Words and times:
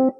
Hello 0.00 0.12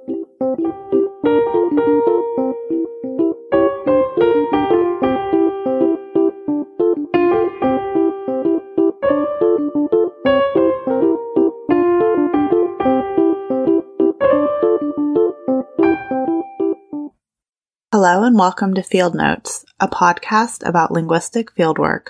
and 18.25 18.37
welcome 18.39 18.75
to 18.75 18.83
Field 18.83 19.15
Notes, 19.15 19.65
a 19.81 19.89
podcast 19.89 20.69
about 20.69 20.93
linguistic 20.93 21.55
fieldwork. 21.55 22.09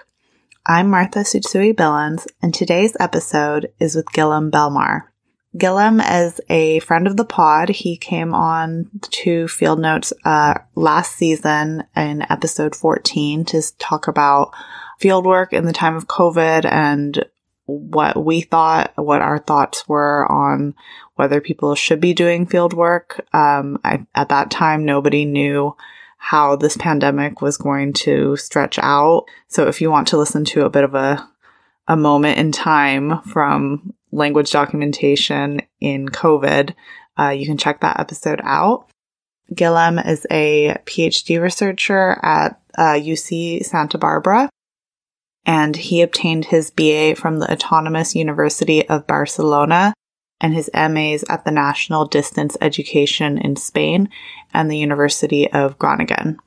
I'm 0.66 0.90
Martha 0.90 1.20
Tsutsui 1.20 1.72
Billens, 1.72 2.26
and 2.42 2.52
today's 2.52 2.96
episode 2.98 3.72
is 3.78 3.94
with 3.94 4.06
Guillem 4.06 4.50
Belmar. 4.50 5.09
Guillem 5.56 6.00
is 6.00 6.40
a 6.48 6.78
friend 6.80 7.06
of 7.06 7.16
the 7.16 7.24
pod. 7.24 7.70
He 7.70 7.96
came 7.96 8.34
on 8.34 8.88
to 9.10 9.48
Field 9.48 9.80
Notes 9.80 10.12
uh, 10.24 10.54
last 10.76 11.16
season 11.16 11.84
in 11.96 12.22
episode 12.30 12.76
14 12.76 13.44
to 13.46 13.62
talk 13.78 14.06
about 14.06 14.52
fieldwork 15.00 15.52
in 15.52 15.64
the 15.64 15.72
time 15.72 15.96
of 15.96 16.06
COVID 16.06 16.64
and 16.70 17.24
what 17.66 18.24
we 18.24 18.42
thought, 18.42 18.92
what 18.96 19.22
our 19.22 19.38
thoughts 19.38 19.88
were 19.88 20.30
on 20.30 20.74
whether 21.16 21.40
people 21.40 21.74
should 21.74 22.00
be 22.00 22.14
doing 22.14 22.46
field 22.46 22.72
work. 22.72 23.26
Um, 23.32 23.78
I, 23.84 24.06
at 24.14 24.28
that 24.28 24.50
time, 24.50 24.84
nobody 24.84 25.24
knew 25.24 25.76
how 26.16 26.54
this 26.54 26.76
pandemic 26.76 27.40
was 27.40 27.56
going 27.56 27.92
to 27.92 28.36
stretch 28.36 28.78
out. 28.78 29.24
So 29.48 29.66
if 29.66 29.80
you 29.80 29.90
want 29.90 30.08
to 30.08 30.16
listen 30.16 30.44
to 30.46 30.64
a 30.64 30.70
bit 30.70 30.84
of 30.84 30.94
a, 30.94 31.28
a 31.88 31.96
moment 31.96 32.38
in 32.38 32.52
time 32.52 33.20
from 33.22 33.94
language 34.12 34.50
documentation 34.50 35.62
in 35.80 36.08
COVID, 36.08 36.74
uh, 37.18 37.30
you 37.30 37.46
can 37.46 37.58
check 37.58 37.80
that 37.80 38.00
episode 38.00 38.40
out. 38.42 38.88
Guillem 39.52 40.04
is 40.06 40.26
a 40.30 40.76
PhD 40.86 41.40
researcher 41.40 42.18
at 42.22 42.60
uh, 42.78 42.94
UC 42.94 43.64
Santa 43.64 43.98
Barbara 43.98 44.48
and 45.44 45.76
he 45.76 46.02
obtained 46.02 46.46
his 46.46 46.70
BA 46.70 47.14
from 47.16 47.38
the 47.38 47.50
Autonomous 47.50 48.14
University 48.14 48.88
of 48.88 49.06
Barcelona 49.06 49.94
and 50.40 50.54
his 50.54 50.70
MAs 50.74 51.24
at 51.28 51.44
the 51.44 51.50
National 51.50 52.06
Distance 52.06 52.56
Education 52.60 53.38
in 53.38 53.56
Spain 53.56 54.08
and 54.54 54.70
the 54.70 54.78
University 54.78 55.50
of 55.50 55.78
Groningen. 55.78 56.38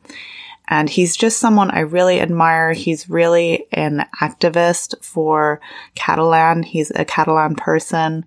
And 0.67 0.89
he's 0.89 1.15
just 1.15 1.39
someone 1.39 1.71
I 1.71 1.81
really 1.81 2.21
admire. 2.21 2.73
He's 2.73 3.09
really 3.09 3.67
an 3.71 4.05
activist 4.21 5.03
for 5.03 5.59
Catalan. 5.95 6.63
He's 6.63 6.91
a 6.91 7.05
Catalan 7.05 7.55
person. 7.55 8.25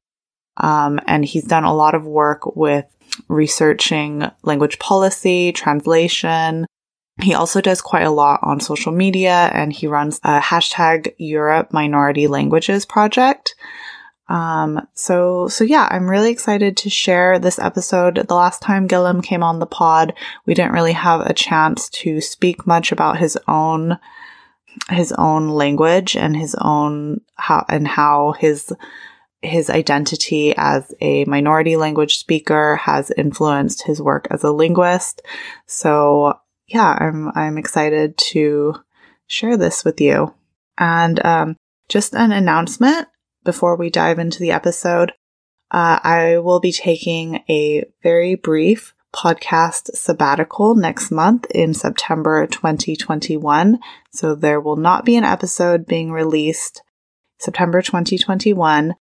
Um, 0.59 1.01
and 1.07 1.25
he's 1.25 1.45
done 1.45 1.65
a 1.65 1.75
lot 1.75 1.95
of 1.95 2.07
work 2.07 2.57
with 2.57 2.87
researching 3.29 4.31
language 4.43 4.79
policy, 4.79 5.53
translation, 5.53 6.67
he 7.21 7.35
also 7.35 7.61
does 7.61 7.81
quite 7.81 8.07
a 8.07 8.11
lot 8.11 8.41
on 8.43 8.61
social 8.61 8.93
media 8.93 9.51
and 9.53 9.73
he 9.73 9.87
runs 9.87 10.21
a 10.23 10.39
hashtag 10.39 11.15
Europe 11.19 11.73
Minority 11.73 12.27
Languages 12.27 12.85
project. 12.85 13.55
Um, 14.29 14.87
so, 14.95 15.49
so 15.49 15.65
yeah, 15.65 15.89
I'm 15.91 16.11
really 16.11 16.31
excited 16.31 16.77
to 16.79 16.91
share 16.91 17.39
this 17.39 17.59
episode. 17.59 18.27
The 18.29 18.35
last 18.35 18.61
time 18.61 18.89
Guillem 18.89 19.23
came 19.23 19.43
on 19.43 19.59
the 19.59 19.67
pod, 19.67 20.15
we 20.47 20.55
didn't 20.55 20.73
really 20.73 20.93
have 20.93 21.21
a 21.21 21.35
chance 21.35 21.89
to 21.91 22.21
speak 22.21 22.67
much 22.67 22.91
about 22.91 23.19
his 23.19 23.39
own, 23.47 23.99
his 24.91 25.13
own 25.13 25.49
language 25.49 26.17
and 26.17 26.37
his 26.37 26.57
own 26.61 27.21
how, 27.37 27.65
and 27.69 27.87
how 27.87 28.33
his, 28.33 28.73
his 29.43 29.71
identity 29.71 30.55
as 30.57 30.93
a 31.01 31.25
minority 31.27 31.77
language 31.77 32.19
speaker 32.19 32.77
has 32.77 33.13
influenced 33.17 33.83
his 33.83 34.03
work 34.03 34.27
as 34.31 34.43
a 34.43 34.51
linguist. 34.51 35.23
So 35.67 36.41
yeah, 36.67 36.97
I'm 36.99 37.31
I'm 37.35 37.59
excited 37.59 38.17
to 38.19 38.75
share 39.29 39.57
this 39.57 39.85
with 39.85 40.01
you. 40.01 40.35
And 40.79 41.25
um, 41.25 41.57
just 41.89 42.15
an 42.15 42.33
announcement 42.33 43.09
before 43.47 43.77
we 43.77 43.89
dive 43.89 44.19
into 44.19 44.41
the 44.41 44.51
episode. 44.51 45.13
Uh, 45.71 45.99
I 46.03 46.39
will 46.39 46.61
be 46.61 46.73
taking 46.73 47.43
a 47.49 47.85
very 48.03 48.35
brief 48.35 48.95
podcast 49.15 49.97
sabbatical 49.97 50.75
next 50.75 51.11
month 51.11 51.47
in 51.51 51.73
September 51.73 52.47
2021. 52.47 53.79
So 54.13 54.35
there 54.35 54.61
will 54.61 54.77
not 54.77 55.07
be 55.07 55.17
an 55.17 55.25
episode 55.25 55.87
being 55.87 56.13
released 56.13 56.83
September 57.39 57.81
2021, 57.81 58.95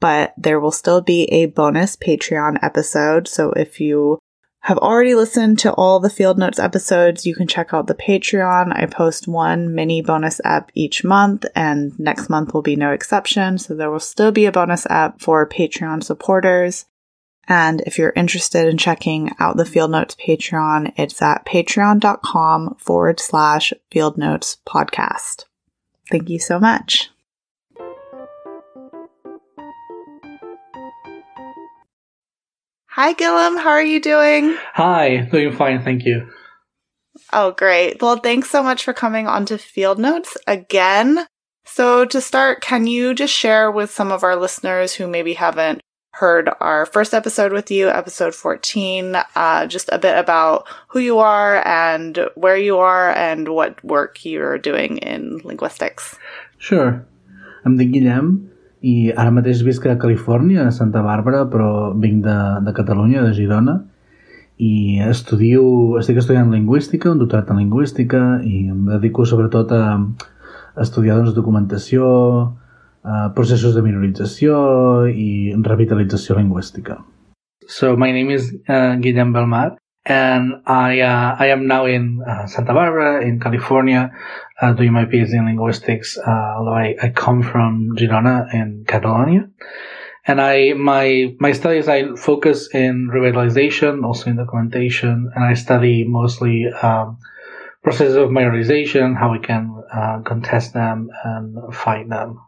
but 0.00 0.32
there 0.38 0.58
will 0.58 0.72
still 0.72 1.02
be 1.02 1.24
a 1.24 1.46
bonus 1.46 1.96
Patreon 1.96 2.58
episode. 2.62 3.28
So 3.28 3.52
if 3.52 3.78
you 3.80 4.18
have 4.60 4.78
already 4.78 5.14
listened 5.14 5.58
to 5.60 5.72
all 5.72 6.00
the 6.00 6.10
Field 6.10 6.38
Notes 6.38 6.58
episodes, 6.58 7.24
you 7.24 7.34
can 7.34 7.46
check 7.46 7.72
out 7.72 7.86
the 7.86 7.94
Patreon. 7.94 8.72
I 8.74 8.86
post 8.86 9.28
one 9.28 9.74
mini 9.74 10.02
bonus 10.02 10.40
app 10.44 10.70
each 10.74 11.04
month, 11.04 11.46
and 11.54 11.98
next 11.98 12.28
month 12.28 12.52
will 12.52 12.62
be 12.62 12.76
no 12.76 12.92
exception. 12.92 13.58
So 13.58 13.74
there 13.74 13.90
will 13.90 14.00
still 14.00 14.32
be 14.32 14.46
a 14.46 14.52
bonus 14.52 14.86
app 14.86 15.20
for 15.20 15.48
Patreon 15.48 16.02
supporters. 16.04 16.86
And 17.48 17.80
if 17.86 17.96
you're 17.96 18.12
interested 18.14 18.68
in 18.68 18.76
checking 18.76 19.30
out 19.38 19.56
the 19.56 19.64
Field 19.64 19.90
Notes 19.90 20.14
Patreon, 20.16 20.92
it's 20.96 21.22
at 21.22 21.46
patreon.com 21.46 22.76
forward 22.78 23.20
slash 23.20 23.72
Field 23.90 24.18
Notes 24.18 24.58
podcast. 24.66 25.44
Thank 26.10 26.28
you 26.28 26.38
so 26.38 26.60
much. 26.60 27.10
Hi, 32.98 33.14
Guillem. 33.14 33.62
How 33.62 33.70
are 33.70 33.84
you 33.84 34.00
doing? 34.00 34.56
Hi, 34.74 35.18
doing 35.30 35.52
fine, 35.52 35.84
thank 35.84 36.04
you. 36.04 36.28
Oh, 37.32 37.52
great. 37.52 38.02
Well, 38.02 38.16
thanks 38.16 38.50
so 38.50 38.60
much 38.60 38.82
for 38.82 38.92
coming 38.92 39.28
onto 39.28 39.56
Field 39.56 40.00
Notes 40.00 40.36
again. 40.48 41.24
So, 41.64 42.04
to 42.06 42.20
start, 42.20 42.60
can 42.60 42.88
you 42.88 43.14
just 43.14 43.32
share 43.32 43.70
with 43.70 43.92
some 43.92 44.10
of 44.10 44.24
our 44.24 44.34
listeners 44.34 44.94
who 44.94 45.06
maybe 45.06 45.34
haven't 45.34 45.80
heard 46.14 46.50
our 46.58 46.86
first 46.86 47.14
episode 47.14 47.52
with 47.52 47.70
you, 47.70 47.88
episode 47.88 48.34
14, 48.34 49.14
uh, 49.36 49.68
just 49.68 49.88
a 49.92 49.98
bit 50.00 50.18
about 50.18 50.66
who 50.88 50.98
you 50.98 51.18
are 51.20 51.64
and 51.64 52.18
where 52.34 52.56
you 52.56 52.78
are 52.78 53.10
and 53.10 53.46
what 53.46 53.84
work 53.84 54.24
you're 54.24 54.58
doing 54.58 54.98
in 54.98 55.38
linguistics? 55.44 56.18
Sure. 56.58 57.06
I'm 57.64 57.76
the 57.76 57.86
Guillem. 57.86 58.48
I 58.80 59.10
ara 59.10 59.32
mateix 59.34 59.62
visc 59.66 59.86
a 59.86 59.98
Califòrnia, 59.98 60.68
a 60.68 60.74
Santa 60.74 61.02
Bàrbara, 61.02 61.44
però 61.50 61.92
vinc 61.98 62.24
de, 62.24 62.38
de 62.66 62.74
Catalunya, 62.76 63.24
de 63.26 63.34
Girona, 63.36 63.78
i 64.58 64.98
estudio, 65.06 65.62
estic 66.00 66.18
estudiant 66.18 66.50
lingüística, 66.50 67.10
un 67.10 67.20
doctorat 67.22 67.50
en 67.54 67.60
lingüística, 67.62 68.22
i 68.42 68.66
em 68.72 68.86
dedico 68.90 69.26
sobretot 69.26 69.74
a, 69.74 69.82
estudiar 70.82 71.18
doncs, 71.18 71.34
documentació, 71.36 72.06
a 73.02 73.28
processos 73.34 73.74
de 73.76 73.82
minorització 73.82 74.56
i 75.08 75.54
revitalització 75.64 76.38
lingüística. 76.38 76.98
So 77.68 77.96
my 77.96 78.12
name 78.12 78.34
is 78.34 78.50
uh, 78.68 78.96
Guillem 79.00 79.32
Belmar, 79.32 79.76
and 80.08 80.62
I 80.66 81.00
uh, 81.00 81.36
I 81.38 81.48
am 81.48 81.66
now 81.66 81.84
in 81.84 82.22
uh, 82.26 82.46
Santa 82.46 82.72
Barbara 82.72 83.22
in 83.22 83.38
California, 83.38 84.10
uh, 84.60 84.72
doing 84.72 84.92
my 84.92 85.04
PhD 85.04 85.34
in 85.34 85.44
linguistics. 85.44 86.16
Uh, 86.16 86.54
although 86.56 86.72
I, 86.72 86.96
I 87.02 87.10
come 87.10 87.42
from 87.42 87.94
Girona 87.94 88.52
in 88.54 88.84
Catalonia, 88.88 89.50
and 90.26 90.40
I 90.40 90.72
my 90.72 91.36
my 91.38 91.52
studies 91.52 91.88
I 91.88 92.16
focus 92.16 92.74
in 92.74 93.10
revitalization, 93.12 94.02
also 94.02 94.30
in 94.30 94.36
documentation, 94.36 95.30
and 95.34 95.44
I 95.44 95.52
study 95.52 96.04
mostly 96.08 96.66
um, 96.82 97.18
processes 97.82 98.16
of 98.16 98.30
minorization, 98.30 99.14
how 99.14 99.30
we 99.32 99.40
can 99.40 99.82
uh, 99.92 100.20
contest 100.24 100.72
them 100.72 101.10
and 101.22 101.74
fight 101.74 102.08
them. 102.08 102.40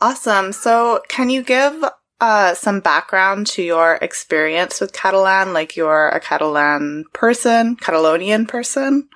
Awesome. 0.00 0.52
So, 0.52 1.02
can 1.08 1.28
you 1.30 1.42
give 1.42 1.84
uh, 2.20 2.54
some 2.54 2.80
background 2.80 3.46
to 3.48 3.62
your 3.62 3.94
experience 3.96 4.80
with 4.80 4.92
Catalan? 4.92 5.52
Like 5.52 5.76
you're 5.76 6.08
a 6.08 6.20
Catalan 6.20 7.04
person, 7.12 7.76
Catalonian 7.76 8.46
person. 8.46 9.08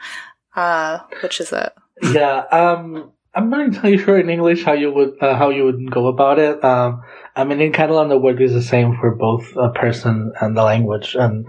Uh, 0.57 1.01
which 1.23 1.41
is 1.41 1.53
it? 1.53 1.73
Yeah, 2.03 2.39
um, 2.53 3.13
I'm 3.35 3.51
not 3.51 3.61
entirely 3.63 3.99
sure 3.99 4.19
in 4.19 4.31
English 4.31 4.65
how 4.65 4.73
you 4.73 4.93
would 4.93 5.21
uh, 5.21 5.37
how 5.37 5.51
you 5.51 5.65
would 5.65 5.91
go 5.91 6.07
about 6.07 6.39
it. 6.39 6.63
Um, 6.65 7.03
I 7.35 7.45
mean, 7.45 7.61
in 7.61 7.73
Catalan, 7.73 8.09
the 8.09 8.19
word 8.19 8.41
is 8.41 8.53
the 8.53 8.63
same 8.63 8.97
for 9.01 9.15
both 9.15 9.57
a 9.57 9.71
person 9.71 10.33
and 10.41 10.57
the 10.57 10.63
language, 10.63 11.17
and 11.17 11.47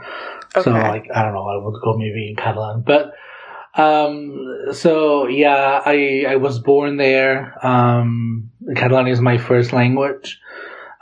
okay. 0.56 0.64
so 0.64 0.72
like 0.72 1.08
I 1.14 1.24
don't 1.24 1.34
know, 1.34 1.48
I 1.48 1.64
would 1.64 1.80
go 1.84 1.96
maybe 1.98 2.30
in 2.30 2.36
Catalan, 2.36 2.84
but 2.86 3.14
um, 3.80 4.72
so 4.72 5.28
yeah, 5.28 5.82
I 5.86 6.26
I 6.28 6.36
was 6.38 6.60
born 6.60 6.98
there. 6.98 7.54
Um, 7.66 8.50
Catalan 8.76 9.08
is 9.08 9.22
my 9.22 9.38
first 9.38 9.74
language. 9.74 10.40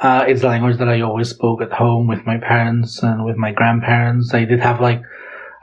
Uh, 0.03 0.25
it's 0.27 0.41
the 0.41 0.47
language 0.47 0.77
that 0.79 0.89
I 0.89 0.99
always 0.99 1.29
spoke 1.29 1.61
at 1.61 1.71
home 1.71 2.07
with 2.07 2.25
my 2.25 2.37
parents 2.37 3.01
and 3.01 3.23
with 3.23 3.37
my 3.37 3.53
grandparents. 3.53 4.33
I 4.33 4.43
did 4.43 4.59
have 4.59 4.81
like, 4.81 5.01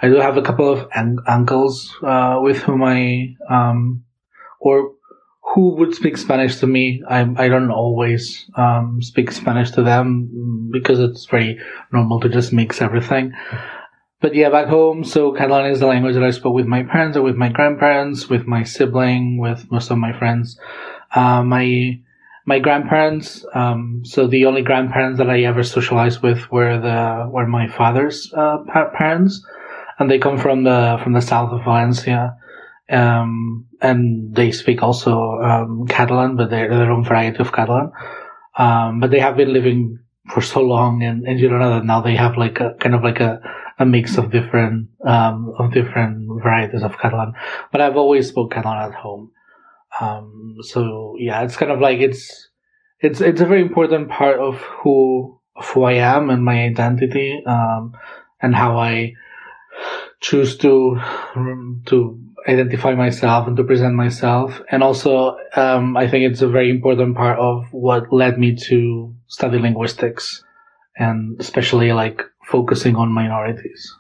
I 0.01 0.09
do 0.09 0.15
have 0.15 0.39
a 0.39 0.43
couple 0.43 0.73
of 0.73 0.89
un- 0.97 1.19
uncles 1.27 1.95
uh, 2.03 2.39
with 2.41 2.57
whom 2.63 2.83
I, 2.83 3.37
um, 3.51 4.03
or 4.59 4.93
who 5.43 5.75
would 5.75 5.95
speak 5.95 6.17
Spanish 6.17 6.57
to 6.57 6.67
me. 6.67 7.03
I, 7.07 7.21
I 7.37 7.49
don't 7.49 7.71
always 7.71 8.51
um, 8.57 9.03
speak 9.03 9.31
Spanish 9.31 9.73
to 9.73 9.83
them 9.83 10.71
because 10.73 11.01
it's 11.01 11.27
very 11.27 11.59
normal 11.93 12.19
to 12.21 12.31
just 12.31 12.51
mix 12.51 12.81
everything. 12.81 13.35
But 14.23 14.35
yeah, 14.35 14.49
back 14.49 14.69
home, 14.69 15.05
so 15.05 15.33
Catalan 15.33 15.71
is 15.71 15.81
the 15.81 15.87
language 15.87 16.15
that 16.15 16.25
I 16.25 16.31
spoke 16.31 16.55
with 16.55 16.67
my 16.67 16.83
parents 16.83 17.19
or 17.19 17.23
with 17.23 17.37
my 17.37 17.51
grandparents, 17.51 18.31
with 18.31 18.47
my 18.47 18.65
sibling, 18.65 19.37
with 19.37 19.71
most 19.71 19.91
of 19.91 19.99
my 19.99 20.19
friends. 20.19 20.59
Uh, 21.15 21.43
my 21.43 22.01
my 22.47 22.59
grandparents, 22.59 23.45
um, 23.55 24.03
so 24.05 24.27
the 24.27 24.47
only 24.47 24.63
grandparents 24.63 25.19
that 25.19 25.31
I 25.31 25.43
ever 25.43 25.63
socialized 25.63 26.23
with 26.23 26.51
were 26.51 26.81
the 26.81 27.29
were 27.31 27.47
my 27.47 27.69
father's 27.69 28.33
uh, 28.35 28.59
parents, 28.99 29.45
and 29.99 30.11
they 30.11 30.19
come 30.19 30.39
from 30.39 30.65
the 30.65 30.99
from 31.03 31.13
the 31.13 31.21
south 31.21 31.53
of 31.53 31.65
Valencia 31.65 32.37
um, 32.91 33.67
and 33.81 34.35
they 34.35 34.51
speak 34.51 34.83
also 34.83 35.41
um, 35.41 35.87
Catalan, 35.89 36.37
but 36.37 36.51
they're 36.51 36.69
their 36.69 36.91
own 36.91 37.05
variety 37.05 37.39
of 37.39 37.53
Catalan. 37.53 37.93
Um, 38.59 39.01
but 39.01 39.11
they 39.11 39.21
have 39.21 39.37
been 39.37 39.53
living 39.53 40.01
for 40.33 40.41
so 40.41 40.61
long 40.61 41.03
in, 41.03 41.27
in 41.27 41.39
Girona 41.39 41.79
that 41.79 41.85
now 41.85 42.01
they 42.01 42.17
have 42.17 42.37
like 42.37 42.61
a 42.61 42.75
kind 42.81 42.95
of 42.95 43.03
like 43.03 43.21
a, 43.21 43.41
a 43.79 43.87
mix 43.87 44.19
of 44.19 44.31
different 44.31 44.89
um, 45.07 45.55
of 45.59 45.73
different 45.73 46.43
varieties 46.43 46.83
of 46.83 46.99
Catalan. 46.99 47.33
But 47.73 47.81
I've 47.81 47.97
always 47.97 48.29
spoke 48.29 48.53
Catalan 48.53 48.93
at 48.93 48.95
home. 48.95 49.31
Um, 50.01 50.57
so 50.63 51.17
yeah, 51.19 51.43
it's 51.43 51.57
kind 51.57 51.73
of 51.73 51.81
like 51.81 52.01
it's 52.01 52.49
it's 53.01 53.21
it's 53.21 53.41
a 53.41 53.47
very 53.47 53.63
important 53.63 54.09
part 54.11 54.39
of 54.39 54.57
who 54.57 55.39
of 55.57 55.67
who 55.69 55.85
I 55.85 55.95
am 55.95 56.31
and 56.31 56.45
my 56.45 56.65
identity 56.65 57.43
um, 57.47 57.95
and 58.41 58.55
how 58.55 58.79
I 58.79 59.15
choose 60.21 60.57
to 60.59 61.01
to 61.87 62.21
identify 62.49 62.95
myself 62.95 63.47
and 63.47 63.57
to 63.57 63.65
present 63.65 63.95
myself. 63.95 64.61
And 64.71 64.83
also, 64.83 65.37
um, 65.57 65.97
I 65.97 66.09
think 66.09 66.31
it's 66.31 66.43
a 66.43 66.49
very 66.49 66.71
important 66.71 67.17
part 67.17 67.39
of 67.39 67.67
what 67.73 68.13
led 68.13 68.39
me 68.39 68.55
to 68.69 69.15
study 69.27 69.59
linguistics 69.59 70.43
and 70.97 71.41
especially 71.41 71.93
like 71.93 72.23
focusing 72.45 72.97
on 72.97 73.13
minorities. 73.13 73.95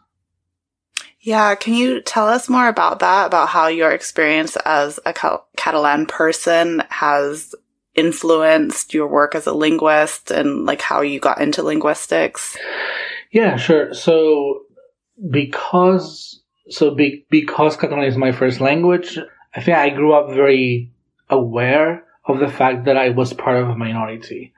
Yeah, 1.20 1.54
can 1.54 1.74
you 1.74 2.00
tell 2.00 2.28
us 2.28 2.48
more 2.48 2.68
about 2.68 3.00
that? 3.00 3.26
About 3.26 3.48
how 3.48 3.66
your 3.66 3.90
experience 3.90 4.56
as 4.64 4.98
a 5.04 5.12
Catalan 5.56 6.06
person 6.06 6.82
has 6.88 7.54
influenced 7.94 8.94
your 8.94 9.06
work 9.06 9.34
as 9.34 9.46
a 9.46 9.52
linguist 9.52 10.30
and 10.30 10.64
like 10.64 10.80
how 10.80 11.02
you 11.02 11.20
got 11.20 11.40
into 11.40 11.62
linguistics? 11.62 12.56
Yeah, 13.30 13.56
sure. 13.56 13.92
So 13.92 14.62
because 15.30 16.40
so 16.70 16.94
be, 16.94 17.26
because 17.30 17.76
Catalan 17.76 18.04
is 18.04 18.16
my 18.16 18.32
first 18.32 18.60
language, 18.60 19.18
I 19.54 19.60
think 19.60 19.76
I 19.76 19.90
grew 19.90 20.14
up 20.14 20.34
very 20.34 20.90
aware 21.28 22.04
of 22.26 22.38
the 22.38 22.48
fact 22.48 22.84
that 22.84 22.96
I 22.96 23.10
was 23.10 23.32
part 23.32 23.56
of 23.56 23.68
a 23.68 23.76
minority. 23.76 24.54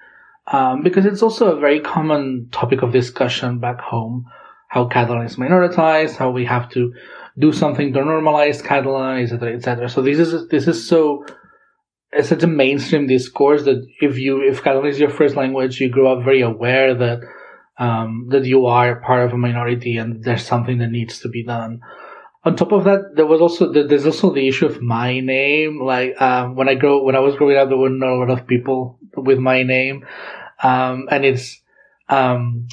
Um, 0.46 0.82
because 0.82 1.06
it's 1.06 1.22
also 1.22 1.56
a 1.56 1.60
very 1.60 1.80
common 1.80 2.48
topic 2.50 2.82
of 2.82 2.92
discussion 2.92 3.58
back 3.58 3.80
home, 3.80 4.26
how 4.72 4.86
Catalan 4.86 5.26
is 5.26 5.36
minoritized, 5.36 6.16
how 6.16 6.30
we 6.30 6.46
have 6.46 6.70
to 6.70 6.94
do 7.38 7.52
something 7.52 7.92
to 7.92 7.98
normalize 8.00 8.64
Catalan, 8.64 9.18
etc., 9.22 9.54
etc. 9.54 9.88
So 9.90 10.00
this 10.00 10.18
is 10.18 10.48
this 10.48 10.66
is 10.66 10.88
so 10.88 11.26
it's 12.10 12.30
such 12.30 12.42
a 12.42 12.46
mainstream 12.46 13.06
discourse 13.06 13.64
that 13.64 13.86
if 14.00 14.16
you 14.16 14.40
if 14.40 14.64
Catalan 14.64 14.86
is 14.86 14.98
your 14.98 15.10
first 15.10 15.36
language, 15.36 15.78
you 15.78 15.90
grow 15.90 16.16
up 16.16 16.24
very 16.24 16.40
aware 16.40 16.94
that 16.94 17.20
um, 17.78 18.28
that 18.30 18.46
you 18.46 18.64
are 18.64 18.98
part 19.00 19.26
of 19.26 19.34
a 19.34 19.36
minority 19.36 19.98
and 19.98 20.24
there's 20.24 20.46
something 20.46 20.78
that 20.78 20.90
needs 20.90 21.20
to 21.20 21.28
be 21.28 21.44
done. 21.44 21.80
On 22.44 22.56
top 22.56 22.72
of 22.72 22.84
that, 22.84 23.14
there 23.14 23.26
was 23.26 23.42
also 23.42 23.70
there's 23.70 24.06
also 24.06 24.32
the 24.32 24.48
issue 24.48 24.64
of 24.64 24.80
my 24.80 25.20
name. 25.20 25.82
Like 25.82 26.18
um, 26.18 26.56
when 26.56 26.70
I 26.70 26.76
grow 26.76 27.02
when 27.02 27.14
I 27.14 27.20
was 27.20 27.36
growing 27.36 27.58
up, 27.58 27.68
there 27.68 27.76
were 27.76 27.90
not 27.90 28.08
a 28.08 28.20
lot 28.20 28.30
of 28.30 28.46
people 28.46 28.98
with 29.14 29.38
my 29.38 29.64
name, 29.64 30.06
um, 30.62 31.08
and 31.10 31.26
it's 31.26 31.60
um, 32.08 32.68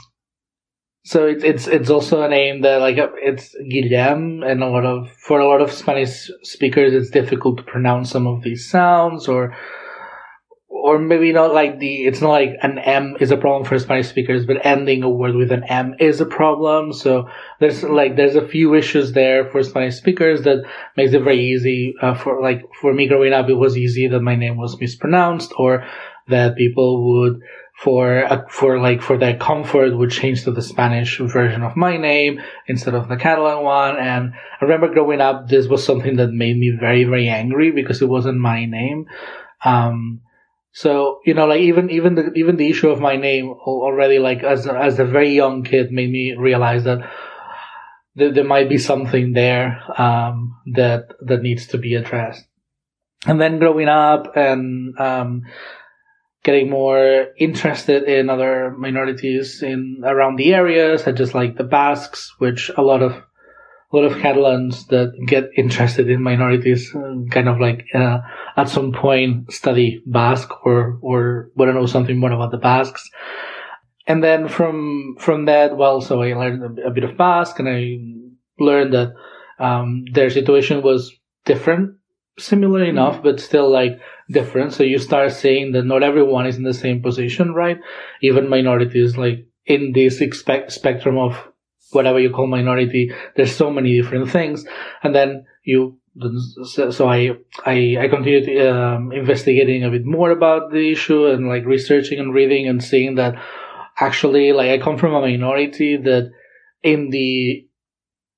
so 1.10 1.26
it's 1.26 1.44
it's 1.44 1.66
it's 1.66 1.90
also 1.90 2.22
a 2.22 2.30
name 2.30 2.62
that 2.62 2.82
like 2.82 2.98
it's 3.16 3.56
Guillem, 3.56 4.46
and 4.46 4.62
a 4.62 4.68
lot 4.68 4.86
of 4.86 5.10
for 5.14 5.40
a 5.40 5.48
lot 5.48 5.60
of 5.60 5.72
Spanish 5.72 6.30
speakers, 6.44 6.94
it's 6.94 7.10
difficult 7.10 7.58
to 7.58 7.64
pronounce 7.64 8.12
some 8.12 8.28
of 8.28 8.44
these 8.44 8.70
sounds 8.70 9.28
or 9.28 9.58
or 10.68 11.00
maybe 11.00 11.34
not 11.34 11.52
like 11.52 11.80
the 11.80 12.06
it's 12.06 12.22
not 12.22 12.30
like 12.30 12.52
an 12.62 12.78
M 12.78 13.18
is 13.20 13.32
a 13.32 13.38
problem 13.38 13.66
for 13.66 13.80
Spanish 13.80 14.08
speakers, 14.08 14.46
but 14.46 14.64
ending 14.64 15.02
a 15.02 15.10
word 15.10 15.34
with 15.34 15.52
an 15.52 15.64
M 15.64 15.96
is 16.00 16.22
a 16.22 16.28
problem. 16.28 16.94
So 16.94 17.28
there's 17.60 17.82
like 17.82 18.16
there's 18.16 18.36
a 18.36 18.48
few 18.48 18.76
issues 18.76 19.14
there 19.14 19.50
for 19.50 19.64
Spanish 19.64 19.96
speakers 19.96 20.44
that 20.44 20.64
makes 20.96 21.14
it 21.14 21.24
very 21.24 21.44
easy 21.44 21.96
uh, 22.04 22.14
for 22.14 22.40
like 22.40 22.62
for 22.80 22.94
me 22.94 23.08
growing 23.08 23.34
up. 23.34 23.50
It 23.50 23.56
was 23.56 23.76
easy 23.76 24.06
that 24.10 24.22
my 24.22 24.36
name 24.36 24.58
was 24.58 24.80
mispronounced 24.80 25.54
or 25.58 25.88
that 26.28 26.56
people 26.56 27.14
would 27.14 27.42
for 27.84 28.26
uh, 28.26 28.46
for 28.50 28.80
like 28.80 29.02
for 29.02 29.18
their 29.18 29.38
comfort 29.38 29.96
would 29.96 30.12
change 30.12 30.44
to 30.44 30.52
the 30.52 30.62
Spanish 30.62 31.18
version 31.20 31.64
of 31.64 31.78
my 31.78 31.96
name 31.96 32.42
instead 32.68 32.94
of 32.94 33.08
the 33.08 33.16
Catalan 33.16 33.64
one. 33.64 33.98
And 33.98 34.34
I 34.60 34.66
remember 34.66 34.94
growing 34.94 35.22
up, 35.22 35.48
this 35.48 35.68
was 35.68 35.86
something 35.86 36.18
that 36.18 36.32
made 36.32 36.58
me 36.58 36.72
very 36.78 37.06
very 37.06 37.30
angry 37.30 37.72
because 37.72 38.02
it 38.02 38.10
wasn't 38.10 38.38
my 38.38 38.66
name. 38.66 39.06
Um, 39.64 40.22
so 40.74 41.20
you 41.26 41.34
know, 41.34 41.46
like 41.46 41.62
even 41.62 41.90
even 41.90 42.16
the 42.16 42.34
even 42.34 42.58
the 42.58 42.70
issue 42.70 42.90
of 42.90 43.00
my 43.00 43.16
name 43.16 43.50
already, 43.50 44.20
like 44.20 44.44
as 44.44 44.68
as 44.68 45.00
a 45.00 45.06
very 45.06 45.30
young 45.30 45.64
kid, 45.64 45.92
made 45.92 46.12
me 46.12 46.36
realize 46.38 46.84
that 46.84 47.00
there, 48.16 48.34
there 48.34 48.44
might 48.44 48.68
be 48.68 48.78
something 48.78 49.32
there 49.32 49.82
um, 49.98 50.58
that 50.74 51.14
that 51.22 51.42
needs 51.42 51.68
to 51.68 51.78
be 51.78 51.96
addressed. 51.96 52.46
And 53.26 53.40
then 53.40 53.60
growing 53.60 53.90
up 53.90 54.36
and 54.36 54.98
um, 55.00 55.44
getting 56.44 56.70
more 56.70 57.28
interested 57.38 58.04
in 58.04 58.30
other 58.30 58.74
minorities 58.78 59.62
in 59.62 60.02
around 60.06 60.38
the 60.38 60.54
area, 60.54 60.98
such 60.98 61.20
as 61.20 61.34
like 61.34 61.58
the 61.58 61.64
Basques, 61.64 62.34
which 62.40 62.72
a 62.78 62.82
lot 62.82 63.02
of 63.02 63.14
a 63.92 63.96
lot 63.96 64.06
of 64.06 64.20
Catalans 64.20 64.86
that 64.88 65.14
get 65.26 65.50
interested 65.58 66.10
in 66.10 66.22
minorities 66.22 66.94
uh, 66.96 67.16
kind 67.32 67.50
of 67.50 67.60
like 67.60 67.88
uh, 67.94 68.20
at 68.56 68.70
some 68.70 68.92
point 68.92 69.52
study 69.52 70.02
Basque 70.06 70.52
or 70.66 71.00
or 71.02 71.50
want 71.56 71.70
to 71.70 71.74
know 71.74 71.86
something 71.88 72.20
more 72.20 72.32
about 72.32 72.52
the 72.52 72.58
Basques. 72.58 73.10
And 74.08 74.24
then 74.24 74.48
from 74.48 75.16
from 75.20 75.46
that, 75.46 75.76
well, 75.76 76.02
so 76.02 76.22
I 76.22 76.34
learned 76.34 76.80
a, 76.80 76.92
bit 76.92 77.04
of 77.04 77.18
Basque, 77.18 77.60
and 77.60 77.70
I 77.70 78.64
learned 78.64 78.94
that 78.94 79.14
um, 79.60 80.06
their 80.14 80.30
situation 80.30 80.82
was 80.82 81.12
different, 81.46 81.96
similar 82.38 82.84
enough, 82.84 83.22
but 83.22 83.40
still 83.40 83.72
like 83.72 84.00
different. 84.30 84.74
So 84.74 84.84
you 84.84 85.00
start 85.00 85.32
seeing 85.32 85.72
that 85.74 85.86
not 85.86 86.04
everyone 86.04 86.46
is 86.46 86.58
in 86.58 86.64
the 86.64 86.74
same 86.74 87.02
position, 87.02 87.54
right? 87.54 87.80
Even 88.22 88.50
minorities, 88.50 89.18
like 89.18 89.48
in 89.66 89.92
this 89.94 90.20
spectrum 90.68 91.18
of 91.18 91.48
whatever 91.92 92.20
you 92.20 92.30
call 92.30 92.48
minority. 92.48 93.12
There's 93.36 93.56
so 93.56 93.72
many 93.72 94.00
different 94.00 94.30
things, 94.30 94.66
and 95.04 95.16
then 95.16 95.46
you. 95.64 95.98
So 96.66 97.08
I 97.08 97.38
I 97.66 97.98
I 98.00 98.08
continued 98.10 98.68
um, 98.68 99.12
investigating 99.12 99.84
a 99.84 99.90
bit 99.90 100.06
more 100.06 100.32
about 100.32 100.72
the 100.72 100.92
issue 100.92 101.28
and 101.28 101.48
like 101.48 101.66
researching 101.66 102.20
and 102.20 102.34
reading 102.34 102.68
and 102.68 102.84
seeing 102.84 103.16
that 103.16 103.36
actually 104.00 104.52
like 104.52 104.70
I 104.70 104.84
come 104.84 104.98
from 104.98 105.14
a 105.14 105.22
minority 105.22 105.98
that 105.98 106.32
in 106.84 107.10
the 107.10 107.66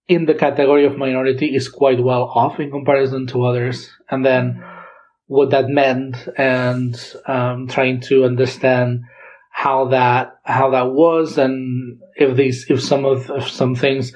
in 0.07 0.25
the 0.25 0.33
category 0.33 0.85
of 0.85 0.97
minority 0.97 1.55
is 1.55 1.69
quite 1.69 2.03
well 2.03 2.23
off 2.23 2.59
in 2.59 2.69
comparison 2.69 3.25
to 3.27 3.45
others, 3.45 3.89
and 4.09 4.25
then 4.25 4.61
what 5.31 5.51
that 5.51 5.69
meant 5.69 6.27
and 6.37 7.15
um, 7.25 7.65
trying 7.65 8.01
to 8.01 8.25
understand 8.25 9.01
how 9.49 9.85
that 9.85 10.37
how 10.43 10.71
that 10.71 10.91
was 10.91 11.37
and 11.37 12.01
if 12.17 12.35
these 12.35 12.65
if 12.69 12.83
some 12.83 13.05
of 13.05 13.29
if 13.29 13.49
some 13.49 13.73
things 13.73 14.11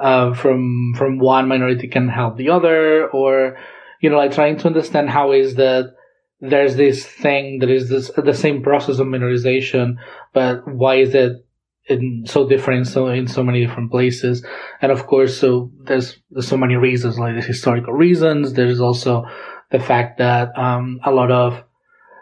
uh, 0.00 0.34
from 0.34 0.92
from 0.96 1.20
one 1.20 1.46
minority 1.46 1.86
can 1.86 2.08
help 2.08 2.36
the 2.36 2.50
other 2.50 3.08
or 3.10 3.56
you 4.00 4.10
know 4.10 4.16
like 4.16 4.32
trying 4.32 4.56
to 4.56 4.66
understand 4.66 5.08
how 5.08 5.30
is 5.30 5.54
that 5.54 5.94
there's 6.40 6.74
this 6.74 7.06
thing 7.06 7.60
that 7.60 7.70
is 7.70 7.88
this 7.88 8.10
the 8.16 8.34
same 8.34 8.60
process 8.60 8.98
of 8.98 9.06
minorization 9.06 9.94
but 10.32 10.66
why 10.66 10.96
is 10.96 11.14
it 11.14 11.46
in 11.88 12.24
so 12.26 12.48
different 12.48 12.88
so 12.88 13.06
in 13.06 13.28
so 13.28 13.44
many 13.44 13.64
different 13.64 13.92
places? 13.92 14.44
And 14.82 14.90
of 14.90 15.06
course 15.06 15.38
so 15.38 15.70
there's 15.84 16.18
there's 16.32 16.48
so 16.48 16.56
many 16.56 16.74
reasons 16.74 17.20
like 17.20 17.34
there's 17.34 17.46
historical 17.46 17.92
reasons. 17.92 18.54
There's 18.54 18.80
also 18.80 19.26
the 19.70 19.80
fact 19.80 20.18
that 20.18 20.56
um, 20.58 21.00
a 21.04 21.10
lot 21.10 21.30
of 21.30 21.62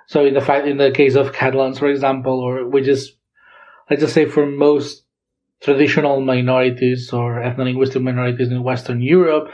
so 0.07 0.25
in 0.25 0.35
the 0.35 0.41
fact, 0.41 0.67
in 0.67 0.77
the 0.77 0.91
case 0.91 1.15
of 1.15 1.33
Catalans, 1.33 1.79
for 1.79 1.89
example, 1.89 2.41
or 2.41 2.69
we 2.69 2.83
just, 2.83 3.17
let's 3.89 4.03
just 4.03 4.15
say 4.15 4.27
for 4.27 4.47
most 4.47 5.05
traditional 5.63 6.21
minorities 6.21 7.13
or 7.13 7.41
ethno-linguistic 7.41 8.03
minorities 8.03 8.51
in 8.51 8.63
Western 8.63 9.01
Europe, 9.01 9.51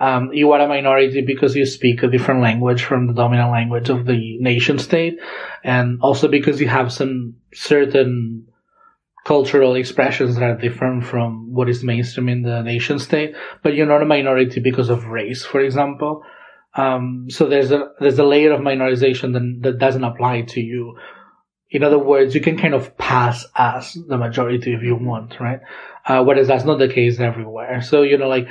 um, 0.00 0.32
you 0.32 0.52
are 0.52 0.60
a 0.60 0.68
minority 0.68 1.22
because 1.22 1.56
you 1.56 1.64
speak 1.64 2.02
a 2.02 2.08
different 2.08 2.42
language 2.42 2.84
from 2.84 3.06
the 3.06 3.14
dominant 3.14 3.50
language 3.50 3.88
of 3.88 4.04
the 4.04 4.38
nation 4.40 4.78
state, 4.78 5.18
and 5.62 6.00
also 6.02 6.28
because 6.28 6.60
you 6.60 6.68
have 6.68 6.92
some 6.92 7.36
certain 7.54 8.46
cultural 9.24 9.74
expressions 9.74 10.34
that 10.34 10.42
are 10.42 10.58
different 10.58 11.04
from 11.04 11.54
what 11.54 11.70
is 11.70 11.82
mainstream 11.82 12.28
in 12.28 12.42
the 12.42 12.60
nation 12.62 12.98
state. 12.98 13.34
But 13.62 13.74
you're 13.74 13.86
not 13.86 14.02
a 14.02 14.06
minority 14.06 14.60
because 14.60 14.90
of 14.90 15.06
race, 15.06 15.44
for 15.44 15.60
example. 15.60 16.24
Um, 16.76 17.26
so 17.30 17.46
there's 17.46 17.70
a 17.70 17.90
there's 18.00 18.18
a 18.18 18.24
layer 18.24 18.52
of 18.52 18.60
minorization 18.60 19.32
that, 19.34 19.62
that 19.62 19.78
doesn't 19.78 20.04
apply 20.04 20.42
to 20.42 20.60
you. 20.60 20.98
In 21.70 21.82
other 21.82 21.98
words, 21.98 22.34
you 22.34 22.40
can 22.40 22.56
kind 22.58 22.74
of 22.74 22.96
pass 22.98 23.46
as 23.56 23.94
the 24.08 24.16
majority 24.16 24.72
if 24.72 24.82
you 24.82 24.96
want, 24.96 25.40
right? 25.40 25.60
Uh, 26.06 26.22
whereas 26.22 26.48
that's 26.48 26.64
not 26.64 26.78
the 26.78 26.88
case 26.88 27.20
everywhere. 27.20 27.80
So 27.80 28.02
you 28.02 28.18
know, 28.18 28.28
like 28.28 28.48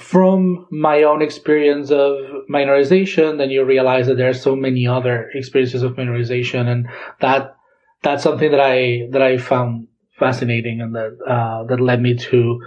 from 0.00 0.66
my 0.70 1.02
own 1.02 1.20
experience 1.20 1.90
of 1.90 2.16
minorization, 2.50 3.38
then 3.38 3.50
you 3.50 3.64
realize 3.64 4.06
that 4.06 4.16
there 4.16 4.30
are 4.30 4.34
so 4.34 4.56
many 4.56 4.86
other 4.86 5.30
experiences 5.34 5.82
of 5.82 5.96
minorization, 5.96 6.68
and 6.68 6.88
that 7.20 7.56
that's 8.02 8.22
something 8.22 8.50
that 8.50 8.60
I 8.60 9.08
that 9.10 9.22
I 9.22 9.38
found 9.38 9.88
fascinating, 10.18 10.80
and 10.80 10.94
that 10.94 11.18
uh, 11.26 11.64
that 11.64 11.80
led 11.80 12.00
me 12.00 12.16
to 12.16 12.60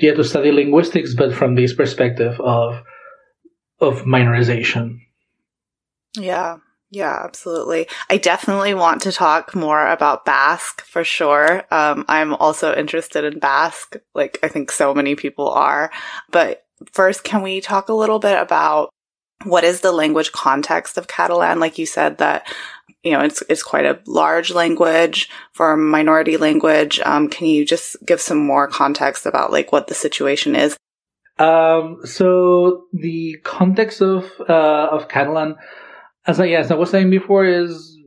yeah 0.00 0.14
to 0.14 0.24
study 0.24 0.50
linguistics, 0.50 1.14
but 1.14 1.34
from 1.34 1.54
this 1.54 1.74
perspective 1.74 2.40
of 2.40 2.82
of 3.80 4.02
minorization. 4.02 5.00
Yeah. 6.16 6.58
Yeah, 6.90 7.22
absolutely. 7.24 7.88
I 8.08 8.18
definitely 8.18 8.72
want 8.72 9.02
to 9.02 9.10
talk 9.10 9.56
more 9.56 9.88
about 9.88 10.24
Basque 10.24 10.82
for 10.82 11.02
sure. 11.02 11.64
Um, 11.72 12.04
I'm 12.06 12.34
also 12.34 12.72
interested 12.72 13.24
in 13.24 13.40
Basque, 13.40 13.96
like 14.14 14.38
I 14.44 14.48
think 14.48 14.70
so 14.70 14.94
many 14.94 15.16
people 15.16 15.50
are. 15.50 15.90
But 16.30 16.64
first, 16.92 17.24
can 17.24 17.42
we 17.42 17.60
talk 17.60 17.88
a 17.88 17.94
little 17.94 18.20
bit 18.20 18.38
about 18.38 18.90
what 19.42 19.64
is 19.64 19.80
the 19.80 19.90
language 19.90 20.30
context 20.30 20.96
of 20.96 21.08
Catalan? 21.08 21.58
Like 21.58 21.78
you 21.78 21.86
said 21.86 22.18
that, 22.18 22.46
you 23.02 23.10
know, 23.10 23.20
it's, 23.20 23.42
it's 23.48 23.64
quite 23.64 23.86
a 23.86 24.00
large 24.06 24.52
language 24.52 25.28
for 25.52 25.72
a 25.72 25.76
minority 25.76 26.36
language. 26.36 27.00
Um, 27.00 27.28
can 27.28 27.48
you 27.48 27.64
just 27.64 27.96
give 28.06 28.20
some 28.20 28.38
more 28.38 28.68
context 28.68 29.26
about 29.26 29.50
like 29.50 29.72
what 29.72 29.88
the 29.88 29.94
situation 29.94 30.54
is? 30.54 30.76
Um, 31.38 32.00
so 32.04 32.84
the 32.92 33.38
context 33.42 34.00
of, 34.00 34.30
uh, 34.48 34.88
of 34.90 35.08
Catalan, 35.08 35.56
as 36.26 36.40
I, 36.40 36.46
yes, 36.46 36.70
I 36.70 36.74
was 36.74 36.90
saying 36.90 37.10
before 37.10 37.44
is 37.44 37.98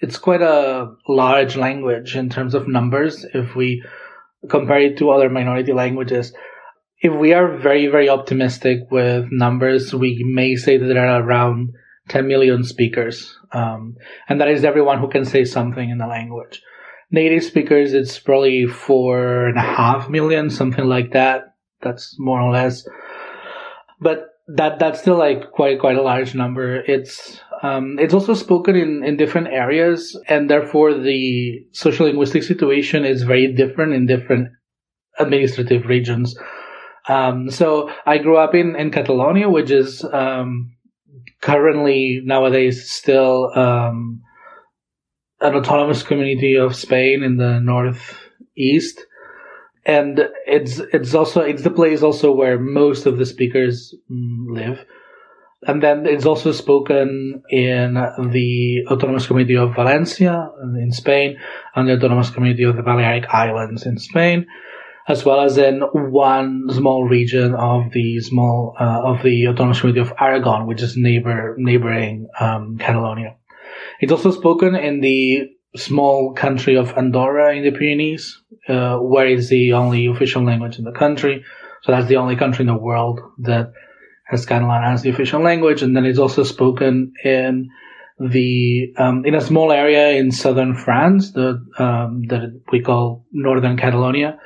it's 0.00 0.18
quite 0.18 0.42
a 0.42 0.92
large 1.08 1.56
language 1.56 2.14
in 2.14 2.28
terms 2.28 2.54
of 2.54 2.68
numbers 2.68 3.24
if 3.34 3.56
we 3.56 3.82
compare 4.48 4.80
it 4.80 4.98
to 4.98 5.10
other 5.10 5.28
minority 5.28 5.72
languages 5.72 6.32
if 7.00 7.14
we 7.14 7.32
are 7.32 7.56
very, 7.56 7.86
very 7.86 8.08
optimistic 8.08 8.90
with 8.90 9.26
numbers, 9.30 9.94
we 9.94 10.22
may 10.24 10.56
say 10.56 10.76
that 10.76 10.86
there 10.86 11.06
are 11.06 11.22
around 11.22 11.74
10 12.08 12.26
million 12.26 12.64
speakers. 12.64 13.38
Um, 13.52 13.96
and 14.28 14.40
that 14.40 14.48
is 14.48 14.64
everyone 14.64 14.98
who 14.98 15.08
can 15.08 15.24
say 15.24 15.44
something 15.44 15.90
in 15.90 15.98
the 15.98 16.06
language. 16.06 16.60
Native 17.10 17.44
speakers, 17.44 17.94
it's 17.94 18.18
probably 18.18 18.66
four 18.66 19.46
and 19.46 19.56
a 19.56 19.62
half 19.62 20.08
million, 20.08 20.50
something 20.50 20.84
like 20.84 21.12
that. 21.12 21.54
That's 21.82 22.16
more 22.18 22.40
or 22.40 22.52
less. 22.52 22.86
But 24.00 24.28
that, 24.48 24.78
that's 24.78 25.00
still 25.00 25.18
like 25.18 25.50
quite, 25.52 25.80
quite 25.80 25.96
a 25.96 26.02
large 26.02 26.34
number. 26.34 26.80
It's, 26.80 27.40
um, 27.62 27.98
it's 27.98 28.14
also 28.14 28.34
spoken 28.34 28.76
in, 28.76 29.04
in 29.04 29.16
different 29.16 29.48
areas 29.48 30.18
and 30.28 30.48
therefore 30.48 30.94
the 30.94 31.60
social 31.72 32.06
linguistic 32.06 32.42
situation 32.42 33.04
is 33.04 33.22
very 33.22 33.52
different 33.52 33.92
in 33.92 34.06
different 34.06 34.48
administrative 35.18 35.86
regions. 35.86 36.36
Um, 37.08 37.50
so 37.50 37.90
I 38.06 38.18
grew 38.18 38.36
up 38.36 38.54
in, 38.54 38.76
in 38.76 38.90
Catalonia, 38.90 39.48
which 39.48 39.70
is 39.70 40.04
um, 40.04 40.72
currently 41.40 42.20
nowadays 42.24 42.90
still 42.90 43.50
um, 43.56 44.22
an 45.40 45.54
autonomous 45.54 46.02
community 46.02 46.56
of 46.56 46.76
Spain 46.76 47.22
in 47.22 47.36
the 47.36 47.60
northeast, 47.60 49.00
and 49.88 50.28
it's 50.46 50.78
it's 50.92 51.14
also 51.14 51.40
it's 51.40 51.62
the 51.62 51.70
place 51.70 52.02
also 52.02 52.30
where 52.30 52.58
most 52.58 53.06
of 53.06 53.16
the 53.18 53.26
speakers 53.26 53.94
live. 54.08 54.84
And 55.66 55.82
then 55.82 56.06
it's 56.06 56.24
also 56.24 56.52
spoken 56.52 57.42
in 57.50 57.94
the 57.94 58.84
Autonomous 58.86 59.26
Community 59.26 59.56
of 59.56 59.74
Valencia 59.74 60.52
in 60.62 60.92
Spain 60.92 61.36
and 61.74 61.88
the 61.88 61.94
Autonomous 61.94 62.30
Community 62.30 62.62
of 62.62 62.76
the 62.76 62.82
Balearic 62.82 63.24
Islands 63.34 63.84
in 63.84 63.98
Spain 63.98 64.46
as 65.08 65.24
well 65.24 65.40
as 65.40 65.56
in 65.56 65.80
one 65.80 66.68
small 66.70 67.08
region 67.08 67.54
of 67.54 67.90
the 67.92 68.20
small 68.20 68.76
uh, 68.78 69.00
of 69.02 69.22
the 69.22 69.48
autonomous 69.48 69.80
community 69.80 70.00
of 70.00 70.12
Aragon, 70.20 70.66
which 70.66 70.82
is 70.82 70.96
neighbor 70.96 71.56
neighboring 71.58 72.28
um, 72.38 72.76
Catalonia. 72.78 73.34
It's 74.00 74.12
also 74.12 74.30
spoken 74.30 74.74
in 74.74 75.00
the 75.00 75.48
small 75.76 76.34
country 76.34 76.76
of 76.76 76.92
Andorra 76.92 77.56
in 77.56 77.64
the 77.64 77.70
Pyrenees, 77.70 78.40
uh, 78.68 78.98
where 78.98 79.26
it's 79.26 79.48
the 79.48 79.72
only 79.72 80.06
official 80.06 80.44
language 80.44 80.78
in 80.78 80.84
the 80.84 80.92
country. 80.92 81.44
So 81.82 81.92
that's 81.92 82.08
the 82.08 82.16
only 82.16 82.36
country 82.36 82.62
in 82.62 82.66
the 82.66 82.76
world 82.76 83.20
that 83.38 83.72
has 84.26 84.44
Catalan 84.44 84.84
as 84.84 85.02
the 85.02 85.10
official 85.10 85.40
language, 85.40 85.82
and 85.82 85.96
then 85.96 86.04
it's 86.04 86.18
also 86.18 86.42
spoken 86.42 87.12
in 87.24 87.70
the 88.20 88.92
um, 88.98 89.24
in 89.24 89.34
a 89.34 89.40
small 89.40 89.72
area 89.72 90.10
in 90.10 90.32
southern 90.32 90.74
France, 90.74 91.32
the 91.32 91.64
um, 91.78 92.24
that 92.28 92.60
we 92.70 92.82
call 92.82 93.24
Northern 93.32 93.76
Catalonia, 93.76 94.38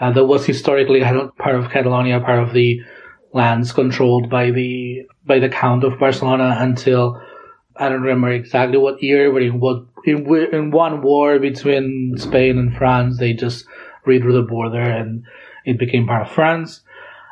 uh, 0.00 0.12
that 0.12 0.26
was 0.26 0.44
historically 0.44 1.00
part 1.00 1.54
of 1.54 1.70
Catalonia, 1.70 2.20
part 2.20 2.40
of 2.40 2.52
the 2.52 2.80
lands 3.32 3.72
controlled 3.72 4.28
by 4.28 4.50
the 4.50 5.02
by 5.24 5.38
the 5.38 5.48
Count 5.48 5.84
of 5.84 5.98
Barcelona 5.98 6.56
until 6.58 7.20
I 7.76 7.88
don't 7.88 8.02
remember 8.02 8.30
exactly 8.30 8.78
what 8.78 9.02
year, 9.02 9.32
but 9.32 9.42
in 9.42 9.60
what 9.60 9.84
in, 10.04 10.26
in 10.52 10.70
one 10.70 11.02
war 11.02 11.38
between 11.38 12.14
Spain 12.16 12.58
and 12.58 12.76
France, 12.76 13.18
they 13.18 13.32
just 13.32 13.66
redrew 14.06 14.32
the 14.32 14.42
border 14.42 14.80
and 14.80 15.24
it 15.64 15.78
became 15.78 16.06
part 16.06 16.22
of 16.22 16.32
France. 16.32 16.80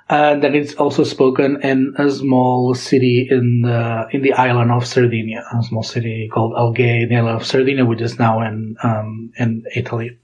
And 0.08 0.42
then 0.42 0.54
it's 0.54 0.74
also 0.74 1.04
spoken 1.04 1.62
in 1.62 1.94
a 1.96 2.10
small 2.10 2.74
city 2.74 3.28
in 3.30 3.62
the 3.62 4.06
in 4.10 4.22
the 4.22 4.34
island 4.34 4.70
of 4.70 4.86
Sardinia, 4.86 5.44
a 5.58 5.62
small 5.62 5.82
city 5.82 6.28
called 6.32 6.52
Alguer, 6.52 7.08
the 7.08 7.16
island 7.16 7.36
of 7.40 7.46
Sardinia, 7.46 7.86
which 7.86 8.02
is 8.02 8.18
now 8.18 8.42
in 8.42 8.76
um, 8.82 9.32
in 9.38 9.64
Italy. 9.74 10.18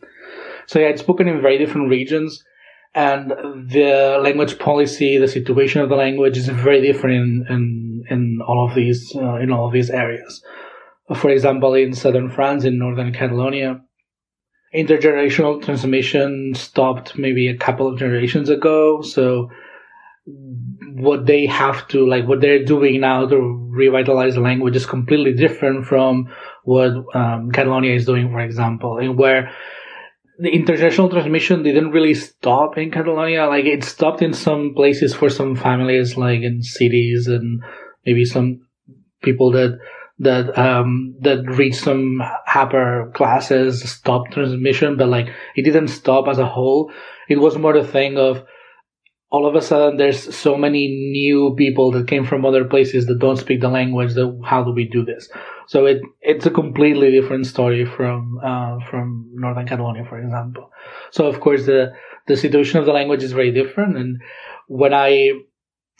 So 0.66 0.78
yeah, 0.78 0.88
it's 0.88 1.00
spoken 1.00 1.28
in 1.28 1.40
very 1.40 1.56
different 1.56 1.88
regions, 1.88 2.44
and 2.94 3.30
the 3.30 4.20
language 4.22 4.58
policy, 4.58 5.16
the 5.16 5.28
situation 5.28 5.80
of 5.80 5.88
the 5.88 5.96
language 5.96 6.36
is 6.36 6.48
very 6.48 6.82
different 6.82 7.14
in 7.16 7.46
in, 7.48 7.77
in 8.10 8.40
all 8.46 8.66
of 8.68 8.74
these 8.74 9.14
uh, 9.14 9.36
in 9.36 9.50
all 9.50 9.66
of 9.66 9.72
these 9.72 9.90
areas. 9.90 10.42
For 11.16 11.30
example, 11.30 11.74
in 11.74 11.94
southern 11.94 12.30
France, 12.30 12.64
in 12.64 12.78
northern 12.78 13.12
Catalonia, 13.12 13.80
intergenerational 14.74 15.62
transmission 15.64 16.52
stopped 16.54 17.16
maybe 17.16 17.48
a 17.48 17.56
couple 17.56 17.88
of 17.88 17.98
generations 17.98 18.50
ago. 18.50 19.00
So 19.00 19.50
what 20.26 21.26
they 21.26 21.46
have 21.46 21.88
to 21.88 22.06
like 22.06 22.26
what 22.26 22.40
they're 22.40 22.64
doing 22.64 23.00
now 23.00 23.26
to 23.26 23.36
revitalize 23.70 24.34
the 24.34 24.40
language 24.40 24.76
is 24.76 24.84
completely 24.84 25.32
different 25.32 25.86
from 25.86 26.28
what 26.64 26.92
um, 27.14 27.50
Catalonia 27.50 27.94
is 27.94 28.04
doing, 28.04 28.30
for 28.30 28.40
example, 28.40 28.98
and 28.98 29.16
where 29.16 29.50
the 30.38 30.50
international 30.50 31.08
transmission 31.08 31.62
didn't 31.62 31.90
really 31.90 32.14
stop 32.14 32.76
in 32.76 32.90
Catalonia. 32.90 33.46
Like 33.46 33.64
it 33.64 33.84
stopped 33.84 34.22
in 34.22 34.32
some 34.32 34.74
places 34.74 35.14
for 35.14 35.30
some 35.30 35.56
families, 35.56 36.16
like 36.16 36.42
in 36.42 36.62
cities 36.62 37.26
and 37.26 37.62
maybe 38.08 38.24
some 38.24 38.48
people 39.22 39.52
that 39.52 39.78
that 40.18 40.46
um 40.58 41.14
that 41.20 41.44
reached 41.60 41.82
some 41.88 42.22
upper 42.54 43.12
classes 43.14 43.82
stopped 43.90 44.32
transmission, 44.32 44.96
but 44.96 45.08
like 45.08 45.28
it 45.56 45.62
didn't 45.62 45.88
stop 45.88 46.28
as 46.28 46.38
a 46.38 46.46
whole. 46.46 46.90
It 47.28 47.38
was 47.44 47.58
more 47.58 47.74
the 47.74 47.86
thing 47.86 48.16
of 48.16 48.44
all 49.30 49.46
of 49.46 49.54
a 49.54 49.60
sudden 49.60 49.98
there's 49.98 50.34
so 50.34 50.56
many 50.56 50.88
new 51.12 51.54
people 51.56 51.90
that 51.92 52.08
came 52.08 52.24
from 52.24 52.46
other 52.46 52.64
places 52.64 53.06
that 53.06 53.18
don't 53.18 53.36
speak 53.36 53.60
the 53.60 53.68
language 53.68 54.14
that 54.14 54.40
how 54.44 54.62
do 54.64 54.72
we 54.72 54.88
do 54.88 55.04
this 55.04 55.28
so 55.66 55.84
it 55.86 56.00
it's 56.22 56.46
a 56.46 56.50
completely 56.50 57.10
different 57.10 57.46
story 57.46 57.84
from 57.84 58.40
uh, 58.42 58.78
from 58.90 59.28
northern 59.34 59.66
catalonia 59.66 60.04
for 60.08 60.18
example 60.18 60.70
so 61.10 61.26
of 61.26 61.40
course 61.40 61.66
the 61.66 61.92
the 62.26 62.36
situation 62.36 62.80
of 62.80 62.86
the 62.86 62.92
language 62.92 63.22
is 63.22 63.32
very 63.32 63.52
different 63.52 63.96
and 63.96 64.20
when 64.66 64.94
i 64.94 65.30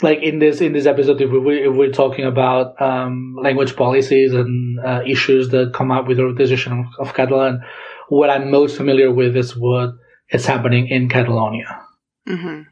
like 0.03 0.23
in 0.23 0.39
this 0.39 0.61
in 0.61 0.73
this 0.73 0.87
episode 0.87 1.21
if, 1.21 1.31
we, 1.31 1.67
if 1.67 1.75
we're 1.75 1.93
talking 1.93 2.25
about 2.25 2.81
um, 2.81 3.37
language 3.43 3.77
policies 3.77 4.33
and 4.33 4.79
uh, 4.81 5.03
issues 5.07 5.49
that 5.51 5.73
come 5.75 5.91
up 5.91 6.07
with 6.07 6.19
the 6.19 6.35
decision 6.37 6.73
of, 6.81 7.09
of 7.09 7.15
catalan 7.15 7.63
what 8.09 8.31
i'm 8.31 8.51
most 8.51 8.77
familiar 8.77 9.13
with 9.13 9.37
is 9.37 9.57
what 9.57 9.91
is 10.31 10.47
happening 10.47 10.89
in 10.89 11.09
catalonia 11.09 11.81
mm-hmm. 12.29 12.63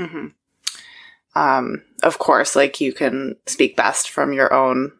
Mm-hmm. 0.00 0.26
Um, 1.36 1.82
of 2.02 2.18
course, 2.18 2.56
like 2.56 2.80
you 2.80 2.92
can 2.92 3.36
speak 3.46 3.76
best 3.76 4.10
from 4.10 4.32
your 4.32 4.52
own 4.52 4.92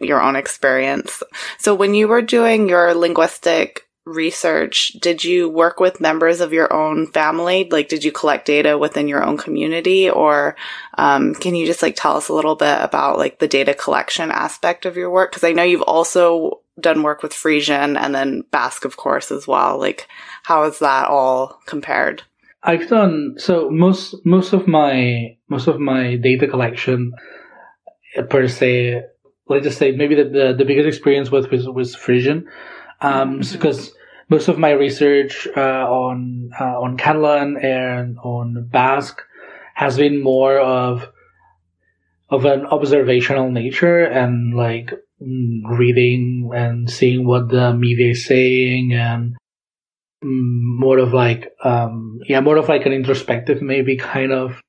your 0.00 0.20
own 0.20 0.34
experience. 0.34 1.22
So 1.58 1.72
when 1.72 1.94
you 1.94 2.08
were 2.08 2.22
doing 2.22 2.68
your 2.68 2.92
linguistic 2.92 3.85
research, 4.06 4.92
did 5.00 5.24
you 5.24 5.48
work 5.48 5.80
with 5.80 6.00
members 6.00 6.40
of 6.40 6.52
your 6.52 6.72
own 6.72 7.08
family? 7.08 7.68
Like, 7.70 7.88
did 7.88 8.04
you 8.04 8.12
collect 8.12 8.46
data 8.46 8.78
within 8.78 9.08
your 9.08 9.22
own 9.22 9.36
community, 9.36 10.08
or 10.08 10.56
um, 10.96 11.34
can 11.34 11.54
you 11.54 11.66
just 11.66 11.82
like 11.82 11.96
tell 11.96 12.16
us 12.16 12.28
a 12.28 12.34
little 12.34 12.54
bit 12.54 12.78
about 12.80 13.18
like 13.18 13.40
the 13.40 13.48
data 13.48 13.74
collection 13.74 14.30
aspect 14.30 14.86
of 14.86 14.96
your 14.96 15.10
work? 15.10 15.32
Because 15.32 15.44
I 15.44 15.52
know 15.52 15.64
you've 15.64 15.82
also 15.82 16.60
done 16.80 17.02
work 17.02 17.22
with 17.22 17.34
Frisian 17.34 17.96
and 17.96 18.14
then 18.14 18.44
Basque, 18.50 18.84
of 18.84 18.96
course, 18.96 19.30
as 19.30 19.46
well. 19.46 19.78
Like, 19.78 20.08
how 20.44 20.62
is 20.64 20.78
that 20.78 21.08
all 21.08 21.60
compared? 21.66 22.22
I've 22.62 22.88
done 22.88 23.34
so 23.38 23.70
most 23.70 24.14
most 24.24 24.52
of 24.52 24.66
my 24.66 25.36
most 25.48 25.66
of 25.66 25.78
my 25.80 26.16
data 26.16 26.46
collection 26.46 27.12
per 28.30 28.48
se. 28.48 29.02
Let's 29.48 29.64
just 29.64 29.78
say 29.78 29.92
maybe 29.92 30.16
the, 30.16 30.24
the, 30.24 30.54
the 30.58 30.64
biggest 30.64 30.88
experience 30.88 31.30
was 31.30 31.48
was, 31.48 31.68
was 31.68 31.94
Frisian, 31.94 32.48
um, 33.00 33.40
mm-hmm. 33.40 33.42
Most 34.28 34.48
of 34.48 34.58
my 34.58 34.70
research 34.70 35.46
uh, 35.56 35.86
on 35.86 36.50
uh, 36.58 36.80
on 36.80 36.96
Catalan 36.96 37.56
and 37.58 38.18
on 38.18 38.68
Basque 38.70 39.22
has 39.74 39.96
been 39.96 40.22
more 40.22 40.58
of 40.58 41.08
of 42.28 42.44
an 42.44 42.66
observational 42.66 43.50
nature 43.50 44.02
and 44.04 44.54
like 44.54 44.90
mm, 45.22 45.60
reading 45.78 46.50
and 46.54 46.90
seeing 46.90 47.26
what 47.26 47.48
the 47.48 47.72
media 47.72 48.10
is 48.10 48.26
saying 48.26 48.92
and 48.92 49.36
mm, 50.24 50.78
more 50.80 50.98
of 50.98 51.12
like 51.12 51.52
um 51.62 52.18
yeah 52.26 52.40
more 52.40 52.56
of 52.56 52.68
like 52.68 52.86
an 52.86 52.92
introspective 52.92 53.62
maybe 53.62 53.96
kind 53.96 54.32
of. 54.32 54.60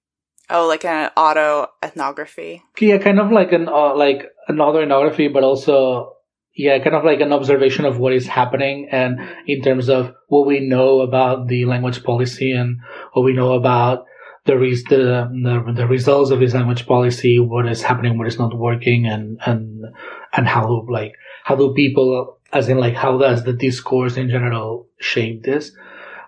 Oh 0.50 0.68
like 0.68 0.86
an 0.86 1.10
auto 1.18 1.68
ethnography. 1.84 2.64
Yeah 2.80 3.00
kind 3.00 3.20
of 3.20 3.32
like 3.32 3.52
an 3.52 3.68
uh, 3.68 3.96
like 3.96 4.28
an 4.48 4.62
auto 4.62 4.82
ethnography 4.84 5.30
but 5.30 5.44
also 5.44 6.17
yeah 6.58 6.78
kind 6.80 6.96
of 6.96 7.06
like 7.06 7.22
an 7.22 7.32
observation 7.32 7.86
of 7.86 8.00
what 8.00 8.14
is 8.14 8.28
happening 8.28 8.90
and 8.92 9.20
in 9.46 9.62
terms 9.62 9.88
of 9.88 10.14
what 10.28 10.46
we 10.46 10.60
know 10.60 11.02
about 11.02 11.48
the 11.48 11.66
language 11.66 12.04
policy 12.04 12.52
and 12.52 12.78
what 13.14 13.24
we 13.24 13.34
know 13.34 13.54
about 13.54 14.06
the, 14.48 14.56
the, 14.90 15.66
the, 15.66 15.74
the 15.74 15.88
results 15.88 16.32
of 16.32 16.40
this 16.40 16.54
language 16.54 16.88
policy, 16.88 17.38
what 17.38 17.68
is 17.68 17.84
happening, 17.84 18.18
what 18.18 18.28
is 18.28 18.40
not 18.40 18.58
working, 18.58 19.06
and 19.06 19.40
and 19.46 19.86
and 20.34 20.48
how 20.48 20.86
like 20.90 21.14
how 21.44 21.56
do 21.56 21.74
people, 21.74 22.40
as 22.54 22.70
in 22.70 22.78
like 22.78 22.96
how 22.96 23.18
does 23.18 23.44
the 23.44 23.54
discourse 23.54 24.18
in 24.18 24.30
general 24.30 24.88
shape 25.00 25.44
this? 25.44 25.72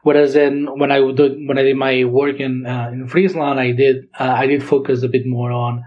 Whereas 0.04 0.36
in 0.36 0.68
when 0.78 0.92
I 0.92 1.00
did 1.12 1.38
when 1.48 1.58
I 1.58 1.64
did 1.64 1.78
my 1.78 2.04
work 2.04 2.40
in 2.40 2.66
uh, 2.66 2.90
in 2.92 3.08
Friesland, 3.08 3.60
I 3.60 3.72
did 3.72 4.10
uh, 4.20 4.36
I 4.38 4.48
did 4.48 4.64
focus 4.64 5.02
a 5.04 5.08
bit 5.08 5.26
more 5.26 5.52
on 5.52 5.84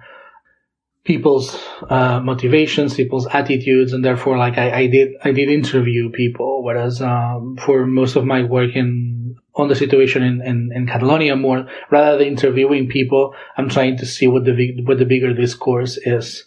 people's 1.05 1.59
uh, 1.89 2.21
motivations, 2.21 2.95
people's 2.95 3.27
attitudes, 3.27 3.93
and 3.93 4.05
therefore, 4.05 4.39
like 4.39 4.59
I, 4.59 4.81
I 4.81 4.87
did 4.87 5.15
I 5.25 5.33
did 5.33 5.49
interview 5.49 6.11
people. 6.11 6.63
Whereas 6.63 7.03
um, 7.03 7.57
for 7.61 7.87
most 7.87 8.17
of 8.17 8.25
my 8.25 8.43
work 8.43 8.77
in 8.77 9.37
on 9.55 9.69
the 9.69 9.75
situation 9.75 10.23
in, 10.23 10.41
in, 10.43 10.71
in 10.75 10.87
Catalonia 10.87 11.37
more 11.37 11.67
rather 11.91 12.19
than 12.19 12.29
interviewing 12.29 12.89
people. 12.89 13.35
I'm 13.57 13.69
trying 13.69 13.99
to 13.99 14.07
see 14.07 14.27
what 14.27 14.45
the 14.45 14.83
what 14.85 14.99
the 14.99 15.05
bigger 15.05 15.35
discourse 15.35 15.99
is. 15.99 16.45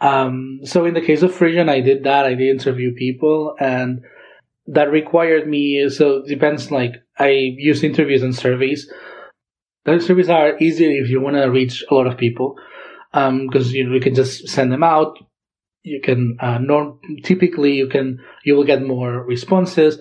Um, 0.00 0.60
so 0.62 0.84
in 0.84 0.94
the 0.94 1.00
case 1.00 1.22
of 1.22 1.34
Frisian, 1.34 1.68
I 1.68 1.80
did 1.80 2.04
that. 2.04 2.24
I 2.24 2.34
did 2.34 2.48
interview 2.48 2.94
people, 2.94 3.56
and 3.58 4.04
that 4.68 4.92
required 4.92 5.48
me. 5.48 5.88
So 5.88 6.18
it 6.18 6.28
depends. 6.28 6.70
Like 6.70 7.02
I 7.18 7.30
use 7.30 7.82
interviews 7.82 8.22
and 8.22 8.34
surveys. 8.34 8.90
Those 9.84 10.06
surveys 10.06 10.28
are 10.28 10.58
easier 10.58 10.90
if 10.90 11.08
you 11.08 11.20
want 11.20 11.36
to 11.36 11.46
reach 11.46 11.82
a 11.90 11.94
lot 11.94 12.06
of 12.06 12.18
people, 12.18 12.56
because 13.12 13.68
um, 13.68 13.74
you 13.74 13.84
know 13.84 13.94
you 13.94 14.00
can 14.00 14.14
just 14.14 14.48
send 14.48 14.72
them 14.72 14.82
out. 14.82 15.18
You 15.82 16.00
can 16.00 16.36
uh, 16.40 16.58
norm- 16.58 17.00
typically 17.24 17.74
you 17.74 17.88
can 17.88 18.18
you 18.44 18.54
will 18.54 18.64
get 18.64 18.82
more 18.82 19.24
responses. 19.24 19.98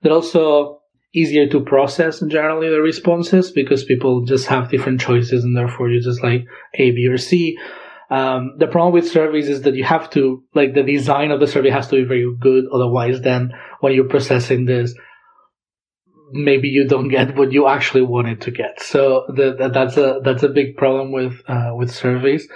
But 0.00 0.12
also 0.12 0.78
easier 1.14 1.48
to 1.48 1.60
process 1.64 2.20
generally 2.20 2.68
the 2.68 2.80
responses 2.80 3.50
because 3.50 3.84
people 3.84 4.24
just 4.24 4.46
have 4.46 4.70
different 4.70 5.00
choices 5.00 5.42
and 5.42 5.56
therefore 5.56 5.90
you 5.90 6.00
just 6.00 6.22
like 6.22 6.44
A, 6.74 6.90
B, 6.90 7.06
or 7.08 7.16
C. 7.16 7.58
Um, 8.10 8.54
the 8.58 8.66
problem 8.66 8.92
with 8.92 9.10
surveys 9.10 9.48
is 9.48 9.62
that 9.62 9.74
you 9.74 9.84
have 9.84 10.08
to, 10.10 10.42
like, 10.54 10.74
the 10.74 10.82
design 10.82 11.30
of 11.30 11.40
the 11.40 11.46
survey 11.46 11.68
has 11.68 11.88
to 11.88 11.96
be 11.96 12.04
very 12.04 12.26
good. 12.40 12.64
Otherwise, 12.72 13.20
then 13.20 13.52
when 13.80 13.92
you're 13.92 14.08
processing 14.08 14.64
this, 14.64 14.94
maybe 16.32 16.68
you 16.68 16.86
don't 16.86 17.08
get 17.08 17.36
what 17.36 17.52
you 17.52 17.66
actually 17.66 18.02
wanted 18.02 18.40
to 18.42 18.50
get. 18.50 18.82
So 18.82 19.24
the, 19.28 19.54
the, 19.58 19.68
that's 19.68 19.96
a, 19.96 20.20
that's 20.22 20.42
a 20.42 20.48
big 20.48 20.76
problem 20.76 21.12
with, 21.12 21.42
uh, 21.48 21.72
with 21.74 21.92
surveys. 21.92 22.48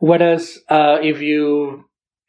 Whereas, 0.00 0.58
uh, 0.68 0.98
if 1.02 1.20
you 1.20 1.84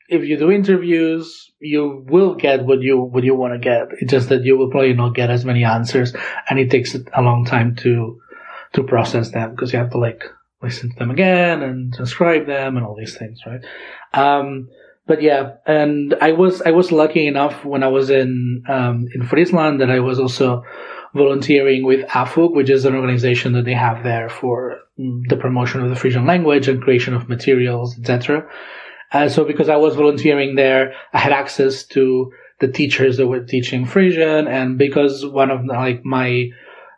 if 0.08 0.24
you 0.24 0.38
do 0.38 0.51
interviews, 0.51 1.51
you 1.60 2.05
will 2.08 2.36
get 2.36 2.65
what 2.65 2.82
you 2.82 3.00
what 3.01 3.24
you 3.24 3.36
want 3.36 3.53
to 3.53 3.60
get. 3.60 3.88
It's 4.00 4.12
just 4.12 4.29
that 4.29 4.44
you 4.44 4.58
will 4.58 4.70
probably 4.70 4.94
not 4.94 5.15
get 5.15 5.29
as 5.29 5.46
many 5.46 5.63
answers, 5.63 6.13
and 6.50 6.60
it 6.60 6.70
takes 6.70 6.96
a 6.96 7.22
long 7.22 7.46
time 7.46 7.75
to 7.77 8.22
to 8.74 8.84
process 8.84 9.32
them 9.32 9.51
because 9.51 9.74
you 9.74 9.79
have 9.79 9.92
to 9.92 9.98
like 9.98 10.24
listen 10.61 10.92
to 10.92 10.96
them 10.98 11.11
again 11.11 11.61
and 11.61 11.94
transcribe 11.94 12.46
them 12.46 12.77
and 12.77 12.85
all 12.85 12.96
these 12.96 13.18
things, 13.18 13.40
right? 13.46 13.64
Um, 14.14 14.70
but 15.07 15.22
yeah, 15.22 15.53
and 15.65 16.15
I 16.20 16.31
was 16.31 16.61
I 16.61 16.72
was 16.72 16.91
lucky 16.91 17.27
enough 17.27 17.63
when 17.63 17.83
I 17.83 17.87
was 17.87 18.09
in 18.09 18.63
um, 18.68 19.07
in 19.13 19.25
Friesland 19.25 19.81
that 19.81 19.91
I 19.91 20.00
was 20.00 20.20
also 20.20 20.63
volunteering 21.13 21.85
with 21.85 22.05
AFÛK, 22.07 22.53
which 22.53 22.70
is 22.70 22.85
an 22.85 22.96
organization 22.96 23.53
that 23.53 23.65
they 23.65 23.74
have 23.74 24.03
there 24.03 24.29
for 24.29 24.79
mm, 25.00 25.22
the 25.29 25.37
promotion 25.37 25.81
of 25.81 25.89
the 25.89 25.96
Frisian 25.96 26.25
language 26.25 26.68
and 26.68 26.81
creation 26.81 27.13
of 27.13 27.29
materials, 27.29 27.98
etc. 28.00 28.50
Uh, 29.11 29.29
so 29.29 29.46
because 29.46 29.70
I 29.70 29.75
was 29.75 29.96
volunteering 29.96 30.55
there, 30.55 30.94
I 31.13 31.20
had 31.20 31.31
access 31.31 31.83
to 31.87 32.33
the 32.59 32.68
teachers 32.68 33.18
that 33.18 33.27
were 33.27 33.44
teaching 33.44 33.85
Frisian, 33.85 34.48
and 34.48 34.77
because 34.77 35.25
one 35.25 35.51
of 35.51 35.65
like 35.65 36.03
my 36.03 36.50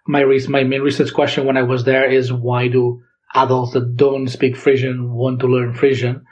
my 0.08 0.22
re- 0.22 0.48
my 0.48 0.64
main 0.64 0.82
research 0.82 1.14
question 1.14 1.46
when 1.46 1.58
I 1.58 1.64
was 1.64 1.84
there 1.84 2.10
is 2.10 2.32
why 2.32 2.70
do 2.70 3.02
adults 3.36 3.74
that 3.74 3.98
don't 3.98 4.30
speak 4.30 4.56
Frisian 4.56 5.12
want 5.14 5.42
to 5.42 5.48
learn 5.48 5.74
Frisian? 5.74 6.26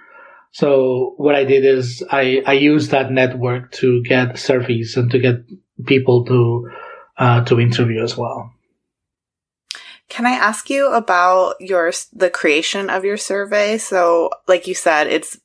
So 0.55 1.15
what 1.17 1.35
I 1.35 1.43
did 1.43 1.65
is 1.65 2.01
I 2.09 2.41
I 2.45 2.53
used 2.53 2.91
that 2.91 3.11
network 3.11 3.73
to 3.83 4.01
get 4.03 4.39
surveys 4.39 4.95
and 4.95 5.11
to 5.11 5.19
get 5.19 5.43
people 5.85 6.23
to 6.27 6.71
uh, 7.17 7.43
to 7.43 7.59
interview 7.59 8.01
as 8.01 8.15
well. 8.15 8.53
Can 10.07 10.25
I 10.25 10.31
ask 10.31 10.69
you 10.69 10.93
about 10.93 11.55
your 11.59 11.91
the 12.13 12.29
creation 12.29 12.89
of 12.89 13.03
your 13.03 13.17
survey? 13.17 13.77
So, 13.77 14.29
like 14.47 14.65
you 14.65 14.75
said, 14.75 15.07
it's 15.07 15.37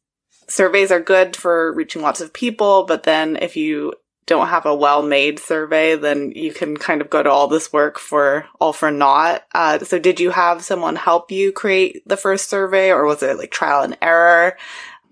surveys 0.46 0.92
are 0.92 1.00
good 1.00 1.34
for 1.34 1.74
reaching 1.74 2.02
lots 2.02 2.20
of 2.20 2.32
people, 2.32 2.84
but 2.84 3.02
then 3.02 3.34
if 3.34 3.56
you 3.56 3.94
don't 4.26 4.46
have 4.46 4.64
a 4.64 4.76
well 4.76 5.02
made 5.02 5.40
survey, 5.40 5.96
then 5.96 6.30
you 6.36 6.52
can 6.52 6.76
kind 6.76 7.00
of 7.00 7.10
go 7.10 7.20
to 7.20 7.30
all 7.30 7.48
this 7.48 7.72
work 7.72 7.98
for 7.98 8.46
all 8.60 8.72
for 8.72 8.92
naught. 8.92 9.42
Uh, 9.52 9.80
so, 9.80 9.98
did 9.98 10.20
you 10.20 10.30
have 10.30 10.62
someone 10.62 10.94
help 10.94 11.32
you 11.32 11.50
create 11.50 12.06
the 12.06 12.16
first 12.16 12.48
survey, 12.48 12.92
or 12.92 13.06
was 13.06 13.24
it 13.24 13.38
like 13.38 13.50
trial 13.50 13.82
and 13.82 13.98
error? 14.00 14.56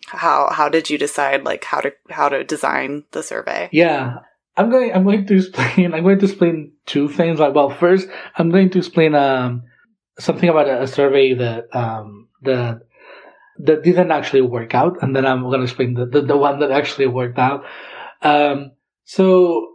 How 0.09 0.51
how 0.51 0.68
did 0.68 0.90
you 0.90 0.99
decide 0.99 1.44
like 1.44 1.64
how 1.64 1.81
to 1.81 1.92
how 2.11 2.29
to 2.29 2.44
design 2.44 3.05
the 3.12 3.23
survey? 3.23 3.68
Yeah, 3.73 4.18
I'm 4.57 4.71
going 4.71 4.92
I'm 4.92 5.05
going 5.05 5.27
to 5.27 5.37
explain 5.37 5.94
I'm 5.94 6.03
going 6.03 6.18
to 6.18 6.27
explain 6.27 6.73
two 6.87 7.09
things. 7.09 7.38
Like, 7.38 7.55
well, 7.55 7.71
first 7.71 8.09
I'm 8.37 8.51
going 8.51 8.71
to 8.71 8.79
explain 8.79 9.14
um 9.14 9.62
something 10.18 10.49
about 10.49 10.68
a, 10.68 10.83
a 10.83 10.87
survey 10.87 11.35
that 11.35 11.75
um 11.75 12.29
that 12.42 12.83
that 13.59 13.83
didn't 13.83 14.11
actually 14.11 14.42
work 14.42 14.75
out, 14.75 15.03
and 15.03 15.14
then 15.14 15.27
I'm 15.27 15.42
going 15.42 15.59
to 15.59 15.64
explain 15.64 15.94
the, 15.94 16.07
the, 16.07 16.23
the 16.23 16.37
one 16.37 16.61
that 16.61 16.71
actually 16.71 17.07
worked 17.07 17.38
out. 17.38 17.64
Um, 18.23 18.73
so, 19.05 19.75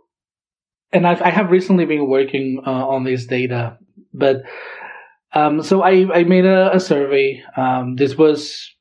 and 0.91 1.05
I've, 1.05 1.21
I 1.21 1.29
have 1.29 1.51
recently 1.51 1.85
been 1.85 2.07
working 2.07 2.61
uh, 2.65 2.87
on 2.87 3.03
this 3.03 3.25
data, 3.25 3.77
but 4.13 4.43
um, 5.33 5.63
so 5.63 5.81
I, 5.81 6.07
I 6.13 6.23
made 6.23 6.45
a, 6.45 6.73
a 6.75 6.79
survey. 6.79 7.43
Um, 7.57 7.95
this 7.95 8.15
was 8.15 8.72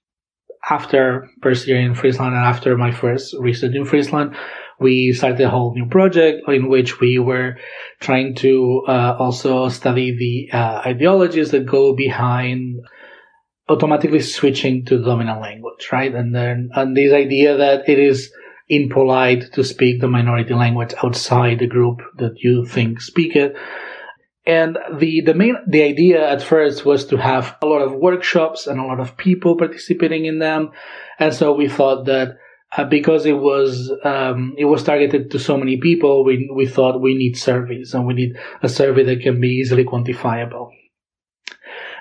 after 0.68 1.28
first 1.42 1.66
year 1.66 1.80
in 1.80 1.94
Friesland 1.94 2.34
and 2.34 2.44
after 2.44 2.76
my 2.76 2.92
first 2.92 3.34
research 3.38 3.74
in 3.74 3.84
Friesland. 3.84 4.36
We 4.78 5.12
started 5.12 5.40
a 5.42 5.50
whole 5.50 5.74
new 5.74 5.86
project 5.86 6.48
in 6.48 6.68
which 6.68 6.98
we 6.98 7.18
were 7.18 7.56
trying 8.00 8.34
to 8.36 8.82
uh, 8.88 9.16
also 9.18 9.68
study 9.68 10.16
the 10.16 10.56
uh, 10.56 10.82
ideologies 10.84 11.52
that 11.52 11.66
go 11.66 11.94
behind 11.94 12.80
automatically 13.68 14.20
switching 14.20 14.84
to 14.86 14.98
the 14.98 15.04
dominant 15.04 15.40
language, 15.40 15.88
right? 15.92 16.12
And 16.12 16.34
then, 16.34 16.70
and 16.74 16.96
this 16.96 17.12
idea 17.12 17.56
that 17.58 17.88
it 17.88 17.98
is 17.98 18.32
impolite 18.68 19.52
to 19.52 19.62
speak 19.62 20.00
the 20.00 20.08
minority 20.08 20.54
language 20.54 20.94
outside 21.02 21.58
the 21.58 21.66
group 21.66 22.00
that 22.16 22.34
you 22.38 22.66
think 22.66 23.00
speak 23.00 23.36
it. 23.36 23.54
And 24.44 24.76
the, 24.98 25.20
the 25.20 25.34
main, 25.34 25.56
the 25.68 25.82
idea 25.82 26.28
at 26.28 26.42
first 26.42 26.84
was 26.84 27.06
to 27.06 27.16
have 27.16 27.56
a 27.62 27.66
lot 27.66 27.82
of 27.82 27.94
workshops 27.94 28.66
and 28.66 28.80
a 28.80 28.84
lot 28.84 28.98
of 28.98 29.16
people 29.16 29.56
participating 29.56 30.24
in 30.24 30.40
them. 30.40 30.70
And 31.18 31.32
so 31.32 31.52
we 31.52 31.68
thought 31.68 32.06
that 32.06 32.38
uh, 32.76 32.84
because 32.84 33.26
it 33.26 33.36
was 33.36 33.92
um, 34.02 34.54
it 34.58 34.64
was 34.64 34.82
targeted 34.82 35.30
to 35.30 35.38
so 35.38 35.56
many 35.56 35.76
people, 35.76 36.24
we 36.24 36.50
we 36.54 36.66
thought 36.66 37.00
we 37.00 37.14
need 37.14 37.36
surveys 37.36 37.94
and 37.94 38.06
we 38.06 38.14
need 38.14 38.36
a 38.62 38.68
survey 38.68 39.04
that 39.04 39.20
can 39.20 39.40
be 39.40 39.48
easily 39.48 39.84
quantifiable. 39.84 40.70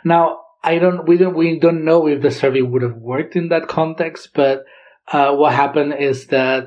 Now, 0.04 0.39
I 0.63 0.80
don't, 0.80 1.08
we 1.08 1.17
don't, 1.17 1.36
we 1.36 1.60
don't 1.60 1.86
know 1.86 2.08
if 2.08 2.21
the 2.21 2.32
survey 2.32 2.62
would 2.62 2.82
have 2.82 2.95
worked 2.95 3.36
in 3.36 3.49
that 3.49 3.67
context, 3.67 4.30
but, 4.34 4.63
uh, 5.12 5.36
what 5.36 5.54
happened 5.54 5.95
is 5.99 6.27
that 6.27 6.65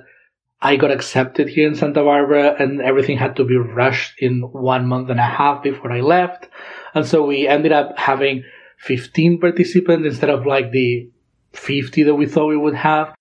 I 0.60 0.76
got 0.76 0.90
accepted 0.90 1.48
here 1.48 1.68
in 1.68 1.74
Santa 1.74 2.02
Barbara 2.02 2.56
and 2.58 2.80
everything 2.80 3.18
had 3.18 3.36
to 3.36 3.44
be 3.44 3.56
rushed 3.56 4.14
in 4.18 4.40
one 4.40 4.86
month 4.86 5.10
and 5.10 5.20
a 5.20 5.24
half 5.24 5.62
before 5.62 5.92
I 5.92 6.00
left. 6.00 6.48
And 6.94 7.04
so 7.04 7.26
we 7.26 7.46
ended 7.46 7.72
up 7.72 7.98
having 7.98 8.44
15 8.78 9.40
participants 9.40 10.06
instead 10.06 10.30
of 10.30 10.46
like 10.46 10.70
the 10.70 11.10
50 11.52 12.04
that 12.04 12.14
we 12.14 12.26
thought 12.26 12.48
we 12.48 12.56
would 12.56 12.74
have. 12.74 13.14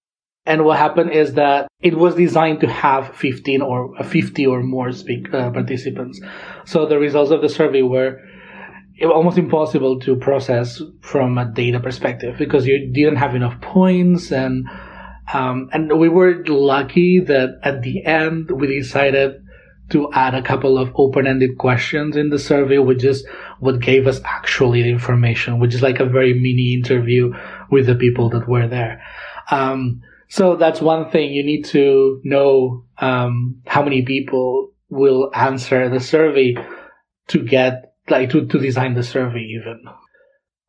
And 0.46 0.66
what 0.66 0.78
happened 0.78 1.12
is 1.12 1.34
that 1.34 1.68
it 1.82 1.98
was 1.98 2.16
designed 2.16 2.62
to 2.62 2.68
have 2.68 3.16
15 3.16 3.62
or 3.62 3.96
50 4.04 4.46
or 4.46 4.62
more 4.62 4.92
speak, 4.92 5.34
uh, 5.34 5.52
participants. 5.52 6.20
So 6.66 6.86
the 6.86 7.00
results 7.00 7.32
of 7.32 7.42
the 7.42 7.50
survey 7.50 7.82
were 7.82 8.20
almost 9.02 9.38
impossible 9.38 10.00
to 10.02 10.16
process 10.16 10.82
from 11.02 11.38
a 11.38 11.46
data 11.46 11.80
perspective 11.80 12.38
because 12.38 12.68
you 12.68 12.92
didn't 12.92 13.18
have 13.18 13.36
enough 13.36 13.60
points 13.62 14.32
and 14.32 14.66
um, 15.32 15.70
and 15.72 16.00
we 16.00 16.10
were 16.10 16.44
lucky 16.46 17.20
that 17.20 17.60
at 17.64 17.82
the 17.82 18.06
end 18.06 18.52
we 18.52 18.68
decided 18.68 19.44
to 19.90 20.12
add 20.14 20.34
a 20.34 20.42
couple 20.42 20.78
of 20.78 20.92
open-ended 20.96 21.58
questions 21.58 22.16
in 22.16 22.30
the 22.30 22.40
survey, 22.40 22.78
which 22.78 23.04
is 23.04 23.26
what 23.60 23.80
gave 23.80 24.08
us 24.08 24.22
actually 24.26 24.82
the 24.82 24.90
information, 24.90 25.60
which 25.60 25.74
is 25.74 25.82
like 25.82 26.00
a 26.00 26.06
very 26.06 26.34
mini 26.34 26.74
interview 26.74 27.34
with 27.70 27.86
the 27.86 27.96
people 27.96 28.30
that 28.30 28.48
were 28.48 28.68
there. 28.68 29.04
Um, 29.52 30.02
so 30.30 30.56
that's 30.56 30.82
one 30.82 31.12
thing 31.12 31.32
you 31.32 31.44
need 31.44 31.66
to 31.66 32.22
know 32.24 32.86
um, 32.98 33.62
how 33.68 33.84
many 33.84 34.04
people 34.04 34.72
will 34.90 35.32
answer 35.36 35.90
the 35.90 36.00
survey 36.00 36.56
to 37.28 37.40
get 37.40 37.94
like 38.10 38.32
to, 38.32 38.46
to 38.48 38.60
design 38.60 38.96
the 38.96 39.04
survey 39.04 39.42
even. 39.42 39.84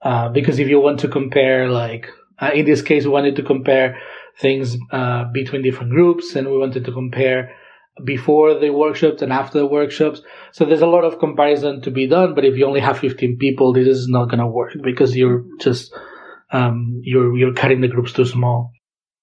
Uh, 0.02 0.28
because 0.28 0.58
if 0.58 0.68
you 0.68 0.80
want 0.80 1.00
to 1.00 1.08
compare 1.08 1.68
like 1.68 2.08
uh, 2.38 2.50
in 2.54 2.66
this 2.66 2.82
case 2.82 3.04
we 3.04 3.10
wanted 3.10 3.36
to 3.36 3.42
compare 3.42 3.98
things 4.40 4.76
uh, 4.90 5.24
between 5.32 5.62
different 5.62 5.90
groups 5.90 6.34
and 6.34 6.48
we 6.48 6.58
wanted 6.58 6.84
to 6.84 6.92
compare 6.92 7.54
before 8.02 8.58
the 8.58 8.70
workshops 8.70 9.22
and 9.22 9.32
after 9.32 9.58
the 9.58 9.66
workshops. 9.66 10.20
So 10.52 10.64
there's 10.64 10.80
a 10.80 10.86
lot 10.86 11.04
of 11.04 11.20
comparison 11.20 11.80
to 11.82 11.90
be 11.90 12.06
done, 12.08 12.34
but 12.34 12.44
if 12.44 12.56
you 12.56 12.66
only 12.66 12.80
have 12.80 12.98
15 12.98 13.38
people, 13.38 13.72
this 13.72 13.86
is 13.86 14.08
not 14.08 14.26
going 14.26 14.40
to 14.40 14.46
work 14.46 14.72
because 14.82 15.16
you're 15.16 15.44
just, 15.60 15.94
um, 16.50 17.00
you're, 17.04 17.36
you're 17.36 17.54
cutting 17.54 17.80
the 17.80 17.88
groups 17.88 18.12
too 18.12 18.24
small. 18.24 18.72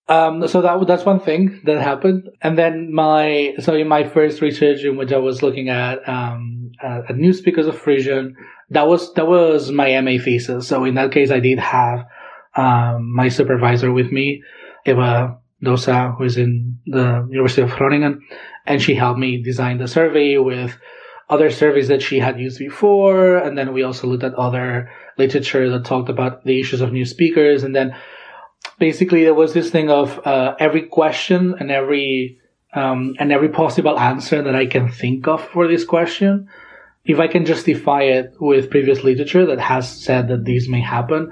Um, 0.08 0.48
so 0.48 0.62
that, 0.62 0.88
that's 0.88 1.06
one 1.06 1.20
thing 1.20 1.62
that 1.66 1.82
happened. 1.82 2.30
And 2.42 2.58
then 2.58 2.94
my, 2.94 3.54
so 3.60 3.76
in 3.76 3.88
my 3.88 4.08
first 4.08 4.42
research 4.42 4.84
in 4.84 4.98
which 4.98 5.12
I 5.12 5.18
was 5.18 5.42
looking 5.42 5.70
at, 5.70 6.08
um, 6.08 6.72
at 6.82 7.16
new 7.16 7.34
speakers 7.34 7.68
of 7.68 7.78
Frisian, 7.78 8.36
that 8.70 8.88
was, 8.88 9.14
that 9.14 9.28
was 9.28 9.72
my 9.72 10.00
MA 10.02 10.22
thesis. 10.24 10.68
So 10.68 10.86
in 10.86 10.96
that 10.96 11.12
case, 11.12 11.32
I 11.32 11.40
did 11.40 11.60
have, 11.60 12.06
um, 12.56 13.14
my 13.14 13.30
supervisor 13.30 13.92
with 13.92 14.12
me, 14.12 14.44
Eva 14.86 15.38
Dosa, 15.64 16.16
who 16.18 16.24
is 16.24 16.38
in 16.38 16.80
the 16.86 17.28
University 17.30 17.62
of 17.62 17.72
Groningen 17.72 18.22
and 18.66 18.82
she 18.82 18.96
helped 18.96 19.20
me 19.20 19.42
design 19.42 19.78
the 19.78 19.88
survey 19.88 20.38
with 20.38 20.78
other 21.30 21.50
surveys 21.50 21.88
that 21.88 22.02
she 22.02 22.20
had 22.20 22.40
used 22.40 22.60
before. 22.60 23.38
And 23.38 23.58
then 23.58 23.74
we 23.74 23.84
also 23.84 24.08
looked 24.08 24.24
at 24.24 24.36
other 24.36 24.90
literature 25.18 25.70
that 25.70 25.86
talked 25.86 26.10
about 26.10 26.44
the 26.44 26.60
issues 26.60 26.82
of 26.82 26.92
new 26.92 27.06
speakers. 27.06 27.64
And 27.64 27.76
then 27.76 27.96
basically 28.80 29.24
there 29.24 29.34
was 29.34 29.54
this 29.54 29.70
thing 29.70 29.90
of 29.90 30.20
uh, 30.26 30.56
every 30.60 30.84
question 30.84 31.56
and 31.60 31.72
every 31.72 32.38
um, 32.74 33.16
and 33.20 33.34
every 33.34 33.50
possible 33.50 34.00
answer 34.00 34.42
that 34.42 34.56
I 34.56 34.66
can 34.66 34.90
think 34.90 35.28
of 35.28 35.46
for 35.50 35.68
this 35.68 35.84
question. 35.84 36.48
If 37.04 37.20
I 37.20 37.28
can 37.28 37.46
justify 37.46 38.04
it 38.04 38.34
with 38.40 38.70
previous 38.70 39.04
literature 39.04 39.46
that 39.48 39.60
has 39.60 39.90
said 39.90 40.30
that 40.30 40.46
these 40.46 40.70
may 40.70 40.80
happen, 40.80 41.32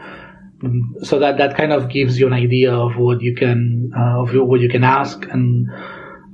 so 1.04 1.20
that 1.20 1.38
that 1.38 1.56
kind 1.56 1.72
of 1.72 1.90
gives 1.90 2.20
you 2.20 2.28
an 2.28 2.34
idea 2.34 2.74
of 2.74 2.98
what 2.98 3.22
you 3.22 3.36
can 3.36 3.92
uh, 3.98 4.22
of 4.22 4.34
what 4.34 4.60
you 4.60 4.70
can 4.70 4.84
ask 4.84 5.26
and 5.32 5.70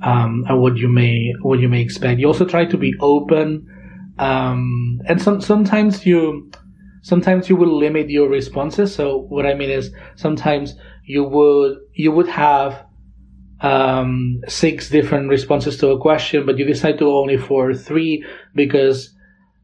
um, 0.02 0.44
and 0.48 0.60
what 0.60 0.76
you 0.76 0.88
may 0.88 1.32
what 1.42 1.60
you 1.60 1.68
may 1.68 1.80
expect. 1.80 2.20
You 2.20 2.26
also 2.26 2.44
try 2.44 2.64
to 2.66 2.76
be 2.76 2.94
open, 3.00 3.66
um, 4.18 5.00
and 5.06 5.20
some 5.20 5.40
sometimes 5.40 6.04
you 6.04 6.50
sometimes 7.02 7.48
you 7.48 7.56
will 7.56 7.76
limit 7.78 8.10
your 8.10 8.28
responses. 8.28 8.94
So 8.94 9.18
what 9.28 9.46
I 9.46 9.54
mean 9.54 9.70
is 9.70 9.92
sometimes 10.16 10.74
you 11.04 11.24
would 11.24 11.78
you 11.94 12.10
would 12.10 12.28
have 12.28 12.84
um, 13.60 14.42
six 14.48 14.90
different 14.90 15.28
responses 15.28 15.76
to 15.78 15.90
a 15.90 16.00
question, 16.00 16.44
but 16.46 16.58
you 16.58 16.64
decide 16.64 16.98
to 16.98 17.08
only 17.08 17.36
for 17.36 17.74
three 17.74 18.24
because 18.54 19.14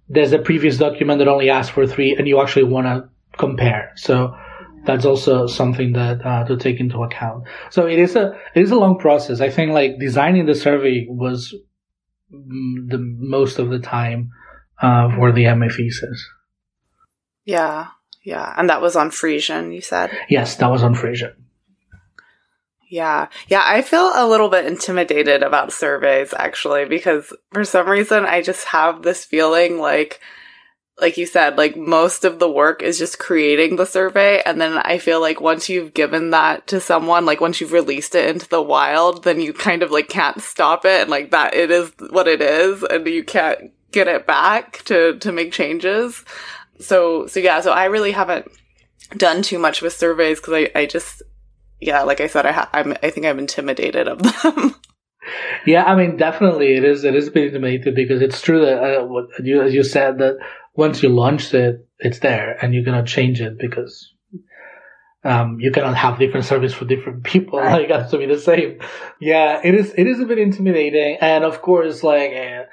there's 0.08 0.32
a 0.32 0.38
previous 0.38 0.78
document 0.78 1.18
that 1.18 1.28
only 1.28 1.50
asked 1.50 1.72
for 1.72 1.86
three, 1.86 2.14
and 2.14 2.28
you 2.28 2.40
actually 2.40 2.64
want 2.64 2.86
to 2.86 3.08
compare. 3.38 3.92
So 3.96 4.36
that's 4.84 5.04
also 5.04 5.46
something 5.46 5.92
that 5.92 6.24
uh, 6.24 6.44
to 6.44 6.56
take 6.56 6.80
into 6.80 7.02
account. 7.02 7.44
So 7.70 7.86
it 7.86 7.98
is 7.98 8.16
a 8.16 8.38
it 8.54 8.62
is 8.62 8.70
a 8.70 8.76
long 8.76 8.98
process. 8.98 9.40
I 9.40 9.50
think 9.50 9.72
like 9.72 9.98
designing 9.98 10.46
the 10.46 10.54
survey 10.54 11.06
was 11.08 11.54
the 12.30 12.98
most 12.98 13.58
of 13.58 13.70
the 13.70 13.78
time 13.78 14.30
uh, 14.80 15.14
for 15.16 15.32
the 15.32 15.52
MA 15.54 15.68
thesis. 15.68 16.28
Yeah, 17.44 17.88
yeah, 18.24 18.54
and 18.56 18.68
that 18.70 18.82
was 18.82 18.96
on 18.96 19.10
Frisian. 19.10 19.72
You 19.72 19.80
said 19.80 20.10
yes, 20.28 20.56
that 20.56 20.70
was 20.70 20.82
on 20.82 20.94
Frisian. 20.94 21.34
Yeah. 22.92 23.28
Yeah. 23.48 23.62
I 23.64 23.80
feel 23.80 24.12
a 24.14 24.28
little 24.28 24.50
bit 24.50 24.66
intimidated 24.66 25.42
about 25.42 25.72
surveys 25.72 26.34
actually, 26.34 26.84
because 26.84 27.32
for 27.50 27.64
some 27.64 27.88
reason 27.88 28.26
I 28.26 28.42
just 28.42 28.66
have 28.66 29.00
this 29.00 29.24
feeling 29.24 29.78
like 29.78 30.20
like 31.02 31.16
you 31.16 31.26
said, 31.26 31.58
like 31.58 31.76
most 31.76 32.24
of 32.24 32.38
the 32.38 32.48
work 32.48 32.80
is 32.80 32.96
just 32.96 33.18
creating 33.18 33.74
the 33.74 33.84
survey. 33.84 34.40
And 34.46 34.60
then 34.60 34.78
I 34.78 34.98
feel 34.98 35.20
like 35.20 35.40
once 35.40 35.68
you've 35.68 35.92
given 35.94 36.30
that 36.30 36.68
to 36.68 36.80
someone, 36.80 37.26
like 37.26 37.40
once 37.40 37.60
you've 37.60 37.72
released 37.72 38.14
it 38.14 38.30
into 38.30 38.48
the 38.48 38.62
wild, 38.62 39.24
then 39.24 39.40
you 39.40 39.52
kind 39.52 39.82
of 39.82 39.90
like 39.90 40.08
can't 40.08 40.40
stop 40.40 40.84
it. 40.84 41.02
And 41.02 41.10
like 41.10 41.32
that, 41.32 41.54
it 41.54 41.72
is 41.72 41.90
what 42.10 42.28
it 42.28 42.40
is. 42.40 42.84
And 42.84 43.04
you 43.08 43.24
can't 43.24 43.72
get 43.90 44.06
it 44.06 44.28
back 44.28 44.84
to, 44.84 45.18
to 45.18 45.32
make 45.32 45.50
changes. 45.50 46.24
So, 46.78 47.26
so 47.26 47.40
yeah, 47.40 47.60
so 47.60 47.72
I 47.72 47.86
really 47.86 48.12
haven't 48.12 48.46
done 49.16 49.42
too 49.42 49.58
much 49.58 49.82
with 49.82 49.92
surveys 49.92 50.40
because 50.40 50.54
I, 50.54 50.70
I 50.78 50.86
just, 50.86 51.20
yeah, 51.80 52.02
like 52.02 52.20
I 52.20 52.28
said, 52.28 52.46
I 52.46 52.52
ha- 52.52 52.70
I'm, 52.72 52.92
I 53.02 53.10
think 53.10 53.26
I'm 53.26 53.40
intimidated 53.40 54.06
of 54.06 54.22
them. 54.42 54.76
yeah, 55.66 55.82
I 55.82 55.96
mean, 55.96 56.16
definitely 56.16 56.76
it 56.76 56.84
is. 56.84 57.02
It 57.02 57.16
is 57.16 57.26
a 57.26 57.32
bit 57.32 57.46
intimidating 57.46 57.92
because 57.92 58.22
it's 58.22 58.40
true 58.40 58.64
that 58.64 59.00
uh, 59.00 59.04
what 59.04 59.26
you, 59.42 59.62
as 59.62 59.74
you 59.74 59.82
said 59.82 60.18
that 60.18 60.38
once 60.74 61.02
you 61.02 61.08
launch 61.08 61.52
it, 61.54 61.86
it's 61.98 62.18
there 62.20 62.56
and 62.60 62.74
you 62.74 62.82
cannot 62.84 63.06
change 63.06 63.40
it 63.40 63.58
because 63.58 64.12
um, 65.24 65.60
you 65.60 65.70
cannot 65.70 65.96
have 65.96 66.18
different 66.18 66.46
service 66.46 66.74
for 66.74 66.84
different 66.84 67.24
people. 67.32 67.58
Like, 67.58 67.84
it 67.84 67.90
has 67.90 68.10
to 68.10 68.18
be 68.18 68.26
the 68.26 68.38
same. 68.38 68.80
Yeah, 69.20 69.60
it 69.62 69.74
is, 69.74 69.94
it 69.96 70.06
is 70.06 70.20
a 70.20 70.26
bit 70.26 70.38
intimidating. 70.38 71.18
And 71.20 71.44
of 71.44 71.62
course, 71.62 72.02
like, 72.02 72.32
uh, 72.32 72.64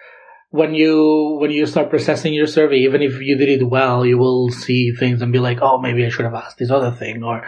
when 0.52 0.74
you, 0.74 1.38
when 1.40 1.52
you 1.52 1.66
start 1.68 1.90
processing 1.90 2.34
your 2.34 2.48
survey, 2.48 2.78
even 2.78 3.04
if 3.04 3.22
you 3.22 3.38
did 3.38 3.50
it 3.50 3.64
well, 3.64 4.06
you 4.06 4.18
will 4.18 4.50
see 4.50 4.92
things 4.94 5.22
and 5.22 5.32
be 5.32 5.40
like, 5.40 5.60
oh, 5.62 5.78
maybe 5.78 6.06
I 6.06 6.10
should 6.10 6.26
have 6.26 6.34
asked 6.34 6.58
this 6.58 6.72
other 6.72 6.92
thing 6.92 7.24
or, 7.24 7.46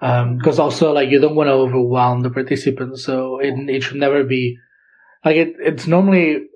um, 0.00 0.40
cause 0.40 0.58
also 0.58 0.92
like 0.92 1.10
you 1.10 1.20
don't 1.20 1.36
want 1.36 1.46
to 1.46 1.52
overwhelm 1.52 2.22
the 2.22 2.30
participants. 2.30 3.04
So 3.04 3.38
it, 3.38 3.54
it 3.68 3.82
should 3.82 3.98
never 3.98 4.24
be 4.24 4.58
like 5.24 5.36
it, 5.36 5.54
it's 5.60 5.86
normally 5.86 6.48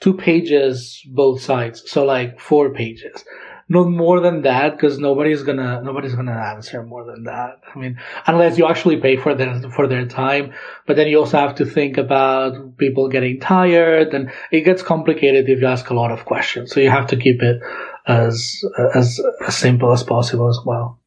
two 0.00 0.14
pages 0.14 1.02
both 1.06 1.40
sides. 1.40 1.90
So 1.90 2.04
like 2.04 2.40
four 2.40 2.70
pages. 2.70 3.24
No 3.70 3.84
more 3.84 4.20
than 4.20 4.42
that 4.42 4.72
because 4.72 4.98
nobody's 4.98 5.42
gonna 5.42 5.82
nobody's 5.82 6.14
gonna 6.14 6.32
answer 6.32 6.82
more 6.82 7.04
than 7.04 7.24
that. 7.24 7.60
I 7.74 7.78
mean, 7.78 7.98
unless 8.26 8.56
you 8.56 8.66
actually 8.66 8.96
pay 8.96 9.16
for 9.16 9.34
their 9.34 9.60
for 9.70 9.86
their 9.86 10.06
time. 10.06 10.54
But 10.86 10.96
then 10.96 11.08
you 11.08 11.18
also 11.18 11.36
have 11.36 11.56
to 11.56 11.66
think 11.66 11.98
about 11.98 12.78
people 12.78 13.08
getting 13.08 13.40
tired, 13.40 14.14
and 14.14 14.30
it 14.50 14.62
gets 14.62 14.82
complicated 14.82 15.50
if 15.50 15.60
you 15.60 15.66
ask 15.66 15.90
a 15.90 15.94
lot 15.94 16.10
of 16.10 16.24
questions. 16.24 16.72
So 16.72 16.80
you 16.80 16.88
have 16.88 17.08
to 17.08 17.16
keep 17.16 17.42
it 17.42 17.60
as 18.06 18.64
as, 18.94 19.20
as 19.46 19.56
simple 19.56 19.92
as 19.92 20.02
possible 20.02 20.48
as 20.48 20.60
well. 20.64 20.98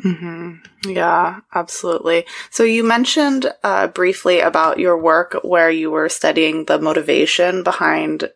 Mm-hmm. 0.00 0.90
Yeah, 0.90 1.40
absolutely. 1.54 2.24
So 2.50 2.62
you 2.64 2.82
mentioned 2.82 3.52
uh, 3.62 3.88
briefly 3.88 4.40
about 4.40 4.78
your 4.78 4.96
work 4.96 5.38
where 5.42 5.70
you 5.70 5.90
were 5.90 6.08
studying 6.08 6.64
the 6.64 6.78
motivation 6.78 7.62
behind 7.62 8.30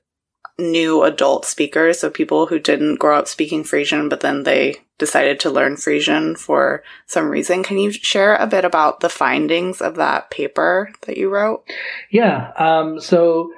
new 0.59 1.03
adult 1.03 1.45
speakers, 1.45 2.01
so 2.01 2.11
people 2.11 2.47
who 2.47 2.59
didn't 2.59 2.97
grow 2.99 3.19
up 3.19 3.29
speaking 3.29 3.65
Frisian, 3.65 4.09
but 4.09 4.21
then 4.21 4.45
they 4.45 4.77
decided 4.99 5.39
to 5.41 5.51
learn 5.51 5.77
Frisian 5.77 6.35
for 6.35 6.83
some 7.07 7.29
reason. 7.29 7.63
Can 7.63 7.79
you 7.79 7.91
share 7.91 8.37
a 8.37 8.47
bit 8.47 8.65
about 8.65 9.01
the 9.01 9.11
findings 9.11 9.83
of 9.83 9.97
that 9.97 10.31
paper 10.31 10.91
that 11.03 11.19
you 11.19 11.29
wrote? 11.29 11.65
Yeah. 12.11 12.53
Um, 12.57 13.01
so 13.01 13.53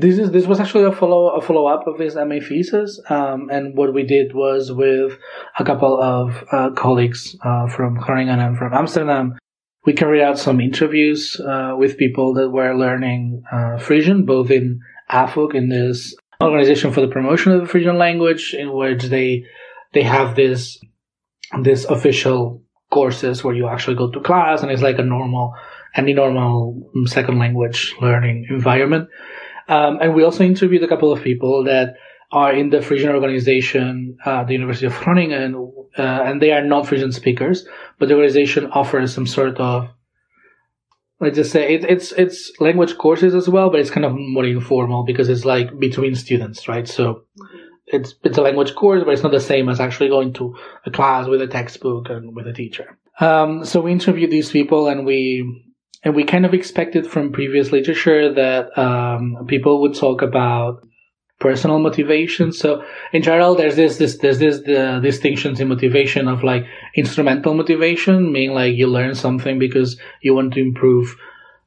this 0.00 0.18
is 0.18 0.30
this 0.30 0.46
was 0.46 0.60
actually 0.60 0.84
a 0.84 0.92
follow 0.92 1.30
a 1.30 1.40
follow 1.40 1.66
up 1.66 1.86
of 1.86 1.98
his 1.98 2.14
MA 2.14 2.38
thesis, 2.40 3.00
um, 3.08 3.48
and 3.50 3.76
what 3.76 3.92
we 3.92 4.04
did 4.04 4.34
was 4.34 4.72
with 4.72 5.18
a 5.58 5.64
couple 5.64 6.00
of 6.00 6.44
uh, 6.52 6.70
colleagues 6.70 7.36
uh, 7.44 7.68
from 7.68 7.98
Groningen 7.98 8.38
and 8.40 8.56
from 8.56 8.72
Amsterdam, 8.72 9.38
we 9.84 9.92
carried 9.92 10.22
out 10.22 10.38
some 10.38 10.60
interviews 10.60 11.40
uh, 11.40 11.74
with 11.76 11.98
people 11.98 12.34
that 12.34 12.50
were 12.50 12.76
learning 12.76 13.42
uh, 13.50 13.78
Frisian, 13.78 14.24
both 14.24 14.50
in 14.50 14.80
AFÛK, 15.10 15.54
in 15.54 15.68
this 15.68 16.14
organization 16.42 16.92
for 16.92 17.00
the 17.00 17.08
promotion 17.08 17.52
of 17.52 17.62
the 17.62 17.66
Frisian 17.66 17.98
language, 17.98 18.54
in 18.54 18.72
which 18.72 19.04
they 19.04 19.44
they 19.94 20.02
have 20.02 20.36
this 20.36 20.78
this 21.62 21.84
official 21.86 22.62
courses 22.90 23.42
where 23.42 23.54
you 23.54 23.68
actually 23.68 23.96
go 23.96 24.10
to 24.10 24.20
class, 24.20 24.62
and 24.62 24.70
it's 24.70 24.82
like 24.82 24.98
a 24.98 25.02
normal 25.02 25.54
any 25.94 26.12
normal 26.12 26.90
second 27.06 27.38
language 27.38 27.94
learning 28.00 28.46
environment. 28.50 29.08
Um, 29.68 29.98
and 30.00 30.14
we 30.14 30.24
also 30.24 30.44
interviewed 30.44 30.82
a 30.82 30.88
couple 30.88 31.12
of 31.12 31.22
people 31.22 31.64
that 31.64 31.96
are 32.30 32.52
in 32.52 32.70
the 32.70 32.82
Frisian 32.82 33.10
organization, 33.10 34.16
uh, 34.24 34.44
the 34.44 34.52
University 34.52 34.86
of 34.86 34.94
Groningen, 34.94 35.54
uh, 35.96 36.02
and 36.02 36.42
they 36.42 36.52
are 36.52 36.64
not 36.64 36.86
Frisian 36.86 37.12
speakers, 37.12 37.66
but 37.98 38.08
the 38.08 38.14
organization 38.14 38.66
offers 38.66 39.14
some 39.14 39.26
sort 39.26 39.58
of, 39.58 39.88
let's 41.20 41.36
just 41.36 41.52
say, 41.52 41.74
it, 41.74 41.84
it's 41.84 42.12
it's 42.12 42.52
language 42.60 42.96
courses 42.98 43.34
as 43.34 43.48
well, 43.48 43.70
but 43.70 43.80
it's 43.80 43.90
kind 43.90 44.04
of 44.04 44.14
more 44.14 44.44
informal 44.44 45.04
because 45.04 45.28
it's 45.28 45.44
like 45.44 45.78
between 45.78 46.14
students, 46.14 46.68
right? 46.68 46.86
So 46.86 47.22
it's 47.86 48.14
it's 48.22 48.36
a 48.36 48.42
language 48.42 48.74
course, 48.74 49.02
but 49.04 49.12
it's 49.12 49.22
not 49.22 49.32
the 49.32 49.40
same 49.40 49.68
as 49.68 49.80
actually 49.80 50.10
going 50.10 50.34
to 50.34 50.54
a 50.84 50.90
class 50.90 51.26
with 51.26 51.40
a 51.40 51.46
textbook 51.46 52.10
and 52.10 52.36
with 52.36 52.46
a 52.46 52.52
teacher. 52.52 52.98
Um, 53.20 53.64
so 53.64 53.80
we 53.80 53.92
interviewed 53.92 54.30
these 54.30 54.50
people, 54.50 54.88
and 54.88 55.06
we 55.06 55.67
and 56.04 56.14
we 56.14 56.24
kind 56.24 56.46
of 56.46 56.54
expected 56.54 57.06
from 57.06 57.32
previous 57.32 57.72
literature 57.72 58.32
that 58.34 58.76
um, 58.78 59.46
people 59.46 59.80
would 59.82 59.94
talk 59.94 60.22
about 60.22 60.84
personal 61.40 61.78
motivation. 61.78 62.52
So 62.52 62.84
in 63.12 63.22
general, 63.22 63.54
there's 63.54 63.76
this, 63.76 63.96
this, 63.98 64.18
there's 64.18 64.38
this, 64.38 64.60
the 64.62 65.00
distinctions 65.02 65.60
in 65.60 65.68
motivation 65.68 66.28
of 66.28 66.42
like 66.42 66.66
instrumental 66.96 67.54
motivation, 67.54 68.32
meaning 68.32 68.54
like 68.54 68.74
you 68.74 68.86
learn 68.86 69.14
something 69.14 69.58
because 69.58 69.98
you 70.20 70.34
want 70.34 70.54
to 70.54 70.60
improve 70.60 71.16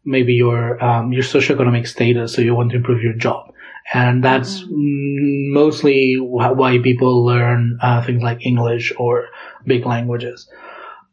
maybe 0.04 0.34
your, 0.34 0.84
um, 0.84 1.14
your 1.14 1.24
socioeconomic 1.24 1.88
status. 1.88 2.34
So 2.34 2.42
you 2.42 2.56
want 2.56 2.72
to 2.72 2.78
improve 2.78 3.02
your 3.02 3.14
job. 3.14 3.54
And 3.94 4.24
that's 4.24 4.62
mm-hmm. 4.62 5.54
mostly 5.54 6.16
why 6.20 6.80
people 6.82 7.26
learn 7.26 7.78
uh, 7.82 8.04
things 8.06 8.22
like 8.22 8.46
English 8.46 8.94
or 8.98 9.28
big 9.66 9.86
languages. 9.86 10.48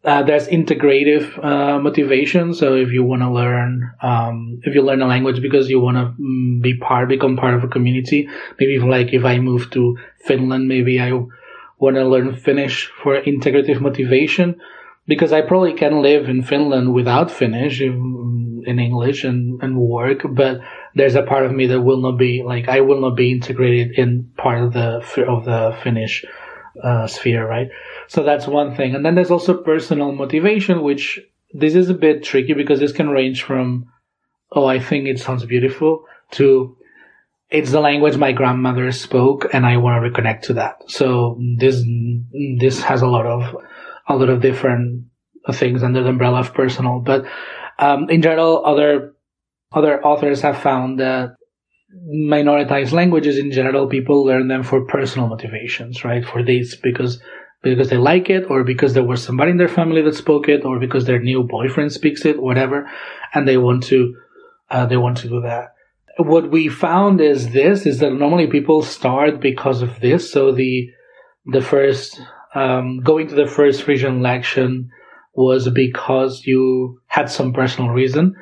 Uh, 0.04 0.22
there's 0.22 0.46
integrative 0.46 1.44
uh, 1.44 1.78
motivation. 1.80 2.54
So 2.54 2.76
if 2.76 2.92
you 2.92 3.02
want 3.02 3.22
to 3.22 3.30
learn, 3.30 3.92
um, 4.00 4.60
if 4.62 4.74
you 4.74 4.82
learn 4.82 5.02
a 5.02 5.06
language 5.06 5.42
because 5.42 5.68
you 5.68 5.80
want 5.80 5.96
to 5.96 6.22
mm, 6.22 6.62
be 6.62 6.76
part, 6.76 7.08
become 7.08 7.36
part 7.36 7.54
of 7.54 7.64
a 7.64 7.68
community, 7.68 8.28
maybe 8.60 8.78
like 8.78 9.12
if 9.12 9.24
I 9.24 9.38
move 9.38 9.70
to 9.72 9.98
Finland, 10.20 10.68
maybe 10.68 11.00
I 11.00 11.12
want 11.78 11.96
to 11.96 12.06
learn 12.06 12.36
Finnish 12.36 12.86
for 13.02 13.20
integrative 13.20 13.80
motivation 13.80 14.60
because 15.08 15.32
I 15.32 15.40
probably 15.40 15.72
can 15.72 16.02
live 16.02 16.28
in 16.28 16.42
Finland 16.42 16.94
without 16.94 17.30
Finnish 17.30 17.80
in, 17.80 18.62
in 18.66 18.78
English 18.78 19.24
and, 19.24 19.60
and 19.62 19.78
work, 19.78 20.20
but 20.30 20.60
there's 20.94 21.14
a 21.14 21.22
part 21.22 21.46
of 21.46 21.52
me 21.52 21.66
that 21.66 21.80
will 21.80 22.00
not 22.00 22.18
be 22.18 22.42
like 22.44 22.68
I 22.68 22.82
will 22.82 23.00
not 23.00 23.16
be 23.16 23.32
integrated 23.32 23.98
in 23.98 24.30
part 24.36 24.62
of 24.62 24.72
the 24.74 25.00
of 25.26 25.44
the 25.44 25.76
Finnish 25.82 26.24
uh, 26.82 27.06
sphere, 27.06 27.46
right? 27.46 27.68
So 28.06 28.22
that's 28.22 28.46
one 28.46 28.74
thing. 28.74 28.94
And 28.94 29.04
then 29.04 29.14
there's 29.14 29.30
also 29.30 29.62
personal 29.62 30.12
motivation, 30.12 30.82
which 30.82 31.20
this 31.52 31.74
is 31.74 31.88
a 31.88 31.94
bit 31.94 32.22
tricky 32.22 32.54
because 32.54 32.80
this 32.80 32.92
can 32.92 33.08
range 33.08 33.42
from, 33.42 33.86
oh, 34.52 34.66
I 34.66 34.78
think 34.78 35.06
it 35.06 35.20
sounds 35.20 35.44
beautiful 35.44 36.04
to 36.32 36.76
it's 37.50 37.70
the 37.70 37.80
language 37.80 38.16
my 38.16 38.32
grandmother 38.32 38.92
spoke 38.92 39.46
and 39.52 39.64
I 39.64 39.78
want 39.78 40.02
to 40.02 40.10
reconnect 40.10 40.42
to 40.42 40.54
that. 40.54 40.82
So 40.90 41.40
this, 41.56 41.82
this 42.58 42.82
has 42.82 43.00
a 43.00 43.06
lot 43.06 43.26
of, 43.26 43.56
a 44.06 44.16
lot 44.16 44.28
of 44.28 44.42
different 44.42 45.06
things 45.52 45.82
under 45.82 46.02
the 46.02 46.10
umbrella 46.10 46.40
of 46.40 46.52
personal, 46.52 47.00
but, 47.00 47.24
um, 47.78 48.10
in 48.10 48.20
general, 48.20 48.64
other, 48.66 49.14
other 49.72 50.04
authors 50.04 50.42
have 50.42 50.58
found 50.58 51.00
that 51.00 51.36
minoritized 51.94 52.92
languages 52.92 53.38
in 53.38 53.50
general, 53.50 53.86
people 53.86 54.24
learn 54.24 54.48
them 54.48 54.62
for 54.62 54.84
personal 54.84 55.28
motivations, 55.28 56.04
right? 56.04 56.24
For 56.24 56.42
this, 56.42 56.76
because 56.76 57.20
because 57.62 57.90
they 57.90 57.96
like 57.96 58.30
it, 58.30 58.44
or 58.50 58.62
because 58.62 58.94
there 58.94 59.04
was 59.04 59.22
somebody 59.22 59.50
in 59.50 59.56
their 59.56 59.68
family 59.68 60.02
that 60.02 60.14
spoke 60.14 60.48
it, 60.48 60.64
or 60.64 60.78
because 60.78 61.06
their 61.06 61.20
new 61.20 61.42
boyfriend 61.42 61.92
speaks 61.92 62.24
it, 62.24 62.40
whatever, 62.40 62.88
and 63.34 63.48
they 63.48 63.56
want 63.56 63.82
to 63.84 64.16
uh, 64.70 64.86
they 64.86 64.96
want 64.96 65.18
to 65.18 65.28
do 65.28 65.40
that. 65.42 65.74
What 66.18 66.50
we 66.50 66.68
found 66.68 67.20
is 67.20 67.50
this: 67.50 67.86
is 67.86 67.98
that 68.00 68.12
normally 68.12 68.46
people 68.48 68.82
start 68.82 69.40
because 69.40 69.82
of 69.82 70.00
this. 70.00 70.30
So 70.30 70.52
the 70.52 70.90
the 71.46 71.62
first 71.62 72.20
um, 72.54 73.00
going 73.00 73.28
to 73.28 73.34
the 73.34 73.46
first 73.46 73.82
Frisian 73.82 74.20
lection 74.20 74.90
was 75.34 75.68
because 75.70 76.44
you 76.44 77.00
had 77.06 77.30
some 77.30 77.52
personal 77.52 77.90
reason 77.90 78.34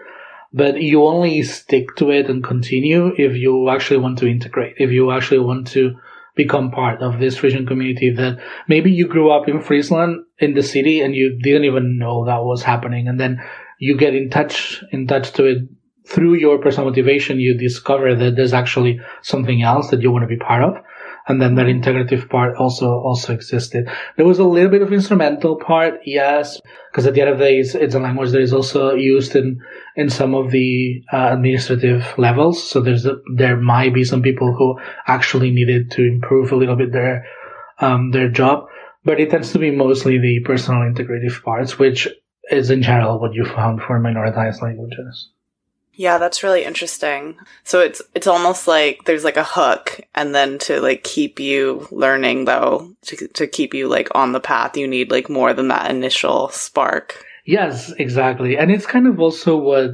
but 0.53 0.81
you 0.81 1.05
only 1.05 1.43
stick 1.43 1.97
to 1.97 2.11
it 2.11 2.29
and 2.29 2.43
continue 2.43 3.13
if 3.19 3.37
you 3.37 3.69
actually 3.69 3.99
want 3.99 4.19
to 4.19 4.27
integrate, 4.27 4.75
if 4.79 4.91
you 4.91 5.11
actually 5.11 5.41
want 5.41 5.67
to 5.69 5.97
become 6.35 6.71
part 6.71 7.03
of 7.03 7.19
this 7.19 7.39
Frisian 7.39 7.67
community 7.67 8.11
that 8.11 8.39
maybe 8.69 8.93
you 8.93 9.09
grew 9.09 9.31
up 9.31 9.49
in 9.49 9.61
Friesland 9.61 10.25
in 10.39 10.55
the 10.55 10.63
city 10.63 11.01
and 11.01 11.15
you 11.15 11.39
didn't 11.43 11.65
even 11.65 11.99
know 11.99 12.25
that 12.27 12.45
was 12.45 12.63
happening. 12.63 13.09
And 13.09 13.19
then 13.19 13.41
you 13.79 13.97
get 13.97 14.15
in 14.15 14.31
touch, 14.31 14.85
in 14.93 15.07
touch 15.07 15.33
to 15.33 15.45
it 15.45 15.59
through 16.07 16.35
your 16.35 16.59
personal 16.59 16.89
motivation. 16.89 17.41
You 17.41 17.57
discover 17.57 18.15
that 18.15 18.37
there's 18.37 18.53
actually 18.53 19.01
something 19.23 19.63
else 19.63 19.91
that 19.91 20.03
you 20.03 20.11
want 20.11 20.23
to 20.23 20.29
be 20.29 20.37
part 20.37 20.63
of 20.63 20.75
and 21.29 21.43
then 21.43 21.57
that 21.57 21.67
integrative 21.67 22.29
part 22.29 22.57
also 22.57 22.89
also 23.01 23.33
existed. 23.33 23.89
There 24.17 24.27
was 24.27 24.39
a 24.39 24.45
little 24.45 24.71
bit 24.71 24.83
of 24.83 24.93
instrumental 24.93 25.57
part, 25.57 25.95
yes, 26.05 26.61
because 26.91 27.07
at 27.07 27.15
the 27.15 27.21
end 27.21 27.31
of 27.31 27.39
the 27.39 27.45
day, 27.45 27.59
it's, 27.59 27.75
it's, 27.75 27.95
a 27.95 28.01
language 28.01 28.31
that 28.31 28.41
is 28.41 28.53
also 28.53 28.95
used 28.95 29.35
in 29.35 29.61
in 29.97 30.09
some 30.09 30.35
of 30.35 30.51
the 30.51 31.03
uh, 31.13 31.31
administrative 31.33 32.07
levels. 32.17 32.69
So 32.69 32.81
there's 32.81 33.07
a, 33.07 33.17
there 33.35 33.57
might 33.57 33.93
be 33.93 34.05
some 34.05 34.23
people 34.23 34.55
who 34.55 34.79
actually 35.07 35.51
needed 35.51 35.91
to 35.93 36.03
improve 36.03 36.53
a 36.53 36.57
little 36.57 36.77
bit 36.77 36.93
their 36.93 37.27
um, 37.81 38.13
their 38.13 38.29
job, 38.29 38.67
but 39.05 39.21
it 39.21 39.31
tends 39.31 39.53
to 39.53 39.59
be 39.59 39.71
mostly 39.71 40.19
the 40.19 40.41
personal 40.45 40.81
integrative 40.83 41.43
parts, 41.43 41.79
which 41.79 42.09
is 42.51 42.71
in 42.71 42.83
general 42.83 43.19
what 43.19 43.35
you 43.35 43.45
found 43.45 43.81
for 43.83 44.01
minoritized 44.01 44.63
languages. 44.63 45.31
Yeah, 45.97 46.19
that's 46.19 46.43
really 46.43 46.63
interesting. 46.63 47.39
So 47.65 47.81
it's 47.81 48.03
it's 48.15 48.27
almost 48.27 48.69
like 48.69 49.05
there's 49.05 49.25
like 49.25 49.39
a 49.39 49.45
hook 49.45 50.01
and 50.15 50.35
then 50.35 50.59
to 50.61 50.81
like 50.81 51.05
keep 51.05 51.41
you 51.41 51.89
learning 51.91 52.45
though, 52.45 52.95
to 53.07 53.29
to 53.29 53.47
keep 53.47 53.73
you 53.73 53.89
like 53.89 54.09
on 54.15 54.33
the 54.33 54.41
path, 54.41 54.77
you 54.77 54.87
need 54.87 55.11
like 55.11 55.31
more 55.31 55.55
than 55.55 55.69
that 55.69 55.91
initial 55.91 56.51
spark. 56.51 57.25
Yes, 57.47 57.93
exactly. 57.99 58.59
And 58.59 58.71
it's 58.71 58.87
kind 58.87 59.07
of 59.07 59.19
also 59.19 59.57
what 59.57 59.91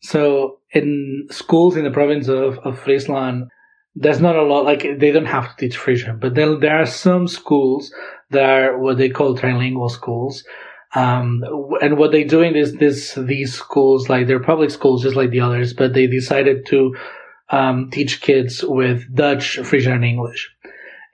so 0.00 0.60
in 0.72 1.26
schools 1.30 1.76
in 1.76 1.84
the 1.84 1.90
province 1.90 2.28
of, 2.28 2.58
of 2.60 2.78
Friesland, 2.78 3.50
there's 3.94 4.20
not 4.20 4.36
a 4.36 4.42
lot 4.42 4.64
like 4.64 4.98
they 4.98 5.10
don't 5.12 5.26
have 5.26 5.50
to 5.50 5.56
teach 5.56 5.76
Frisian, 5.76 6.18
but 6.18 6.36
then 6.36 6.60
there 6.60 6.78
are 6.78 6.86
some 6.86 7.28
schools 7.28 7.92
that 8.30 8.44
are 8.48 8.78
what 8.78 8.96
they 8.96 9.10
call 9.10 9.36
trilingual 9.36 9.90
schools 9.90 10.42
um, 10.98 11.44
and 11.80 11.96
what 11.96 12.10
they're 12.12 12.24
doing 12.36 12.56
is 12.56 12.74
this, 12.74 13.14
these 13.14 13.54
schools, 13.54 14.08
like 14.08 14.26
they're 14.26 14.42
public 14.52 14.70
schools 14.70 15.02
just 15.02 15.16
like 15.16 15.30
the 15.30 15.40
others, 15.40 15.72
but 15.72 15.92
they 15.92 16.06
decided 16.06 16.66
to, 16.66 16.96
um, 17.50 17.90
teach 17.90 18.20
kids 18.20 18.64
with 18.64 19.14
Dutch, 19.14 19.58
Frisian, 19.58 19.92
and 19.92 20.04
English. 20.04 20.50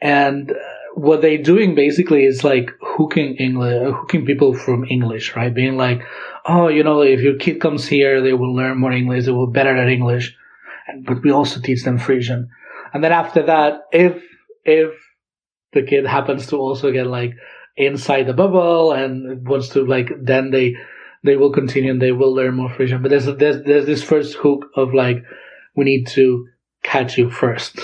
And 0.01 0.51
uh, 0.51 0.55
what 0.95 1.23
they're 1.23 1.43
doing 1.53 1.75
basically 1.75 2.25
is 2.25 2.45
like 2.45 2.71
hooking 2.81 3.37
English, 3.37 3.95
hooking 3.95 4.25
people 4.25 4.55
from 4.55 4.85
English, 4.85 5.37
right? 5.37 5.53
Being 5.53 5.77
like, 5.77 6.01
oh, 6.47 6.69
you 6.69 6.83
know, 6.83 7.03
if 7.03 7.21
your 7.21 7.37
kid 7.37 7.61
comes 7.61 7.87
here, 7.87 8.23
they 8.23 8.33
will 8.33 8.55
learn 8.55 8.79
more 8.79 8.93
English, 8.93 9.25
they 9.25 9.33
will 9.33 9.49
be 9.49 9.59
better 9.59 9.77
at 9.77 9.89
English. 9.89 10.35
But 11.05 11.23
we 11.23 11.31
also 11.31 11.61
teach 11.61 11.83
them 11.85 11.99
Frisian. 11.99 12.49
And 12.93 13.03
then 13.03 13.13
after 13.13 13.43
that, 13.47 13.83
if, 13.93 14.23
if 14.65 14.91
the 15.73 15.83
kid 15.83 16.07
happens 16.07 16.47
to 16.49 16.57
also 16.57 16.93
get 16.93 17.07
like 17.07 17.33
inside 17.77 18.25
the 18.25 18.33
bubble 18.33 18.93
and 18.93 19.47
wants 19.47 19.71
to 19.71 19.85
like 19.85 20.11
then 20.21 20.51
they 20.51 20.77
they 21.23 21.37
will 21.37 21.53
continue 21.53 21.91
and 21.91 22.01
they 22.01 22.13
will 22.13 22.35
learn 22.35 22.55
more 22.55 22.71
Frisian. 22.71 23.03
But 23.03 23.11
there's 23.11 23.27
there's 23.27 23.65
there's 23.65 23.87
this 23.87 24.03
first 24.03 24.35
hook 24.35 24.67
of 24.77 24.95
like 24.95 25.25
we 25.75 25.85
need 25.85 26.07
to 26.09 26.49
catch 26.83 27.19
you 27.19 27.31
first. 27.31 27.81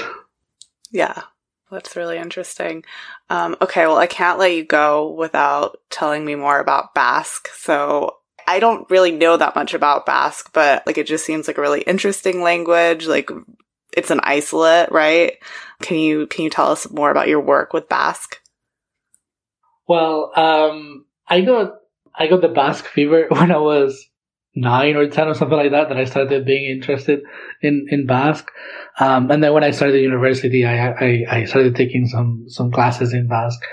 Yeah. 0.90 1.22
That's 1.70 1.94
really 1.94 2.18
interesting. 2.18 2.84
Um, 3.28 3.56
okay, 3.62 3.86
well, 3.86 3.96
I 3.96 4.08
can't 4.08 4.40
let 4.40 4.54
you 4.54 4.64
go 4.64 5.12
without 5.12 5.78
telling 5.88 6.24
me 6.24 6.34
more 6.34 6.58
about 6.58 6.94
Basque. 6.94 7.48
So 7.54 8.16
I 8.46 8.58
don't 8.58 8.90
really 8.90 9.12
know 9.12 9.36
that 9.36 9.54
much 9.54 9.72
about 9.72 10.04
Basque, 10.04 10.50
but 10.52 10.84
like 10.86 10.98
it 10.98 11.06
just 11.06 11.24
seems 11.24 11.46
like 11.46 11.58
a 11.58 11.60
really 11.60 11.82
interesting 11.82 12.42
language. 12.42 13.06
Like 13.06 13.30
it's 13.96 14.10
an 14.10 14.20
isolate, 14.24 14.90
right? 14.90 15.34
Can 15.80 15.98
you 15.98 16.26
can 16.26 16.44
you 16.44 16.50
tell 16.50 16.70
us 16.70 16.90
more 16.90 17.10
about 17.10 17.28
your 17.28 17.40
work 17.40 17.72
with 17.72 17.88
Basque? 17.88 18.40
Well, 19.90 20.30
um, 20.36 21.04
I 21.26 21.40
got 21.40 21.72
I 22.14 22.28
got 22.28 22.42
the 22.42 22.48
Basque 22.48 22.86
fever 22.86 23.26
when 23.28 23.50
I 23.50 23.58
was 23.58 24.06
nine 24.54 24.94
or 24.94 25.08
ten 25.08 25.26
or 25.26 25.34
something 25.34 25.58
like 25.58 25.72
that. 25.72 25.88
That 25.88 25.98
I 25.98 26.04
started 26.04 26.46
being 26.46 26.70
interested 26.70 27.22
in 27.60 27.86
in 27.90 28.06
Basque, 28.06 28.48
um, 29.00 29.28
and 29.32 29.42
then 29.42 29.52
when 29.52 29.64
I 29.64 29.72
started 29.72 30.00
university, 30.00 30.64
I, 30.64 30.90
I, 30.92 31.24
I 31.28 31.44
started 31.44 31.74
taking 31.74 32.06
some 32.06 32.44
some 32.46 32.70
classes 32.70 33.12
in 33.12 33.26
Basque, 33.26 33.64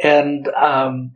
and 0.00 0.46
um, 0.46 1.14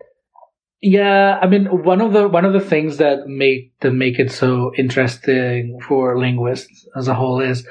yeah, 0.81 1.39
I 1.41 1.47
mean 1.47 1.67
one 1.85 2.01
of 2.01 2.13
the 2.13 2.27
one 2.27 2.45
of 2.45 2.53
the 2.53 2.69
things 2.73 2.97
that 2.97 3.29
make 3.29 3.79
that 3.79 3.93
make 3.93 4.19
it 4.19 4.33
so 4.33 4.73
interesting 4.77 5.79
for 5.87 6.19
linguists 6.19 6.85
as 6.97 7.07
a 7.07 7.15
whole 7.15 7.41
is 7.41 7.65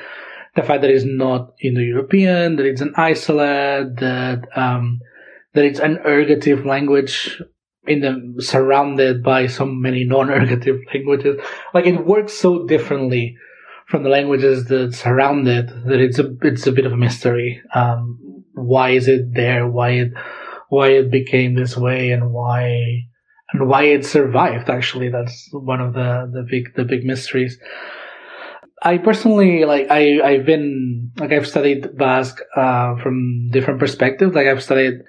the 0.55 0.63
fact 0.63 0.83
that 0.83 0.89
it's 0.89 1.03
not 1.05 1.51
Indo-European, 1.61 2.55
that 2.55 2.65
it's 2.65 2.79
an 2.79 2.93
isolate, 2.95 3.97
that 3.97 4.47
um, 4.55 5.01
that 5.53 5.65
it's 5.65 5.79
an 5.79 5.97
ergative 6.05 6.65
language 6.65 7.41
in 7.85 8.01
the 8.01 8.41
surrounded 8.41 9.23
by 9.23 9.47
so 9.47 9.65
many 9.65 10.03
non-ergative 10.03 10.79
languages. 10.93 11.37
Like 11.73 11.85
it 11.85 12.05
works 12.05 12.33
so 12.33 12.65
differently 12.65 13.35
from 13.87 14.03
the 14.03 14.09
languages 14.09 14.65
that 14.65 14.93
surround 14.93 15.47
it 15.47 15.67
that 15.67 15.99
it's 15.99 16.19
a 16.19 16.35
it's 16.43 16.67
a 16.67 16.71
bit 16.71 16.85
of 16.85 16.93
a 16.93 16.97
mystery. 16.97 17.61
Um, 17.73 18.43
why 18.53 18.91
is 18.91 19.07
it 19.07 19.33
there? 19.33 19.67
Why 19.67 19.89
it 19.91 20.11
why 20.69 20.89
it 20.89 21.11
became 21.11 21.55
this 21.55 21.75
way 21.75 22.11
and 22.11 22.31
why 22.31 23.07
and 23.51 23.67
why 23.67 23.83
it 23.83 24.05
survived? 24.05 24.69
Actually, 24.69 25.09
that's 25.09 25.49
one 25.51 25.81
of 25.81 25.93
the 25.93 26.29
the 26.31 26.45
big 26.49 26.73
the 26.75 26.85
big 26.85 27.03
mysteries. 27.03 27.59
I 28.83 28.97
personally 28.97 29.65
like 29.65 29.87
I 29.91 30.21
I've 30.23 30.45
been 30.45 31.11
like 31.17 31.31
I've 31.31 31.47
studied 31.47 31.97
Basque 31.97 32.39
uh, 32.55 32.95
from 32.97 33.49
different 33.51 33.79
perspectives. 33.79 34.33
Like 34.33 34.47
I've 34.47 34.63
studied 34.63 35.01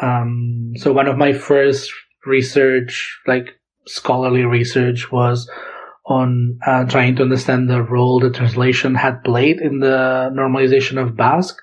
um 0.00 0.72
so 0.76 0.92
one 0.92 1.06
of 1.06 1.16
my 1.16 1.32
first 1.32 1.92
research 2.26 3.20
like 3.26 3.58
scholarly 3.86 4.44
research 4.44 5.10
was 5.10 5.48
on 6.06 6.58
uh, 6.66 6.84
trying 6.84 7.16
to 7.16 7.22
understand 7.22 7.70
the 7.70 7.82
role 7.82 8.20
the 8.20 8.30
translation 8.30 8.94
had 8.94 9.22
played 9.22 9.60
in 9.60 9.78
the 9.78 10.30
normalization 10.34 11.00
of 11.00 11.16
Basque. 11.16 11.56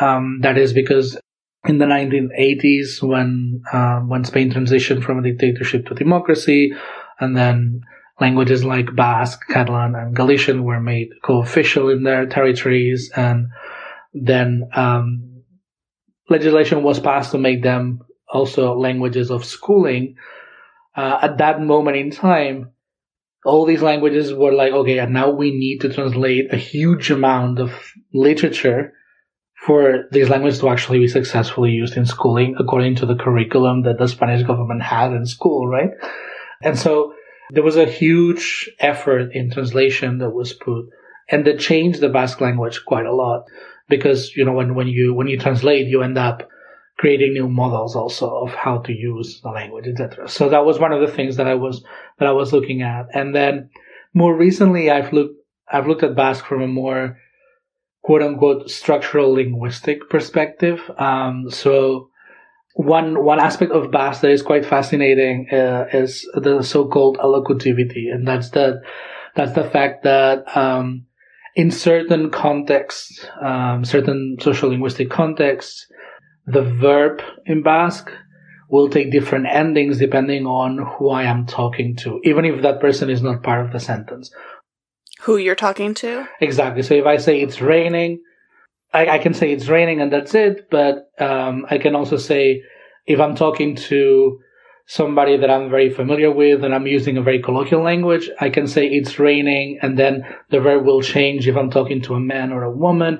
Um, 0.00 0.40
that 0.42 0.56
is 0.56 0.72
because 0.72 1.18
in 1.66 1.78
the 1.78 1.84
1980s, 1.84 3.02
when 3.02 3.62
uh, 3.72 4.00
when 4.00 4.24
Spain 4.24 4.50
transitioned 4.50 5.02
from 5.02 5.18
a 5.18 5.22
dictatorship 5.22 5.86
to 5.86 5.94
democracy, 5.94 6.72
and 7.20 7.36
then 7.36 7.82
languages 8.20 8.64
like 8.64 8.94
Basque, 8.94 9.40
Catalan, 9.48 9.94
and 9.94 10.16
Galician 10.16 10.64
were 10.64 10.80
made 10.80 11.08
co-official 11.22 11.90
in 11.90 12.02
their 12.02 12.26
territories, 12.26 13.10
and 13.14 13.48
then 14.14 14.68
um, 14.74 15.35
legislation 16.28 16.82
was 16.82 17.00
passed 17.00 17.32
to 17.32 17.38
make 17.38 17.62
them 17.62 18.00
also 18.28 18.74
languages 18.74 19.30
of 19.30 19.44
schooling. 19.44 20.16
Uh, 20.96 21.18
at 21.22 21.38
that 21.38 21.60
moment 21.60 21.96
in 21.96 22.10
time, 22.10 22.72
all 23.44 23.64
these 23.64 23.82
languages 23.82 24.34
were 24.34 24.52
like, 24.52 24.72
okay, 24.72 24.98
and 24.98 25.12
now 25.12 25.30
we 25.30 25.52
need 25.52 25.80
to 25.80 25.92
translate 25.92 26.52
a 26.52 26.56
huge 26.56 27.10
amount 27.10 27.60
of 27.60 27.72
literature 28.12 28.92
for 29.54 30.04
these 30.10 30.28
languages 30.28 30.60
to 30.60 30.68
actually 30.68 30.98
be 30.98 31.08
successfully 31.08 31.70
used 31.70 31.96
in 31.96 32.06
schooling 32.06 32.56
according 32.58 32.96
to 32.96 33.06
the 33.06 33.14
curriculum 33.14 33.82
that 33.82 33.98
the 33.98 34.06
Spanish 34.06 34.46
government 34.46 34.82
had 34.82 35.12
in 35.12 35.26
school, 35.26 35.66
right? 35.66 35.90
And 36.62 36.78
so 36.78 37.14
there 37.50 37.62
was 37.62 37.76
a 37.76 37.86
huge 37.86 38.70
effort 38.80 39.32
in 39.32 39.50
translation 39.50 40.18
that 40.18 40.30
was 40.30 40.52
put 40.52 40.86
and 41.28 41.46
that 41.46 41.58
changed 41.58 42.00
the 42.00 42.08
Basque 42.08 42.40
language 42.40 42.84
quite 42.84 43.06
a 43.06 43.14
lot 43.14 43.44
because, 43.88 44.36
you 44.36 44.44
know, 44.44 44.52
when, 44.52 44.74
when 44.74 44.88
you, 44.88 45.14
when 45.14 45.26
you 45.26 45.38
translate, 45.38 45.86
you 45.86 46.02
end 46.02 46.18
up 46.18 46.48
creating 46.98 47.34
new 47.34 47.48
models 47.48 47.94
also 47.94 48.28
of 48.38 48.54
how 48.54 48.78
to 48.78 48.92
use 48.92 49.40
the 49.42 49.50
language, 49.50 49.86
etc. 49.86 50.28
So 50.28 50.48
that 50.48 50.64
was 50.64 50.78
one 50.78 50.92
of 50.92 51.00
the 51.00 51.14
things 51.14 51.36
that 51.36 51.46
I 51.46 51.54
was 51.54 51.84
that 52.18 52.28
I 52.28 52.32
was 52.32 52.52
looking 52.52 52.82
at. 52.82 53.06
And 53.12 53.34
then 53.34 53.70
more 54.14 54.34
recently, 54.34 54.90
I've 54.90 55.12
looked 55.12 55.36
I've 55.70 55.86
looked 55.86 56.02
at 56.02 56.16
Basque 56.16 56.46
from 56.46 56.62
a 56.62 56.68
more 56.68 57.18
quote 58.02 58.22
unquote 58.22 58.70
structural 58.70 59.34
linguistic 59.34 60.08
perspective. 60.08 60.80
Um, 60.96 61.50
so 61.50 62.08
one 62.74 63.22
one 63.22 63.40
aspect 63.40 63.72
of 63.72 63.90
Basque 63.90 64.22
that 64.22 64.30
is 64.30 64.42
quite 64.42 64.64
fascinating 64.64 65.48
uh, 65.52 65.86
is 65.92 66.28
the 66.34 66.62
so-called 66.62 67.18
allocutivity, 67.18 68.12
and 68.12 68.26
that's 68.26 68.50
the 68.50 68.80
that's 69.34 69.52
the 69.52 69.68
fact 69.68 70.04
that 70.04 70.56
um, 70.56 71.06
in 71.56 71.70
certain 71.70 72.30
contexts, 72.30 73.26
um, 73.42 73.84
certain 73.84 74.36
social 74.40 74.68
linguistic 74.68 75.10
contexts, 75.10 75.86
the 76.46 76.62
verb 76.62 77.22
in 77.46 77.62
Basque 77.62 78.10
will 78.68 78.90
take 78.90 79.10
different 79.10 79.46
endings 79.46 79.98
depending 79.98 80.46
on 80.46 80.78
who 80.78 81.08
I 81.08 81.22
am 81.22 81.46
talking 81.46 81.96
to, 81.96 82.20
even 82.24 82.44
if 82.44 82.62
that 82.62 82.80
person 82.80 83.08
is 83.08 83.22
not 83.22 83.42
part 83.42 83.64
of 83.64 83.72
the 83.72 83.80
sentence. 83.80 84.30
Who 85.22 85.38
you're 85.38 85.54
talking 85.54 85.94
to? 85.94 86.28
Exactly. 86.40 86.82
So 86.82 86.94
if 86.94 87.06
I 87.06 87.16
say 87.16 87.40
it's 87.40 87.62
raining, 87.62 88.20
I, 88.92 89.08
I 89.08 89.18
can 89.18 89.32
say 89.32 89.50
it's 89.50 89.68
raining 89.68 90.02
and 90.02 90.12
that's 90.12 90.34
it, 90.34 90.68
but 90.70 91.10
um, 91.18 91.64
I 91.70 91.78
can 91.78 91.94
also 91.94 92.18
say 92.18 92.62
if 93.06 93.18
I'm 93.18 93.34
talking 93.34 93.76
to 93.76 94.38
somebody 94.86 95.36
that 95.36 95.50
I'm 95.50 95.68
very 95.68 95.90
familiar 95.90 96.30
with 96.30 96.64
and 96.64 96.74
I'm 96.74 96.86
using 96.86 97.16
a 97.16 97.22
very 97.22 97.42
colloquial 97.42 97.82
language, 97.82 98.30
I 98.40 98.50
can 98.50 98.66
say 98.66 98.86
it's 98.86 99.18
raining 99.18 99.78
and 99.82 99.98
then 99.98 100.24
the 100.50 100.60
verb 100.60 100.84
will 100.84 101.02
change 101.02 101.48
if 101.48 101.56
I'm 101.56 101.70
talking 101.70 102.02
to 102.02 102.14
a 102.14 102.20
man 102.20 102.52
or 102.52 102.62
a 102.62 102.70
woman 102.70 103.18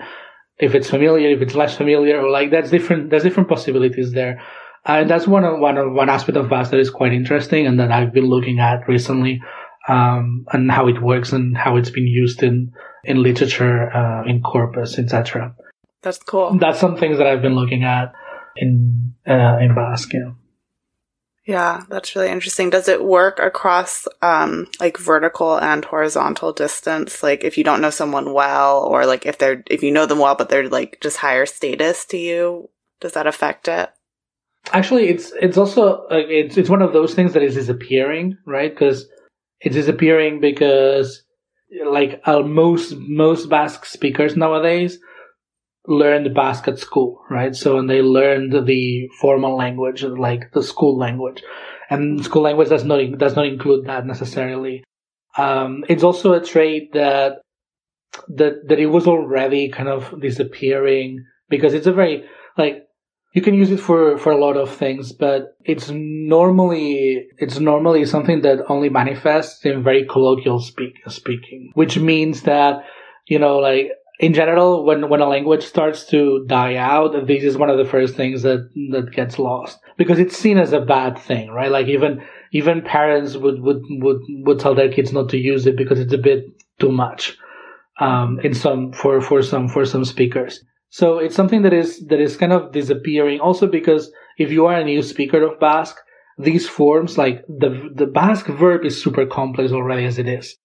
if 0.59 0.75
it's 0.75 0.89
familiar, 0.89 1.31
if 1.31 1.43
it's 1.43 1.55
less 1.55 1.77
familiar, 1.77 2.21
or 2.21 2.31
like 2.31 2.51
that's 2.51 2.71
different. 2.71 3.11
There's 3.11 3.23
different 3.23 3.49
possibilities 3.49 4.13
there, 4.13 4.43
and 4.85 5.09
that's 5.09 5.27
one 5.27 5.45
of, 5.45 5.59
one 5.59 5.77
of, 5.77 5.93
one 5.93 6.09
aspect 6.09 6.39
of 6.39 6.49
Basque 6.49 6.71
that 6.71 6.81
is 6.81 6.91
quite 6.91 7.13
interesting, 7.13 7.67
and 7.67 7.79
that 7.79 7.93
I've 7.93 8.13
been 8.13 8.27
looking 8.27 8.59
at 8.59 8.89
recently, 8.89 9.43
um, 9.89 10.47
and 10.53 10.71
how 10.71 10.89
it 10.89 11.03
works 11.03 11.33
and 11.33 11.57
how 11.57 11.77
it's 11.77 11.91
been 11.91 12.07
used 12.07 12.43
in 12.43 12.73
in 13.05 13.23
literature, 13.23 13.95
uh, 13.95 14.25
in 14.25 14.43
corpus, 14.43 14.99
etc. 14.99 15.55
That's 16.03 16.19
cool. 16.19 16.57
That's 16.59 16.81
some 16.81 16.97
things 16.97 17.19
that 17.19 17.27
I've 17.27 17.43
been 17.43 17.55
looking 17.55 17.85
at 17.85 18.13
in 18.57 19.15
uh, 19.27 19.59
in 19.61 19.75
Basque. 19.75 20.15
Yeah. 20.15 20.33
Yeah, 21.47 21.85
that's 21.89 22.17
really 22.17 22.29
interesting. 22.29 22.71
Does 22.71 22.89
it 22.89 23.05
work 23.05 23.39
across 23.39 24.09
um, 24.21 24.67
like 24.81 24.99
vertical 24.99 25.57
and 25.57 25.85
horizontal 25.85 26.53
distance? 26.53 27.23
Like 27.23 27.45
if 27.45 27.57
you 27.57 27.63
don't 27.63 27.81
know 27.81 27.91
someone 27.91 28.33
well, 28.33 28.83
or 28.83 29.07
like 29.07 29.27
if 29.27 29.39
they're 29.39 29.63
if 29.71 29.85
you 29.85 29.93
know 29.93 30.07
them 30.07 30.19
well 30.19 30.35
but 30.35 30.49
they're 30.49 30.69
like 30.69 30.99
just 31.01 31.19
higher 31.19 31.47
status 31.47 32.05
to 32.07 32.19
you, 32.19 32.69
does 33.01 33.13
that 33.13 33.29
affect 33.29 33.69
it? 33.69 33.91
Actually, 34.73 35.09
it's 35.09 35.33
it's 35.41 35.57
also 35.57 36.05
like 36.11 36.27
it's 36.29 36.57
it's 36.57 36.69
one 36.69 36.83
of 36.83 36.93
those 36.93 37.15
things 37.15 37.33
that 37.35 37.45
is 37.45 37.55
disappearing, 37.55 38.37
right? 38.45 38.75
Because 38.75 39.07
it's 39.61 39.77
disappearing 39.77 40.41
because 40.41 41.23
like 41.85 42.21
uh, 42.25 42.41
most 42.41 42.97
most 42.97 43.49
Basque 43.49 43.85
speakers 43.87 44.37
nowadays 44.37 44.99
learned 45.87 46.35
Basque 46.35 46.69
at 46.69 46.79
school, 46.79 47.23
right? 47.31 47.55
So, 47.55 47.79
and 47.79 47.89
they 47.89 48.03
learned 48.03 48.67
the 48.67 49.09
formal 49.21 49.57
language, 49.57 50.03
like 50.03 50.53
the 50.53 50.63
school 50.63 50.97
language. 50.99 51.43
And 51.91 52.25
school 52.25 52.43
language 52.43 52.69
does 52.69 52.85
not, 52.85 53.01
does 53.19 53.37
not 53.37 53.47
include 53.47 53.87
that 53.87 54.07
necessarily. 54.07 54.85
Um, 55.39 55.85
it's 55.89 56.03
also 56.03 56.33
a 56.33 56.45
trait 56.45 56.93
that, 56.95 57.43
that, 58.29 58.69
that 58.69 58.79
it 58.79 58.87
was 58.87 59.07
already 59.07 59.69
kind 59.69 59.89
of 59.89 60.21
disappearing 60.21 61.25
because 61.49 61.75
it's 61.75 61.87
a 61.87 61.93
very, 61.93 62.25
like, 62.57 62.83
you 63.35 63.43
can 63.43 63.55
use 63.55 63.71
it 63.71 63.81
for, 63.81 64.17
for 64.17 64.33
a 64.33 64.39
lot 64.39 64.57
of 64.57 64.75
things, 64.75 65.13
but 65.13 65.55
it's 65.63 65.91
normally, 65.91 67.27
it's 67.39 67.61
normally 67.61 68.07
something 68.07 68.41
that 68.41 68.65
only 68.71 68.89
manifests 68.89 69.65
in 69.67 69.85
very 69.85 70.07
colloquial 70.07 70.59
speak, 70.59 70.95
speaking, 71.09 71.71
which 71.75 71.99
means 71.99 72.43
that, 72.43 72.85
you 73.27 73.39
know, 73.39 73.59
like, 73.59 73.91
in 74.19 74.33
general, 74.33 74.85
when, 74.85 75.09
when 75.09 75.21
a 75.21 75.29
language 75.29 75.63
starts 75.65 76.05
to 76.07 76.45
die 76.47 76.77
out, 76.77 77.27
this 77.27 77.45
is 77.45 77.59
one 77.59 77.69
of 77.69 77.77
the 77.77 77.85
first 77.85 78.15
things 78.15 78.43
that, 78.43 78.71
that 78.91 79.13
gets 79.13 79.39
lost 79.39 79.79
because 79.99 80.19
it's 80.19 80.37
seen 80.37 80.59
as 80.59 80.73
a 80.73 80.81
bad 80.81 81.19
thing, 81.19 81.51
right? 81.51 81.71
Like 81.71 81.87
even, 81.87 82.23
even 82.53 82.81
parents 82.83 83.37
would, 83.37 83.61
would, 83.61 83.83
would, 83.91 84.21
would 84.29 84.59
tell 84.59 84.75
their 84.75 84.91
kids 84.91 85.13
not 85.13 85.29
to 85.31 85.37
use 85.37 85.67
it 85.67 85.77
because 85.77 86.01
it's 86.01 86.15
a 86.15 86.19
bit 86.19 86.47
too 86.79 86.91
much, 86.91 87.37
um, 88.01 88.41
in 88.43 88.55
some, 88.55 88.93
for, 88.93 89.21
for 89.21 89.43
some, 89.43 89.69
for 89.69 89.85
some 89.85 90.05
speakers. 90.05 90.65
So 90.89 91.19
it's 91.19 91.37
something 91.37 91.63
that 91.63 91.75
is, 91.75 92.07
that 92.07 92.21
is 92.21 92.39
kind 92.39 92.53
of 92.53 92.73
disappearing 92.73 93.41
also 93.41 93.67
because 93.67 94.11
if 94.39 94.51
you 94.51 94.65
are 94.67 94.81
a 94.81 94.85
new 94.85 95.03
speaker 95.03 95.43
of 95.43 95.61
Basque, 95.61 95.99
these 96.39 96.67
forms, 96.69 97.19
like 97.19 97.45
the, 97.49 97.91
the 97.95 98.07
Basque 98.07 98.47
verb 98.47 98.85
is 98.85 99.03
super 99.03 99.27
complex 99.27 99.73
already 99.73 100.05
as 100.05 100.19
it 100.19 100.29
is. 100.29 100.57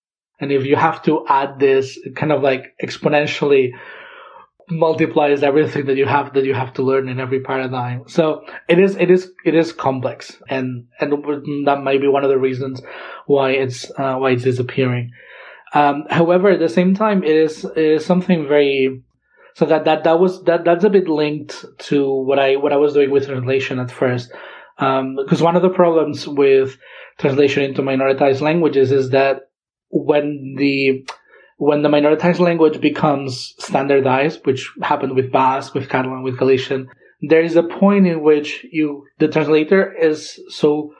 And 0.42 0.52
if 0.52 0.66
you 0.66 0.76
have 0.76 1.02
to 1.04 1.26
add 1.28 1.60
this, 1.60 1.98
it 1.98 2.16
kind 2.16 2.32
of 2.32 2.42
like 2.42 2.74
exponentially 2.84 3.72
multiplies 4.70 5.44
everything 5.44 5.86
that 5.86 5.98
you 5.98 6.06
have 6.06 6.34
that 6.34 6.46
you 6.46 6.54
have 6.54 6.74
to 6.74 6.82
learn 6.82 7.10
in 7.10 7.20
every 7.20 7.42
paradigm. 7.42 8.04
So 8.08 8.44
it 8.68 8.80
is 8.80 8.96
it 8.96 9.12
is 9.12 9.32
it 9.46 9.54
is 9.54 9.72
complex, 9.72 10.42
and 10.50 10.88
and 11.00 11.12
that 11.68 11.82
might 11.84 12.02
be 12.02 12.08
one 12.08 12.24
of 12.24 12.30
the 12.30 12.38
reasons 12.38 12.82
why 13.28 13.52
it's 13.52 13.90
uh, 13.98 14.16
why 14.16 14.32
it's 14.32 14.44
disappearing. 14.44 15.12
Um, 15.74 16.06
however, 16.10 16.50
at 16.50 16.60
the 16.60 16.70
same 16.70 16.96
time, 16.96 17.24
it 17.24 17.36
is 17.36 17.64
it 17.64 17.78
is 17.78 18.06
something 18.06 18.48
very 18.48 19.04
so 19.54 19.66
that 19.66 19.86
that 19.86 20.04
that 20.06 20.20
was 20.20 20.44
that 20.46 20.66
that's 20.66 20.84
a 20.84 20.90
bit 20.90 21.08
linked 21.08 21.66
to 21.90 22.10
what 22.10 22.40
I 22.40 22.56
what 22.56 22.74
I 22.74 22.78
was 22.78 22.94
doing 22.94 23.12
with 23.12 23.28
translation 23.28 23.80
at 23.80 23.92
first. 23.92 24.32
Because 24.78 25.42
um, 25.42 25.46
one 25.46 25.56
of 25.56 25.62
the 25.62 25.70
problems 25.70 26.28
with 26.28 26.78
translation 27.20 27.62
into 27.64 27.84
minoritized 27.84 28.42
languages 28.42 28.92
is 28.92 29.12
that 29.12 29.51
when 29.92 30.56
the 30.58 31.06
when 31.58 31.84
the 31.84 31.90
minoritized 31.90 32.40
language 32.40 32.82
becomes 32.82 33.54
standardized, 33.60 34.46
which 34.46 34.72
happened 34.82 35.16
with 35.16 35.32
Basque, 35.32 35.76
with 35.76 35.90
Catalan, 35.90 36.24
with 36.24 36.40
Galician, 36.40 36.90
there 37.22 37.42
is 37.42 37.56
a 37.56 37.62
point 37.62 38.08
in 38.08 38.22
which 38.22 38.66
you 38.72 39.06
the 39.20 39.28
translator 39.28 39.94
is 39.94 40.40
so 40.50 40.94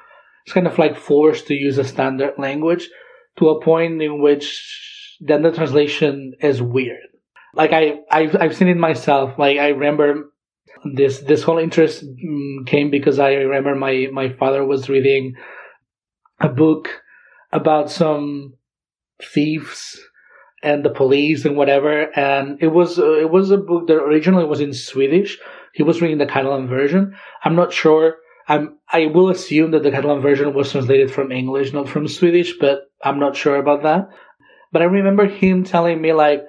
it's 0.46 0.54
kind 0.54 0.68
of 0.68 0.78
like 0.78 0.98
forced 0.98 1.48
to 1.48 1.54
use 1.54 1.78
a 1.78 1.84
standard 1.84 2.34
language 2.38 2.90
to 3.38 3.50
a 3.50 3.62
point 3.62 4.02
in 4.02 4.22
which 4.22 5.18
then 5.20 5.44
the 5.44 5.52
translation 5.52 6.34
is 6.42 6.62
weird. 6.62 7.08
Like 7.54 7.72
I 7.74 8.00
I've, 8.10 8.36
I've 8.36 8.56
seen 8.56 8.68
it 8.68 8.78
myself. 8.78 9.38
Like 9.38 9.58
I 9.58 9.70
remember 9.70 10.32
this 10.94 11.20
this 11.20 11.44
whole 11.44 11.60
interest 11.60 12.04
mm, 12.04 12.66
came 12.66 12.90
because 12.90 13.20
I 13.20 13.34
remember 13.34 13.76
my 13.76 14.08
my 14.12 14.30
father 14.30 14.66
was 14.66 14.90
reading 14.90 15.36
a 16.40 16.50
book 16.50 16.90
about 17.52 17.92
some 17.92 18.54
thieves 19.24 20.00
and 20.64 20.86
the 20.86 20.90
police 20.90 21.46
and 21.46 21.58
whatever. 21.58 22.04
And 22.18 22.62
it 22.62 22.68
was 22.68 23.00
uh, 23.00 23.14
it 23.14 23.30
was 23.30 23.52
a 23.52 23.58
book 23.58 23.88
that 23.88 23.96
originally 23.96 24.46
was 24.46 24.62
in 24.62 24.74
Swedish. 24.74 25.40
He 25.74 25.84
was 25.84 26.02
reading 26.02 26.18
the 26.18 26.26
Catalan 26.26 26.68
version. 26.68 27.16
I'm 27.44 27.56
not 27.56 27.74
sure. 27.74 28.18
I'm 28.48 28.78
I 28.92 29.06
will 29.08 29.30
assume 29.30 29.72
that 29.72 29.84
the 29.84 29.92
Catalan 29.92 30.22
version 30.22 30.54
was 30.54 30.72
translated 30.72 31.12
from 31.12 31.32
English, 31.32 31.74
not 31.74 31.90
from 31.90 32.08
Swedish, 32.08 32.58
but 32.60 32.92
I'm 33.04 33.20
not 33.20 33.36
sure 33.36 33.56
about 33.56 33.84
that. 33.84 34.10
But 34.72 34.82
I 34.82 34.86
remember 34.86 35.26
him 35.26 35.64
telling 35.64 36.02
me 36.02 36.14
like, 36.14 36.44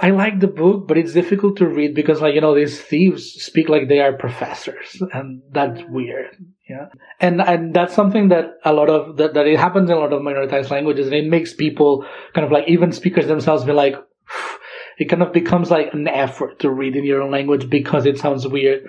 I 0.00 0.10
like 0.10 0.40
the 0.40 0.48
book, 0.48 0.86
but 0.86 0.96
it's 0.96 1.12
difficult 1.12 1.56
to 1.56 1.66
read 1.66 1.94
because 1.94 2.20
like, 2.20 2.34
you 2.34 2.40
know, 2.40 2.54
these 2.54 2.80
thieves 2.80 3.24
speak 3.42 3.68
like 3.68 3.88
they 3.88 4.00
are 4.00 4.12
professors 4.12 5.02
and 5.12 5.42
that's 5.50 5.82
weird. 5.88 6.36
Yeah. 6.68 6.86
And, 7.20 7.40
and 7.42 7.74
that's 7.74 7.94
something 7.94 8.28
that 8.28 8.58
a 8.64 8.72
lot 8.72 8.88
of, 8.88 9.16
that, 9.18 9.34
that 9.34 9.46
it 9.46 9.58
happens 9.58 9.90
in 9.90 9.96
a 9.96 10.00
lot 10.00 10.12
of 10.12 10.22
minoritized 10.22 10.70
languages 10.70 11.06
and 11.06 11.16
it 11.16 11.28
makes 11.28 11.52
people 11.52 12.06
kind 12.32 12.44
of 12.44 12.52
like, 12.52 12.68
even 12.68 12.92
speakers 12.92 13.26
themselves 13.26 13.64
be 13.64 13.72
like, 13.72 13.94
it 14.98 15.06
kind 15.06 15.22
of 15.22 15.32
becomes 15.32 15.70
like 15.70 15.92
an 15.92 16.08
effort 16.08 16.60
to 16.60 16.70
read 16.70 16.96
in 16.96 17.04
your 17.04 17.20
own 17.20 17.30
language 17.30 17.68
because 17.68 18.06
it 18.06 18.18
sounds 18.18 18.46
weird. 18.46 18.88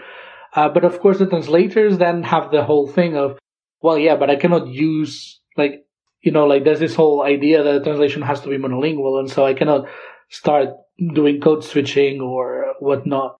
Uh, 0.53 0.69
but 0.69 0.85
of 0.85 0.99
course 0.99 1.17
the 1.17 1.25
translators 1.25 1.97
then 1.97 2.23
have 2.23 2.51
the 2.51 2.63
whole 2.63 2.87
thing 2.87 3.17
of, 3.17 3.39
well, 3.81 3.97
yeah, 3.97 4.15
but 4.15 4.29
I 4.29 4.35
cannot 4.35 4.67
use 4.67 5.39
like, 5.57 5.85
you 6.21 6.31
know, 6.31 6.45
like 6.45 6.63
there's 6.63 6.79
this 6.79 6.95
whole 6.95 7.23
idea 7.23 7.63
that 7.63 7.83
translation 7.83 8.21
has 8.21 8.39
to 8.41 8.49
be 8.49 8.57
monolingual. 8.57 9.19
And 9.19 9.29
so 9.29 9.45
I 9.45 9.53
cannot 9.53 9.87
start 10.33 10.69
doing 11.13 11.39
code 11.39 11.63
switching 11.63 12.19
or 12.19 12.73
whatnot. 12.79 13.37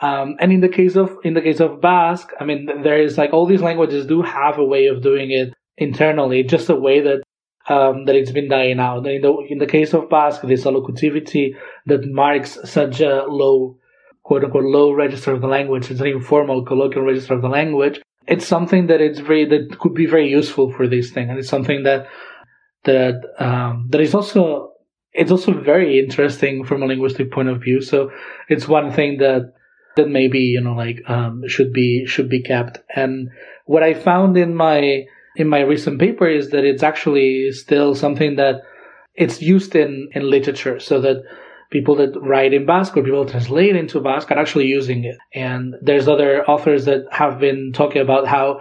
Um, 0.00 0.36
and 0.40 0.52
in 0.52 0.60
the 0.60 0.68
case 0.68 0.96
of 0.96 1.16
in 1.22 1.34
the 1.34 1.40
case 1.40 1.60
of 1.60 1.80
Basque, 1.80 2.30
I 2.40 2.44
mean, 2.44 2.68
there 2.82 3.00
is 3.00 3.16
like 3.16 3.32
all 3.32 3.46
these 3.46 3.62
languages 3.62 4.06
do 4.06 4.20
have 4.22 4.58
a 4.58 4.64
way 4.64 4.86
of 4.86 5.02
doing 5.02 5.30
it 5.30 5.54
internally, 5.76 6.42
just 6.42 6.68
a 6.68 6.74
way 6.74 7.00
that 7.00 7.22
um, 7.68 8.06
that 8.06 8.16
it's 8.16 8.32
been 8.32 8.48
dying 8.48 8.80
out. 8.80 9.06
In 9.06 9.22
the 9.22 9.32
in 9.48 9.58
the 9.58 9.66
case 9.66 9.94
of 9.94 10.10
Basque, 10.10 10.42
this 10.42 10.64
allocutivity 10.64 11.54
that 11.86 12.04
marks 12.10 12.58
such 12.64 13.00
a 13.00 13.24
low, 13.28 13.78
quote 14.24 14.42
unquote, 14.42 14.64
low 14.64 14.92
register 14.92 15.32
of 15.32 15.40
the 15.40 15.46
language. 15.46 15.88
It's 15.88 16.00
an 16.00 16.08
informal 16.08 16.64
colloquial 16.64 17.06
register 17.06 17.34
of 17.34 17.42
the 17.42 17.48
language. 17.48 18.00
It's 18.26 18.46
something 18.46 18.88
that 18.88 19.00
it's 19.00 19.20
very 19.20 19.44
that 19.44 19.78
could 19.78 19.94
be 19.94 20.06
very 20.06 20.28
useful 20.28 20.72
for 20.72 20.88
this 20.88 21.12
thing, 21.12 21.30
and 21.30 21.38
it's 21.38 21.48
something 21.48 21.84
that 21.84 22.08
that 22.82 23.20
um, 23.38 23.86
that 23.90 24.00
is 24.00 24.16
also 24.16 24.71
it's 25.12 25.30
also 25.30 25.52
very 25.52 25.98
interesting 25.98 26.64
from 26.64 26.82
a 26.82 26.86
linguistic 26.86 27.30
point 27.30 27.48
of 27.48 27.62
view. 27.62 27.80
So 27.80 28.10
it's 28.48 28.66
one 28.66 28.92
thing 28.92 29.18
that 29.18 29.52
that 29.96 30.08
maybe 30.08 30.38
you 30.38 30.60
know 30.60 30.74
like 30.74 31.02
um, 31.08 31.44
should 31.48 31.72
be 31.72 32.06
should 32.06 32.28
be 32.28 32.42
kept. 32.42 32.78
And 32.94 33.30
what 33.66 33.82
I 33.82 33.94
found 33.94 34.36
in 34.36 34.54
my 34.54 35.04
in 35.36 35.48
my 35.48 35.60
recent 35.60 35.98
paper 35.98 36.28
is 36.28 36.50
that 36.50 36.64
it's 36.64 36.82
actually 36.82 37.52
still 37.52 37.94
something 37.94 38.36
that 38.36 38.62
it's 39.14 39.42
used 39.42 39.76
in 39.76 40.08
in 40.12 40.30
literature, 40.30 40.80
so 40.80 41.00
that 41.02 41.24
people 41.70 41.94
that 41.96 42.20
write 42.20 42.52
in 42.52 42.66
Basque 42.66 42.96
or 42.96 43.02
people 43.02 43.26
translate 43.26 43.76
into 43.76 44.00
Basque 44.00 44.30
are 44.30 44.38
actually 44.38 44.66
using 44.66 45.04
it. 45.04 45.18
And 45.34 45.74
there's 45.80 46.08
other 46.08 46.44
authors 46.44 46.84
that 46.84 47.06
have 47.10 47.38
been 47.38 47.72
talking 47.72 48.02
about 48.02 48.26
how 48.26 48.60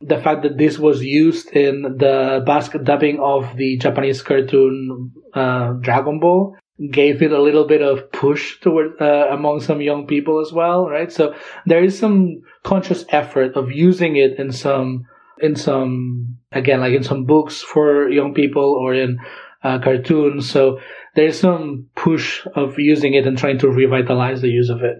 the 0.00 0.18
fact 0.18 0.42
that 0.42 0.58
this 0.58 0.78
was 0.78 1.02
used 1.02 1.50
in 1.50 1.82
the 1.82 2.42
Basque 2.46 2.76
dubbing 2.82 3.18
of 3.20 3.56
the 3.56 3.76
Japanese 3.78 4.22
cartoon 4.22 5.12
uh, 5.34 5.72
Dragon 5.80 6.20
Ball 6.20 6.56
gave 6.90 7.22
it 7.22 7.32
a 7.32 7.42
little 7.42 7.66
bit 7.66 7.82
of 7.82 8.12
push 8.12 8.60
toward 8.60 9.00
uh, 9.00 9.26
among 9.30 9.60
some 9.60 9.80
young 9.80 10.06
people 10.06 10.40
as 10.40 10.52
well, 10.52 10.88
right? 10.88 11.10
So 11.10 11.34
there 11.66 11.82
is 11.82 11.98
some 11.98 12.42
conscious 12.62 13.04
effort 13.08 13.56
of 13.56 13.72
using 13.72 14.16
it 14.16 14.38
in 14.38 14.52
some 14.52 15.04
in 15.40 15.56
some 15.56 16.38
again 16.52 16.80
like 16.80 16.94
in 16.94 17.02
some 17.02 17.24
books 17.24 17.62
for 17.62 18.08
young 18.08 18.34
people 18.34 18.62
or 18.80 18.94
in 18.94 19.18
uh, 19.64 19.80
cartoons. 19.80 20.48
So 20.48 20.78
there's 21.16 21.40
some 21.40 21.88
push 21.96 22.46
of 22.54 22.78
using 22.78 23.14
it 23.14 23.26
and 23.26 23.36
trying 23.36 23.58
to 23.58 23.68
revitalize 23.68 24.40
the 24.40 24.48
use 24.48 24.70
of 24.70 24.82
it. 24.84 24.98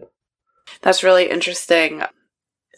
That's 0.82 1.04
really 1.04 1.30
interesting 1.30 2.02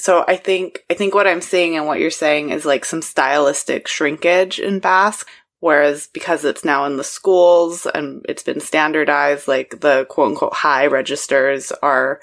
so 0.01 0.25
I 0.27 0.37
think 0.37 0.85
I 0.91 0.95
think 0.95 1.15
what 1.15 1.27
I'm 1.27 1.43
seeing 1.43 1.77
and 1.77 1.87
what 1.87 2.01
you're 2.01 2.11
saying 2.11 2.51
is 2.51 2.65
like 2.65 2.85
some 2.85 3.03
stylistic 3.03 3.87
shrinkage 3.87 4.59
in 4.59 4.81
Basque, 4.81 5.29
whereas 5.61 6.09
because 6.13 6.45
it's 6.45 6.65
now 6.65 6.87
in 6.87 6.97
the 6.97 7.05
schools 7.05 7.87
and 7.87 8.25
it's 8.29 8.43
been 8.43 8.61
standardized, 8.61 9.47
like 9.47 9.81
the 9.81 10.07
quote 10.07 10.31
unquote 10.31 10.55
high 10.55 10.87
registers 10.87 11.71
are 11.83 12.21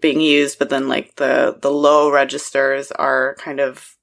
being 0.00 0.20
used, 0.20 0.58
but 0.58 0.70
then 0.70 0.88
like 0.88 1.14
the 1.16 1.56
the 1.60 1.70
low 1.70 2.10
registers 2.10 2.90
are 2.92 3.36
kind 3.38 3.60
of 3.60 3.96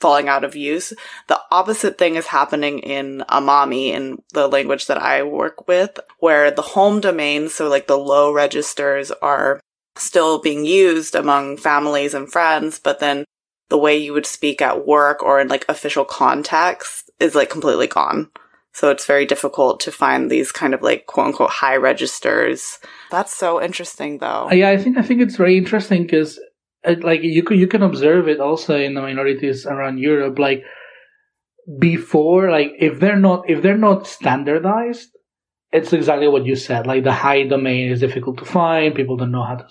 falling 0.00 0.28
out 0.28 0.44
of 0.44 0.54
use. 0.54 0.92
The 1.28 1.40
opposite 1.50 1.96
thing 1.96 2.16
is 2.16 2.26
happening 2.26 2.80
in 2.80 3.24
Amami 3.30 3.88
in 3.88 4.22
the 4.34 4.48
language 4.48 4.86
that 4.88 4.98
I 4.98 5.22
work 5.22 5.66
with, 5.66 5.98
where 6.18 6.50
the 6.50 6.62
home 6.62 7.00
domains, 7.00 7.54
so 7.54 7.68
like 7.68 7.86
the 7.86 7.96
low 7.98 8.32
registers 8.32 9.10
are 9.10 9.60
still 9.96 10.38
being 10.38 10.64
used 10.64 11.14
among 11.14 11.56
families 11.56 12.14
and 12.14 12.30
friends, 12.30 12.78
but 12.78 13.00
then 13.00 13.24
the 13.70 13.78
way 13.78 13.96
you 13.96 14.12
would 14.12 14.26
speak 14.26 14.60
at 14.60 14.86
work 14.86 15.22
or 15.22 15.40
in 15.40 15.48
like 15.48 15.64
official 15.68 16.04
context 16.04 17.10
is 17.20 17.34
like 17.34 17.50
completely 17.50 17.86
gone. 17.86 18.30
So 18.72 18.90
it's 18.90 19.06
very 19.06 19.24
difficult 19.24 19.78
to 19.80 19.92
find 19.92 20.30
these 20.30 20.50
kind 20.50 20.74
of 20.74 20.82
like 20.82 21.06
quote 21.06 21.28
unquote 21.28 21.50
high 21.50 21.76
registers. 21.76 22.78
That's 23.10 23.32
so 23.32 23.62
interesting 23.62 24.18
though. 24.18 24.50
Yeah, 24.50 24.70
I 24.70 24.76
think 24.76 24.98
I 24.98 25.02
think 25.02 25.20
it's 25.20 25.36
very 25.36 25.56
interesting 25.56 26.02
because 26.02 26.40
uh, 26.84 26.96
like 27.00 27.22
you 27.22 27.42
can 27.44 27.58
you 27.58 27.68
can 27.68 27.82
observe 27.82 28.28
it 28.28 28.40
also 28.40 28.76
in 28.76 28.94
the 28.94 29.00
minorities 29.00 29.64
around 29.64 29.98
Europe. 29.98 30.38
Like 30.40 30.64
before, 31.78 32.50
like 32.50 32.72
if 32.78 32.98
they're 32.98 33.16
not 33.18 33.48
if 33.48 33.62
they're 33.62 33.76
not 33.76 34.08
standardized, 34.08 35.13
it's 35.74 35.92
exactly 35.92 36.28
what 36.28 36.46
you 36.46 36.54
said. 36.54 36.86
Like 36.86 37.02
the 37.02 37.12
high 37.12 37.42
domain 37.42 37.90
is 37.90 38.00
difficult 38.00 38.38
to 38.38 38.44
find. 38.44 38.94
People 38.94 39.16
don't 39.16 39.32
know 39.32 39.44
how 39.44 39.56
to 39.56 39.66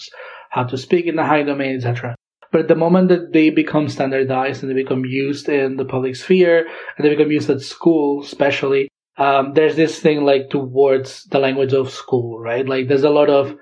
how 0.49 0.63
to 0.65 0.77
speak 0.77 1.07
in 1.07 1.15
the 1.15 1.23
high 1.23 1.43
domain, 1.43 1.77
etc. 1.77 2.15
But 2.51 2.67
the 2.67 2.75
moment 2.75 3.07
that 3.09 3.33
they 3.33 3.49
become 3.49 3.87
standardized 3.89 4.61
and 4.61 4.69
they 4.69 4.75
become 4.75 5.05
used 5.05 5.49
in 5.49 5.77
the 5.77 5.85
public 5.85 6.15
sphere 6.15 6.67
and 6.95 7.03
they 7.03 7.09
become 7.09 7.31
used 7.31 7.49
at 7.49 7.61
school, 7.61 8.21
especially, 8.21 8.89
um, 9.17 9.53
there's 9.55 9.75
this 9.75 9.99
thing 9.99 10.23
like 10.23 10.51
towards 10.51 11.23
the 11.23 11.39
language 11.39 11.73
of 11.73 11.89
school, 11.89 12.39
right? 12.39 12.67
Like 12.67 12.87
there's 12.87 13.03
a 13.03 13.09
lot 13.09 13.29
of, 13.31 13.55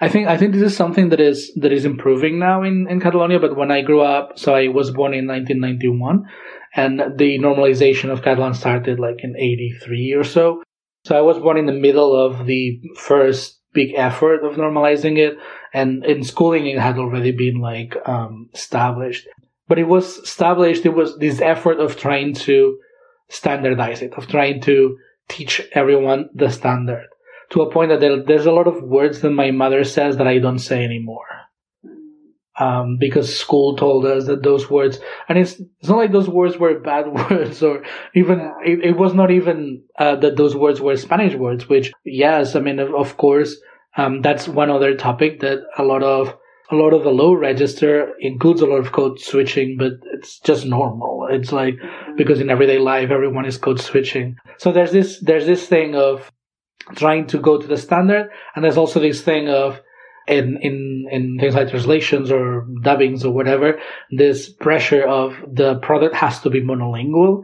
I 0.00 0.08
think, 0.08 0.28
I 0.28 0.36
think 0.36 0.52
this 0.52 0.62
is 0.62 0.76
something 0.76 1.08
that 1.08 1.20
is, 1.20 1.52
that 1.56 1.72
is 1.72 1.84
improving 1.84 2.38
now 2.38 2.62
in, 2.62 2.86
in 2.88 3.00
Catalonia. 3.00 3.40
But 3.40 3.56
when 3.56 3.72
I 3.72 3.80
grew 3.80 4.02
up, 4.02 4.38
so 4.38 4.54
I 4.54 4.68
was 4.68 4.92
born 4.92 5.12
in 5.12 5.26
1991 5.26 6.28
and 6.76 7.00
the 7.18 7.38
normalization 7.40 8.12
of 8.12 8.22
Catalan 8.22 8.54
started 8.54 9.00
like 9.00 9.24
in 9.24 9.34
83 9.36 10.12
or 10.12 10.22
so. 10.22 10.62
So 11.06 11.16
I 11.16 11.20
was 11.20 11.38
born 11.38 11.56
in 11.56 11.66
the 11.66 11.72
middle 11.86 12.16
of 12.16 12.46
the 12.46 12.80
first 12.96 13.60
big 13.72 13.94
effort 13.94 14.44
of 14.44 14.56
normalizing 14.56 15.18
it, 15.18 15.38
and 15.72 16.04
in 16.04 16.24
schooling 16.24 16.66
it 16.66 16.80
had 16.80 16.98
already 16.98 17.30
been 17.30 17.60
like 17.60 17.94
um, 18.08 18.50
established. 18.52 19.28
But 19.68 19.78
it 19.78 19.86
was 19.86 20.18
established. 20.18 20.84
It 20.84 20.94
was 20.94 21.16
this 21.18 21.40
effort 21.40 21.78
of 21.78 21.96
trying 21.96 22.34
to 22.46 22.80
standardize 23.28 24.02
it, 24.02 24.14
of 24.14 24.26
trying 24.26 24.60
to 24.62 24.98
teach 25.28 25.62
everyone 25.70 26.28
the 26.34 26.50
standard, 26.50 27.06
to 27.50 27.62
a 27.62 27.70
point 27.70 27.90
that 27.90 28.24
there's 28.26 28.46
a 28.46 28.50
lot 28.58 28.66
of 28.66 28.82
words 28.82 29.20
that 29.20 29.30
my 29.30 29.52
mother 29.52 29.84
says 29.84 30.16
that 30.16 30.26
I 30.26 30.40
don't 30.40 30.58
say 30.58 30.84
anymore 30.84 31.35
um, 32.58 32.96
because 32.98 33.38
school 33.38 33.76
told 33.76 34.06
us 34.06 34.26
that 34.26 34.42
those 34.42 34.70
words, 34.70 34.98
and 35.28 35.38
it's, 35.38 35.60
it's 35.80 35.88
not 35.88 35.98
like 35.98 36.12
those 36.12 36.28
words 36.28 36.56
were 36.56 36.78
bad 36.80 37.06
words 37.08 37.62
or 37.62 37.82
even, 38.14 38.40
it, 38.64 38.84
it 38.84 38.96
was 38.96 39.14
not 39.14 39.30
even 39.30 39.82
uh, 39.98 40.16
that 40.16 40.36
those 40.36 40.56
words 40.56 40.80
were 40.80 40.96
Spanish 40.96 41.34
words, 41.34 41.68
which, 41.68 41.92
yes, 42.04 42.56
I 42.56 42.60
mean, 42.60 42.78
of, 42.78 42.94
of 42.94 43.16
course, 43.16 43.56
um, 43.96 44.22
that's 44.22 44.48
one 44.48 44.70
other 44.70 44.94
topic 44.94 45.40
that 45.40 45.60
a 45.78 45.82
lot 45.82 46.02
of, 46.02 46.34
a 46.70 46.74
lot 46.74 46.92
of 46.92 47.04
the 47.04 47.10
low 47.10 47.32
register 47.32 48.12
includes 48.20 48.60
a 48.60 48.66
lot 48.66 48.78
of 48.78 48.92
code 48.92 49.20
switching, 49.20 49.76
but 49.78 49.92
it's 50.14 50.40
just 50.40 50.66
normal. 50.66 51.28
It's 51.30 51.52
like, 51.52 51.74
mm-hmm. 51.74 52.16
because 52.16 52.40
in 52.40 52.50
everyday 52.50 52.78
life, 52.78 53.10
everyone 53.10 53.46
is 53.46 53.56
code 53.56 53.80
switching. 53.80 54.36
So 54.58 54.72
there's 54.72 54.90
this, 54.92 55.20
there's 55.20 55.46
this 55.46 55.66
thing 55.68 55.94
of 55.94 56.30
trying 56.96 57.26
to 57.28 57.38
go 57.38 57.60
to 57.60 57.66
the 57.66 57.76
standard, 57.76 58.30
and 58.54 58.64
there's 58.64 58.76
also 58.76 58.98
this 58.98 59.22
thing 59.22 59.48
of, 59.48 59.80
in 60.28 60.58
in 60.60 61.06
in 61.10 61.38
things 61.38 61.54
like 61.54 61.70
translations 61.70 62.30
or 62.30 62.66
dubbings 62.82 63.24
or 63.24 63.32
whatever, 63.32 63.80
this 64.10 64.48
pressure 64.48 65.06
of 65.06 65.36
the 65.46 65.76
product 65.76 66.14
has 66.14 66.40
to 66.40 66.50
be 66.50 66.60
monolingual. 66.60 67.42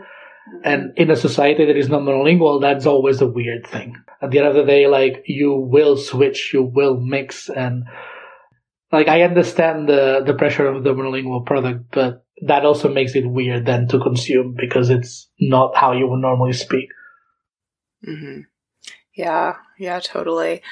And 0.64 0.92
in 0.96 1.10
a 1.10 1.16
society 1.16 1.64
that 1.66 1.76
is 1.76 1.88
not 1.88 2.02
monolingual, 2.02 2.60
that's 2.60 2.86
always 2.86 3.20
a 3.20 3.26
weird 3.26 3.66
thing. 3.66 3.96
At 4.20 4.30
the 4.30 4.38
end 4.38 4.48
of 4.48 4.54
the 4.54 4.64
day, 4.64 4.86
like 4.86 5.24
you 5.26 5.54
will 5.54 5.96
switch, 5.96 6.52
you 6.52 6.62
will 6.62 6.98
mix, 6.98 7.48
and 7.48 7.84
like 8.90 9.08
I 9.08 9.22
understand 9.22 9.88
the 9.88 10.22
the 10.24 10.34
pressure 10.34 10.66
of 10.66 10.84
the 10.84 10.94
monolingual 10.94 11.46
product, 11.46 11.84
but 11.92 12.24
that 12.46 12.64
also 12.64 12.88
makes 12.88 13.14
it 13.14 13.26
weird 13.26 13.66
then 13.66 13.86
to 13.88 14.00
consume 14.00 14.54
because 14.58 14.90
it's 14.90 15.28
not 15.40 15.76
how 15.76 15.92
you 15.92 16.08
would 16.08 16.20
normally 16.20 16.52
speak. 16.52 16.88
Mm-hmm. 18.06 18.40
Yeah, 19.14 19.56
yeah, 19.78 20.00
totally. 20.00 20.62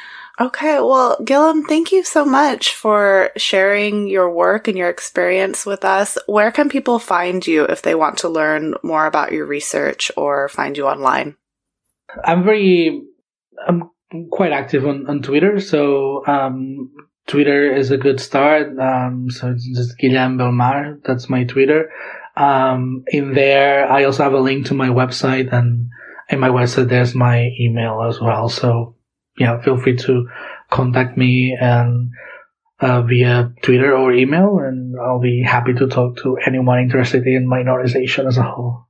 Okay, 0.40 0.80
well, 0.80 1.18
Guillem, 1.18 1.66
thank 1.68 1.92
you 1.92 2.02
so 2.02 2.24
much 2.24 2.74
for 2.74 3.30
sharing 3.36 4.08
your 4.08 4.30
work 4.30 4.68
and 4.68 4.78
your 4.78 4.88
experience 4.88 5.66
with 5.66 5.84
us. 5.84 6.16
Where 6.26 6.50
can 6.50 6.70
people 6.70 6.98
find 6.98 7.46
you 7.46 7.64
if 7.64 7.82
they 7.82 7.94
want 7.94 8.16
to 8.18 8.30
learn 8.30 8.74
more 8.82 9.04
about 9.04 9.32
your 9.32 9.44
research 9.44 10.10
or 10.16 10.48
find 10.48 10.78
you 10.78 10.86
online? 10.86 11.36
I'm 12.24 12.42
very, 12.42 13.02
I'm 13.68 13.90
quite 14.30 14.52
active 14.52 14.86
on, 14.86 15.06
on 15.08 15.20
Twitter, 15.20 15.60
so 15.60 16.26
um, 16.26 16.90
Twitter 17.26 17.70
is 17.70 17.90
a 17.90 17.98
good 17.98 18.18
start. 18.18 18.78
Um, 18.78 19.28
so 19.28 19.50
it's 19.50 19.68
just 19.76 19.98
Guillem 19.98 20.38
Belmar, 20.38 21.02
that's 21.04 21.28
my 21.28 21.44
Twitter. 21.44 21.92
Um, 22.34 23.04
in 23.08 23.34
there, 23.34 23.92
I 23.92 24.04
also 24.04 24.22
have 24.22 24.32
a 24.32 24.40
link 24.40 24.66
to 24.66 24.74
my 24.74 24.88
website 24.88 25.52
and 25.52 25.90
in 26.30 26.40
my 26.40 26.48
website, 26.48 26.88
there's 26.88 27.14
my 27.14 27.50
email 27.58 28.06
as 28.08 28.20
well. 28.20 28.48
So 28.48 28.94
yeah, 29.38 29.60
feel 29.62 29.76
free 29.76 29.96
to 29.96 30.28
contact 30.70 31.16
me 31.16 31.56
and 31.60 32.10
uh, 32.80 33.02
via 33.02 33.52
Twitter 33.62 33.94
or 33.96 34.12
email, 34.12 34.58
and 34.58 34.96
I'll 34.98 35.20
be 35.20 35.42
happy 35.42 35.74
to 35.74 35.86
talk 35.86 36.16
to 36.18 36.36
anyone 36.46 36.80
interested 36.80 37.26
in 37.26 37.46
minorization 37.46 38.26
as 38.26 38.38
a 38.38 38.42
whole. 38.42 38.86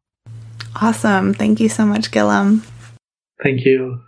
Awesome. 0.80 1.34
Thank 1.34 1.60
you 1.60 1.68
so 1.68 1.84
much, 1.84 2.10
Guillem. 2.10 2.64
Thank 3.42 3.64
you. 3.64 4.00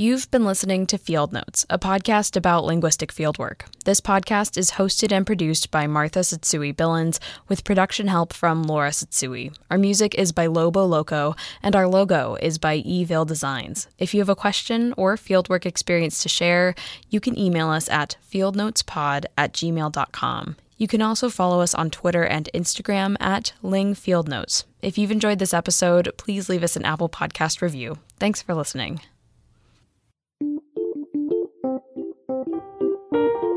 You've 0.00 0.30
been 0.30 0.44
listening 0.44 0.86
to 0.86 0.96
Field 0.96 1.32
Notes, 1.32 1.66
a 1.68 1.76
podcast 1.76 2.36
about 2.36 2.62
linguistic 2.62 3.12
fieldwork. 3.12 3.62
This 3.84 4.00
podcast 4.00 4.56
is 4.56 4.70
hosted 4.70 5.10
and 5.10 5.26
produced 5.26 5.72
by 5.72 5.88
Martha 5.88 6.20
Tsutsui 6.20 6.72
Billins, 6.72 7.18
with 7.48 7.64
production 7.64 8.06
help 8.06 8.32
from 8.32 8.62
Laura 8.62 8.90
Tsutsui. 8.90 9.52
Our 9.72 9.76
music 9.76 10.14
is 10.14 10.30
by 10.30 10.46
Lobo 10.46 10.84
Loco, 10.84 11.34
and 11.64 11.74
our 11.74 11.88
logo 11.88 12.36
is 12.40 12.58
by 12.58 12.76
Evil 12.76 13.24
Designs. 13.24 13.88
If 13.98 14.14
you 14.14 14.20
have 14.20 14.28
a 14.28 14.36
question 14.36 14.94
or 14.96 15.16
fieldwork 15.16 15.66
experience 15.66 16.22
to 16.22 16.28
share, 16.28 16.76
you 17.10 17.18
can 17.18 17.36
email 17.36 17.68
us 17.68 17.88
at 17.88 18.18
fieldnotespod 18.32 19.24
at 19.36 19.52
gmail.com. 19.52 20.56
You 20.76 20.86
can 20.86 21.02
also 21.02 21.28
follow 21.28 21.60
us 21.60 21.74
on 21.74 21.90
Twitter 21.90 22.22
and 22.22 22.48
Instagram 22.54 23.16
at 23.18 23.52
Ling 23.64 23.94
Field 23.94 24.28
Notes. 24.28 24.64
If 24.80 24.96
you've 24.96 25.10
enjoyed 25.10 25.40
this 25.40 25.52
episode, 25.52 26.12
please 26.16 26.48
leave 26.48 26.62
us 26.62 26.76
an 26.76 26.84
Apple 26.84 27.08
Podcast 27.08 27.60
review. 27.60 27.98
Thanks 28.20 28.40
for 28.40 28.54
listening. 28.54 29.00
Thank 33.18 33.42
you. 33.42 33.47